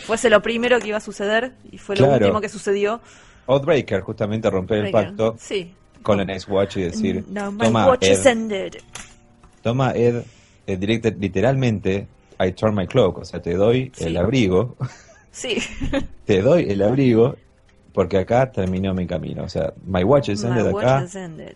fuese 0.06 0.30
lo 0.30 0.40
primero 0.40 0.78
que 0.80 0.88
iba 0.88 0.96
a 0.96 1.00
suceder 1.02 1.52
y 1.70 1.76
fue 1.76 1.96
lo 1.96 2.06
último 2.14 2.40
que 2.40 2.48
sucedió. 2.48 3.00
Outbreaker, 3.48 4.00
justamente 4.02 4.48
romper 4.50 4.84
el 4.86 4.92
pacto 4.92 5.34
Sí. 5.38 5.74
con 6.02 6.18
la 6.18 6.24
Nice 6.24 6.50
Watch 6.50 6.76
y 6.76 6.82
decir: 6.82 7.24
No, 7.28 7.52
Toma, 7.56 7.88
watch 7.88 8.04
is 8.06 8.24
Ed, 8.24 8.30
ended. 8.32 8.74
toma, 9.62 9.92
Ed, 9.92 10.22
eh, 10.66 10.76
directa- 10.76 11.10
literalmente, 11.18 12.06
I 12.40 12.52
turn 12.52 12.74
my 12.74 12.86
cloak, 12.86 13.18
o 13.18 13.24
sea, 13.24 13.40
te 13.42 13.54
doy 13.54 13.90
Sí. 13.94 14.04
el 14.04 14.16
abrigo, 14.16 14.76
Sí. 15.32 15.56
te 16.24 16.42
doy 16.42 16.66
el 16.70 16.82
abrigo, 16.82 17.36
porque 17.92 18.18
acá 18.18 18.50
terminó 18.52 18.94
mi 18.94 19.06
camino. 19.06 19.44
O 19.44 19.48
sea, 19.48 19.72
my 19.86 20.04
watch 20.04 20.28
is 20.28 20.44
My 20.44 20.50
ended 20.50 20.72
watch 20.72 20.84
acá, 20.84 21.04
is 21.04 21.14
ended. 21.16 21.54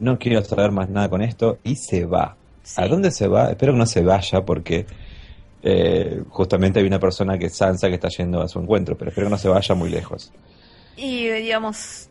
no 0.00 0.18
quiero 0.18 0.44
saber 0.44 0.70
más 0.72 0.88
nada 0.90 1.08
con 1.08 1.22
esto, 1.22 1.58
y 1.64 1.76
se 1.76 2.04
va. 2.04 2.36
Sí. 2.62 2.82
¿A 2.82 2.86
dónde 2.88 3.10
se 3.10 3.26
va? 3.28 3.50
Espero 3.50 3.72
que 3.72 3.78
no 3.78 3.86
se 3.86 4.02
vaya, 4.02 4.44
porque 4.44 4.84
eh, 5.62 6.22
justamente 6.28 6.78
hay 6.80 6.86
una 6.86 7.00
persona 7.00 7.36
que 7.38 7.46
es 7.46 7.56
Sansa 7.56 7.88
que 7.88 7.94
está 7.94 8.08
yendo 8.08 8.40
a 8.42 8.48
su 8.48 8.60
encuentro, 8.60 8.96
pero 8.96 9.08
espero 9.10 9.26
que 9.26 9.30
no 9.32 9.38
se 9.38 9.48
vaya 9.48 9.74
muy 9.74 9.88
lejos. 9.90 10.32
Y 10.98 11.28
digamos, 11.28 12.08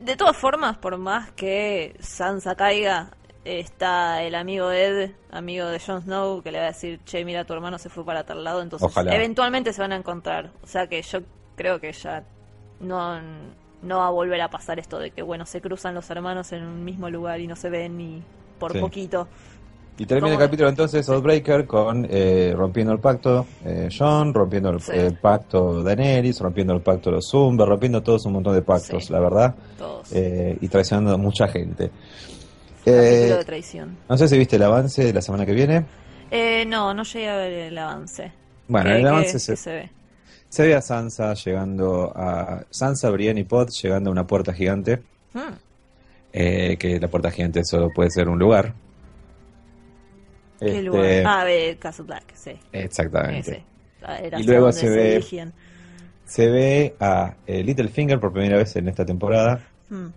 de 0.00 0.16
todas 0.16 0.36
formas, 0.36 0.78
por 0.78 0.96
más 0.96 1.30
que 1.32 1.94
Sansa 2.00 2.54
caiga, 2.54 3.10
está 3.44 4.22
el 4.22 4.34
amigo 4.34 4.70
Ed, 4.72 5.10
amigo 5.30 5.66
de 5.66 5.78
Jon 5.78 6.00
Snow, 6.02 6.42
que 6.42 6.50
le 6.50 6.58
va 6.58 6.64
a 6.64 6.68
decir, 6.68 7.00
che, 7.04 7.24
mira, 7.26 7.44
tu 7.44 7.52
hermano 7.52 7.78
se 7.78 7.90
fue 7.90 8.04
para 8.04 8.24
tal 8.24 8.42
lado, 8.42 8.62
entonces 8.62 8.88
Ojalá. 8.88 9.14
eventualmente 9.14 9.72
se 9.74 9.82
van 9.82 9.92
a 9.92 9.96
encontrar. 9.96 10.50
O 10.62 10.66
sea 10.66 10.86
que 10.86 11.02
yo 11.02 11.20
creo 11.56 11.78
que 11.78 11.92
ya 11.92 12.24
no, 12.80 13.20
no 13.82 13.98
va 13.98 14.06
a 14.06 14.10
volver 14.10 14.40
a 14.40 14.48
pasar 14.48 14.78
esto 14.78 14.98
de 14.98 15.10
que, 15.10 15.20
bueno, 15.22 15.44
se 15.44 15.60
cruzan 15.60 15.94
los 15.94 16.08
hermanos 16.08 16.52
en 16.52 16.62
un 16.64 16.84
mismo 16.84 17.10
lugar 17.10 17.40
y 17.40 17.46
no 17.46 17.54
se 17.56 17.68
ven 17.68 17.98
ni 17.98 18.22
por 18.58 18.72
Sí. 18.72 18.78
poquito. 18.78 19.28
Y 19.98 20.06
termina 20.06 20.32
el 20.34 20.38
capítulo 20.40 20.68
entonces 20.68 21.08
Outbreaker 21.08 21.66
con 21.66 22.06
eh, 22.10 22.54
rompiendo 22.56 22.92
el 22.92 22.98
pacto 22.98 23.46
eh, 23.64 23.88
John, 23.96 24.32
rompiendo 24.34 24.70
el, 24.70 24.80
Sí. 24.80 24.90
el 24.94 25.16
pacto 25.18 25.82
Daenerys, 25.82 26.40
rompiendo 26.40 26.72
el 26.74 26.80
pacto 26.80 27.10
los 27.10 27.28
Zumba, 27.30 27.66
rompiendo 27.66 28.02
todos 28.02 28.24
un 28.26 28.32
montón 28.32 28.54
de 28.54 28.62
pactos, 28.62 29.04
Sí. 29.06 29.12
la 29.12 29.20
verdad, 29.20 29.54
Todos. 29.78 30.10
eh, 30.12 30.56
y 30.60 30.68
traicionando 30.68 31.12
a 31.14 31.16
mucha 31.18 31.46
gente. 31.46 31.90
Capítulo 32.84 32.96
Eh, 33.04 33.36
de 33.36 33.44
traición. 33.44 33.96
no 34.08 34.16
sé 34.18 34.26
si 34.28 34.36
viste 34.38 34.56
el 34.56 34.62
avance 34.62 35.04
de 35.04 35.12
la 35.12 35.20
semana 35.22 35.46
que 35.46 35.52
viene. 35.52 35.84
Eh, 36.30 36.64
no, 36.66 36.94
no 36.94 37.04
llegué 37.04 37.28
a 37.28 37.36
ver 37.36 37.52
el 37.52 37.78
avance. 37.78 38.32
Bueno, 38.66 38.90
¿Qué- 38.90 38.96
el 38.96 39.06
avance 39.06 39.38
se, 39.38 39.54
se 39.56 39.72
ve. 39.72 39.90
se 40.48 40.66
ve 40.66 40.74
a 40.74 40.80
Sansa 40.80 41.34
llegando 41.34 42.10
a 42.16 42.64
Sansa, 42.70 43.10
Brienne 43.10 43.40
y 43.40 43.44
Pod 43.44 43.68
llegando 43.70 44.08
a 44.10 44.12
una 44.12 44.26
puerta 44.26 44.52
gigante, 44.54 45.02
Hmm. 45.34 45.52
eh, 46.32 46.76
que 46.78 46.98
la 46.98 47.08
puerta 47.08 47.30
gigante 47.30 47.62
solo 47.64 47.90
puede 47.94 48.10
ser 48.10 48.28
un 48.28 48.38
lugar. 48.38 48.72
¿Qué 50.62 50.78
Este, 50.78 50.82
lugar? 50.82 51.26
Ah, 51.26 51.46
Castle 51.78 52.04
Black, 52.04 52.24
sí. 52.34 52.52
Exactamente. 52.72 53.38
Ese. 53.50 53.64
Ah, 54.02 54.18
Y 54.38 54.42
luego 54.44 54.72
se 54.72 54.88
ve-. 54.88 55.52
Se 56.24 56.48
ve 56.48 56.94
a 56.98 57.34
eh, 57.46 57.62
Littlefinger 57.62 58.18
por 58.18 58.32
primera 58.32 58.56
vez 58.56 58.74
en 58.76 58.88
esta 58.88 59.04
temporada. 59.04 59.60
Hmm. 59.90 60.08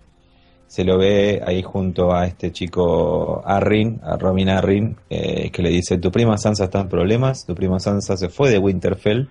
Se 0.66 0.84
lo 0.84 0.98
ve 0.98 1.40
ahí 1.46 1.62
junto 1.62 2.12
a 2.12 2.26
este 2.26 2.50
chico 2.50 3.42
Arryn, 3.44 4.00
a 4.02 4.16
Robin 4.16 4.48
Arryn, 4.48 4.96
eh, 5.10 5.50
que 5.50 5.62
le 5.62 5.68
dice, 5.70 5.98
tu 5.98 6.10
prima 6.10 6.36
Sansa 6.38 6.64
está 6.64 6.80
en 6.80 6.88
problemas, 6.88 7.46
tu 7.46 7.54
prima 7.54 7.78
Sansa 7.78 8.16
se 8.16 8.28
fue 8.28 8.50
de 8.50 8.58
Winterfell 8.58 9.28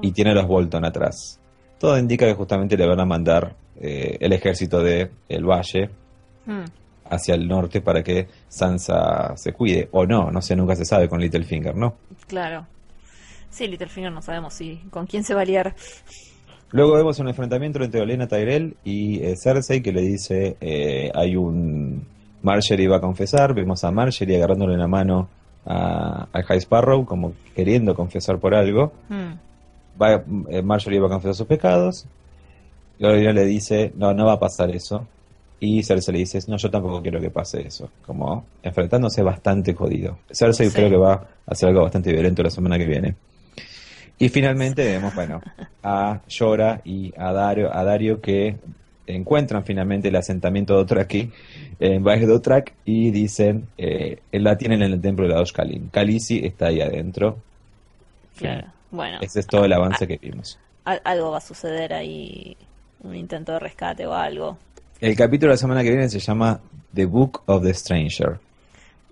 y 0.00 0.12
tiene 0.12 0.30
a 0.30 0.34
los 0.34 0.46
Bolton 0.46 0.84
atrás. 0.84 1.40
Todo 1.78 1.98
indica 1.98 2.26
que 2.26 2.34
justamente 2.34 2.76
le 2.76 2.86
van 2.86 3.00
a 3.00 3.04
mandar 3.04 3.54
eh, 3.78 4.16
el 4.20 4.32
ejército 4.32 4.82
de 4.82 5.10
el 5.28 5.44
Valle 5.44 5.90
Hmm. 6.46 6.64
Hacia 7.10 7.34
el 7.34 7.46
norte 7.46 7.80
para 7.80 8.02
que 8.02 8.28
Sansa 8.48 9.36
se 9.36 9.52
cuide, 9.52 9.88
o 9.92 10.06
no, 10.06 10.30
no 10.30 10.40
sé, 10.42 10.56
nunca 10.56 10.76
se 10.76 10.84
sabe 10.84 11.08
con 11.08 11.20
Littlefinger, 11.20 11.74
¿no? 11.74 11.94
Claro. 12.26 12.66
Sí, 13.50 13.66
Littlefinger 13.66 14.12
no 14.12 14.22
sabemos 14.22 14.54
si 14.54 14.76
con 14.90 15.06
quién 15.06 15.24
se 15.24 15.34
va 15.34 15.42
a 15.42 15.44
liar. 15.44 15.74
Luego 16.72 16.94
vemos 16.94 17.18
un 17.20 17.28
enfrentamiento 17.28 17.82
entre 17.82 18.00
Olena 18.00 18.26
Tyrell 18.26 18.76
y 18.84 19.22
eh, 19.22 19.36
Cersei 19.36 19.82
que 19.82 19.92
le 19.92 20.02
dice, 20.02 20.56
eh, 20.60 21.10
hay 21.14 21.36
un... 21.36 22.06
Marjorie 22.42 22.88
va 22.88 22.98
a 22.98 23.00
confesar, 23.00 23.54
vemos 23.54 23.82
a 23.82 23.90
Marjorie 23.90 24.36
agarrándole 24.36 24.76
la 24.76 24.86
mano 24.86 25.28
a, 25.64 26.28
a 26.32 26.42
High 26.42 26.58
Sparrow 26.58 27.04
como 27.04 27.32
queriendo 27.54 27.94
confesar 27.94 28.38
por 28.38 28.54
algo. 28.54 28.92
Hmm. 29.08 29.34
Va, 30.00 30.22
eh, 30.50 30.62
Marjorie 30.62 31.00
va 31.00 31.06
a 31.06 31.10
confesar 31.10 31.34
sus 31.34 31.46
pecados. 31.46 32.06
Y 32.98 33.04
Olena 33.04 33.32
le 33.32 33.44
dice, 33.44 33.92
no, 33.96 34.12
no 34.12 34.26
va 34.26 34.34
a 34.34 34.38
pasar 34.40 34.70
eso. 34.70 35.06
Y 35.58 35.82
Cersei 35.82 36.12
le 36.12 36.18
dice, 36.20 36.38
no, 36.48 36.56
yo 36.58 36.70
tampoco 36.70 37.00
quiero 37.00 37.20
que 37.20 37.30
pase 37.30 37.66
eso. 37.66 37.90
Como 38.04 38.44
enfrentándose 38.62 39.22
bastante 39.22 39.72
jodido. 39.74 40.18
Cersei 40.30 40.68
Sí. 40.68 40.74
creo 40.76 40.90
que 40.90 40.96
va 40.96 41.12
a 41.14 41.26
hacer 41.46 41.68
algo 41.70 41.82
bastante 41.82 42.12
violento 42.12 42.42
la 42.42 42.50
semana 42.50 42.76
que 42.78 42.84
viene. 42.84 43.14
Y 44.18 44.28
finalmente 44.28 44.84
vemos, 44.84 45.14
bueno, 45.14 45.40
a 45.82 46.20
Yora 46.28 46.80
y 46.84 47.12
a 47.16 47.32
Dario, 47.32 47.74
a 47.74 47.84
Dario 47.84 48.20
que 48.20 48.56
encuentran 49.06 49.64
finalmente 49.64 50.08
el 50.08 50.16
asentamiento 50.16 50.72
de 50.74 50.78
Dothraki 50.80 51.30
en 51.80 52.02
Valle 52.02 52.26
Dothrak 52.26 52.72
y 52.84 53.10
dicen, 53.10 53.68
eh, 53.78 54.18
la 54.32 54.56
tienen 54.58 54.82
en 54.82 54.92
el 54.94 55.00
templo 55.00 55.28
de 55.28 55.34
la 55.34 55.44
Kalin. 55.44 55.88
Khaleesi 55.90 56.44
está 56.44 56.66
ahí 56.66 56.80
adentro 56.80 57.38
Claro. 58.36 58.66
Bueno, 58.90 59.18
Ese 59.22 59.40
es 59.40 59.46
todo 59.46 59.64
el 59.64 59.72
a- 59.72 59.76
avance 59.76 60.04
a- 60.04 60.06
que 60.06 60.16
vimos. 60.18 60.58
al- 60.84 61.00
algo 61.04 61.30
va 61.30 61.38
a 61.38 61.40
suceder 61.40 61.92
ahí, 61.94 62.56
un 63.02 63.14
intento 63.14 63.52
de 63.52 63.58
rescate 63.60 64.06
o 64.06 64.12
algo. 64.14 64.58
El 65.00 65.14
capítulo 65.16 65.50
de 65.50 65.54
la 65.54 65.58
semana 65.58 65.82
que 65.82 65.90
viene 65.90 66.08
se 66.08 66.18
llama 66.18 66.60
The 66.94 67.04
Book 67.04 67.42
of 67.46 67.62
the 67.62 67.74
Stranger. 67.74 68.38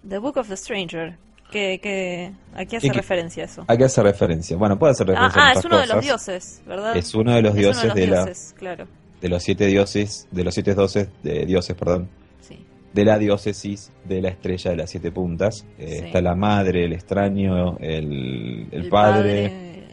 The 0.08 0.18
Book 0.18 0.36
of 0.38 0.48
the 0.48 0.56
Stranger. 0.56 1.16
¿Qué, 1.50 1.78
qué, 1.82 2.32
¿A 2.54 2.64
qué 2.64 2.78
hace 2.78 2.86
¿Y 2.86 2.90
qué- 2.90 2.96
referencia 2.96 3.44
eso? 3.44 3.64
¿A 3.68 3.76
qué 3.76 3.84
hace 3.84 4.02
referencia? 4.02 4.56
Bueno, 4.56 4.78
puede 4.78 4.92
hacer 4.92 5.06
Ah, 5.10 5.28
referencia 5.28 5.40
a 5.42 5.44
ah, 5.44 5.48
muchas 5.48 5.58
es 5.58 5.64
uno 5.66 5.76
de 5.76 5.86
los 5.86 5.94
cosas. 5.96 6.04
dioses, 6.04 6.62
¿verdad? 6.66 6.96
Es 6.96 7.14
uno 7.14 7.32
de 7.34 7.42
los 7.42 7.50
Es 7.54 7.58
dioses 7.60 7.84
uno 7.84 7.94
de, 7.94 8.06
la, 8.06 8.24
dioses, 8.24 8.54
claro. 8.58 8.86
de 9.20 9.28
los 9.28 9.42
siete 9.42 9.66
dioses, 9.66 10.26
de 10.30 10.44
los 10.44 10.54
siete 10.54 10.74
dioses, 10.74 11.08
de 11.22 11.46
dioses, 11.46 11.76
perdón, 11.76 12.08
Sí. 12.40 12.58
de 12.92 13.04
la 13.04 13.18
diócesis 13.18 13.92
de 14.04 14.22
la 14.22 14.30
estrella 14.30 14.70
de 14.72 14.76
las 14.78 14.90
siete 14.90 15.12
puntas. 15.12 15.64
Eh, 15.78 15.98
Sí. 16.00 16.06
Está 16.06 16.20
la 16.22 16.34
madre, 16.34 16.86
el 16.86 16.92
extraño, 16.94 17.76
el, 17.78 18.68
el 18.72 18.84
El 18.84 18.88
padre, 18.88 19.84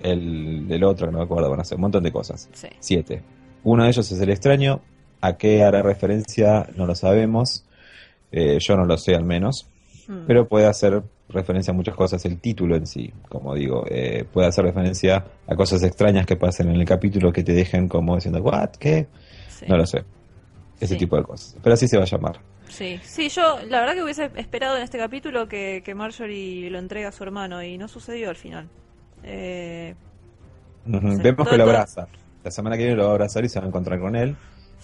el, 0.00 0.66
el 0.70 0.84
otro, 0.84 1.06
que 1.06 1.12
no 1.12 1.18
me 1.18 1.24
acuerdo, 1.24 1.48
bueno, 1.48 1.62
hace 1.62 1.74
un 1.74 1.80
montón 1.82 2.02
de 2.04 2.12
cosas. 2.12 2.48
Sí. 2.52 2.68
Siete. 2.78 3.22
Uno 3.64 3.82
de 3.82 3.90
ellos 3.90 4.10
es 4.10 4.20
el 4.20 4.30
extraño. 4.30 4.80
¿A 5.26 5.36
qué 5.36 5.62
hará 5.62 5.82
referencia? 5.82 6.66
No 6.76 6.86
lo 6.86 6.94
sabemos. 6.94 7.64
Eh, 8.32 8.58
yo 8.60 8.76
no 8.76 8.84
lo 8.84 8.96
sé 8.98 9.14
al 9.14 9.24
menos. 9.24 9.68
Mm. 10.08 10.26
Pero 10.26 10.46
puede 10.48 10.66
hacer 10.66 11.02
referencia 11.28 11.70
a 11.72 11.74
muchas 11.74 11.94
cosas. 11.94 12.24
El 12.26 12.38
título 12.40 12.76
en 12.76 12.86
sí, 12.86 13.12
como 13.28 13.54
digo, 13.54 13.84
eh, 13.88 14.24
puede 14.30 14.48
hacer 14.48 14.64
referencia 14.64 15.24
a 15.46 15.54
cosas 15.56 15.82
extrañas 15.82 16.26
que 16.26 16.36
pasen 16.36 16.68
en 16.68 16.76
el 16.76 16.84
capítulo 16.84 17.32
que 17.32 17.42
te 17.42 17.52
dejen 17.52 17.88
como 17.88 18.14
diciendo, 18.16 18.40
¿what? 18.42 18.70
¿Qué? 18.78 19.06
Sí. 19.48 19.64
No 19.68 19.76
lo 19.78 19.86
sé. 19.86 20.04
Ese 20.80 20.94
Sí. 20.94 20.98
tipo 20.98 21.16
de 21.16 21.22
cosas. 21.22 21.56
Pero 21.62 21.72
así 21.74 21.88
se 21.88 21.96
va 21.96 22.02
a 22.02 22.06
llamar. 22.06 22.40
Sí, 22.68 22.98
sí, 23.04 23.28
yo 23.28 23.58
la 23.68 23.80
verdad 23.80 23.94
que 23.94 24.02
hubiese 24.02 24.30
esperado 24.36 24.76
en 24.76 24.82
este 24.82 24.98
capítulo 24.98 25.46
que, 25.48 25.82
que 25.84 25.94
Marjorie 25.94 26.68
lo 26.70 26.78
entregue 26.78 27.06
a 27.06 27.12
su 27.12 27.22
hermano 27.22 27.62
y 27.62 27.78
no 27.78 27.86
sucedió 27.88 28.28
al 28.30 28.36
final. 28.36 28.68
Eh. 29.22 29.94
Vemos 30.84 31.36
Todo- 31.36 31.50
que 31.50 31.56
lo 31.56 31.64
abraza. 31.64 32.08
La 32.42 32.50
semana 32.50 32.76
que 32.76 32.82
viene 32.82 32.96
lo 32.96 33.04
va 33.04 33.10
a 33.10 33.12
abrazar 33.12 33.42
y 33.44 33.48
se 33.48 33.58
va 33.58 33.64
a 33.64 33.68
encontrar 33.68 33.98
con 34.00 34.16
él. 34.16 34.36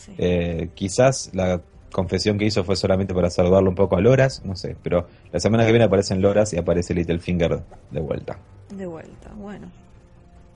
Sí. 0.04 0.12
Eh, 0.18 0.70
quizás 0.74 1.30
la 1.34 1.60
confesión 1.92 2.38
que 2.38 2.44
hizo 2.44 2.62
fue 2.64 2.76
solamente 2.76 3.12
para 3.14 3.30
saludarlo 3.30 3.68
un 3.70 3.74
poco 3.74 3.96
a 3.96 4.00
Loras, 4.00 4.42
no 4.44 4.54
sé. 4.56 4.76
Pero 4.82 5.06
la 5.32 5.40
semana 5.40 5.64
que 5.64 5.72
viene 5.72 5.84
aparecen 5.84 6.20
Loras 6.22 6.52
y 6.52 6.58
aparece 6.58 6.94
Littlefinger 6.94 7.62
de 7.90 8.00
vuelta. 8.00 8.38
De 8.74 8.86
vuelta, 8.86 9.30
bueno. 9.34 9.70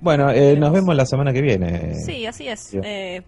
Bueno, 0.00 0.30
eh, 0.30 0.56
nos 0.56 0.72
vemos 0.72 0.94
la 0.94 1.06
semana 1.06 1.32
que 1.32 1.40
viene. 1.42 1.94
Sí, 1.94 2.26
así 2.26 2.46
es. 2.48 2.60
sí. 2.60 2.78
Eh, 2.82 3.22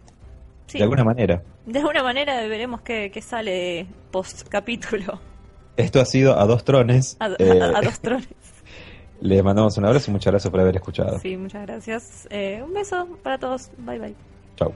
sí, 0.67 0.79
De 0.79 0.85
alguna 0.85 1.05
manera. 1.05 1.43
de 1.65 1.79
alguna 1.79 2.03
manera 2.03 2.41
veremos 2.47 2.81
qué, 2.83 3.11
qué 3.13 3.23
sale 3.23 3.87
post 4.11 4.47
capítulo. 4.49 5.19
Esto 5.77 6.01
ha 6.01 6.05
sido 6.05 6.39
A 6.39 6.47
Dos 6.47 6.65
Trones. 6.65 7.17
A, 7.21 7.29
Eh, 7.39 7.61
a- 7.61 7.79
a 7.79 7.83
dos 7.83 7.99
trones. 8.01 8.29
Les 9.21 9.43
mandamos 9.43 9.77
un 9.79 9.87
abrazo 9.87 10.11
y 10.11 10.13
muchas 10.13 10.31
gracias 10.33 10.51
por 10.51 10.61
haber 10.61 10.77
escuchado. 10.77 11.19
Sí, 11.19 11.37
muchas 11.37 11.63
gracias. 11.67 12.29
Un 12.65 12.73
beso 12.75 13.09
para 13.23 13.39
todos. 13.39 13.71
Bye 13.79 13.99
bye. 13.99 14.15
Chau. 14.57 14.73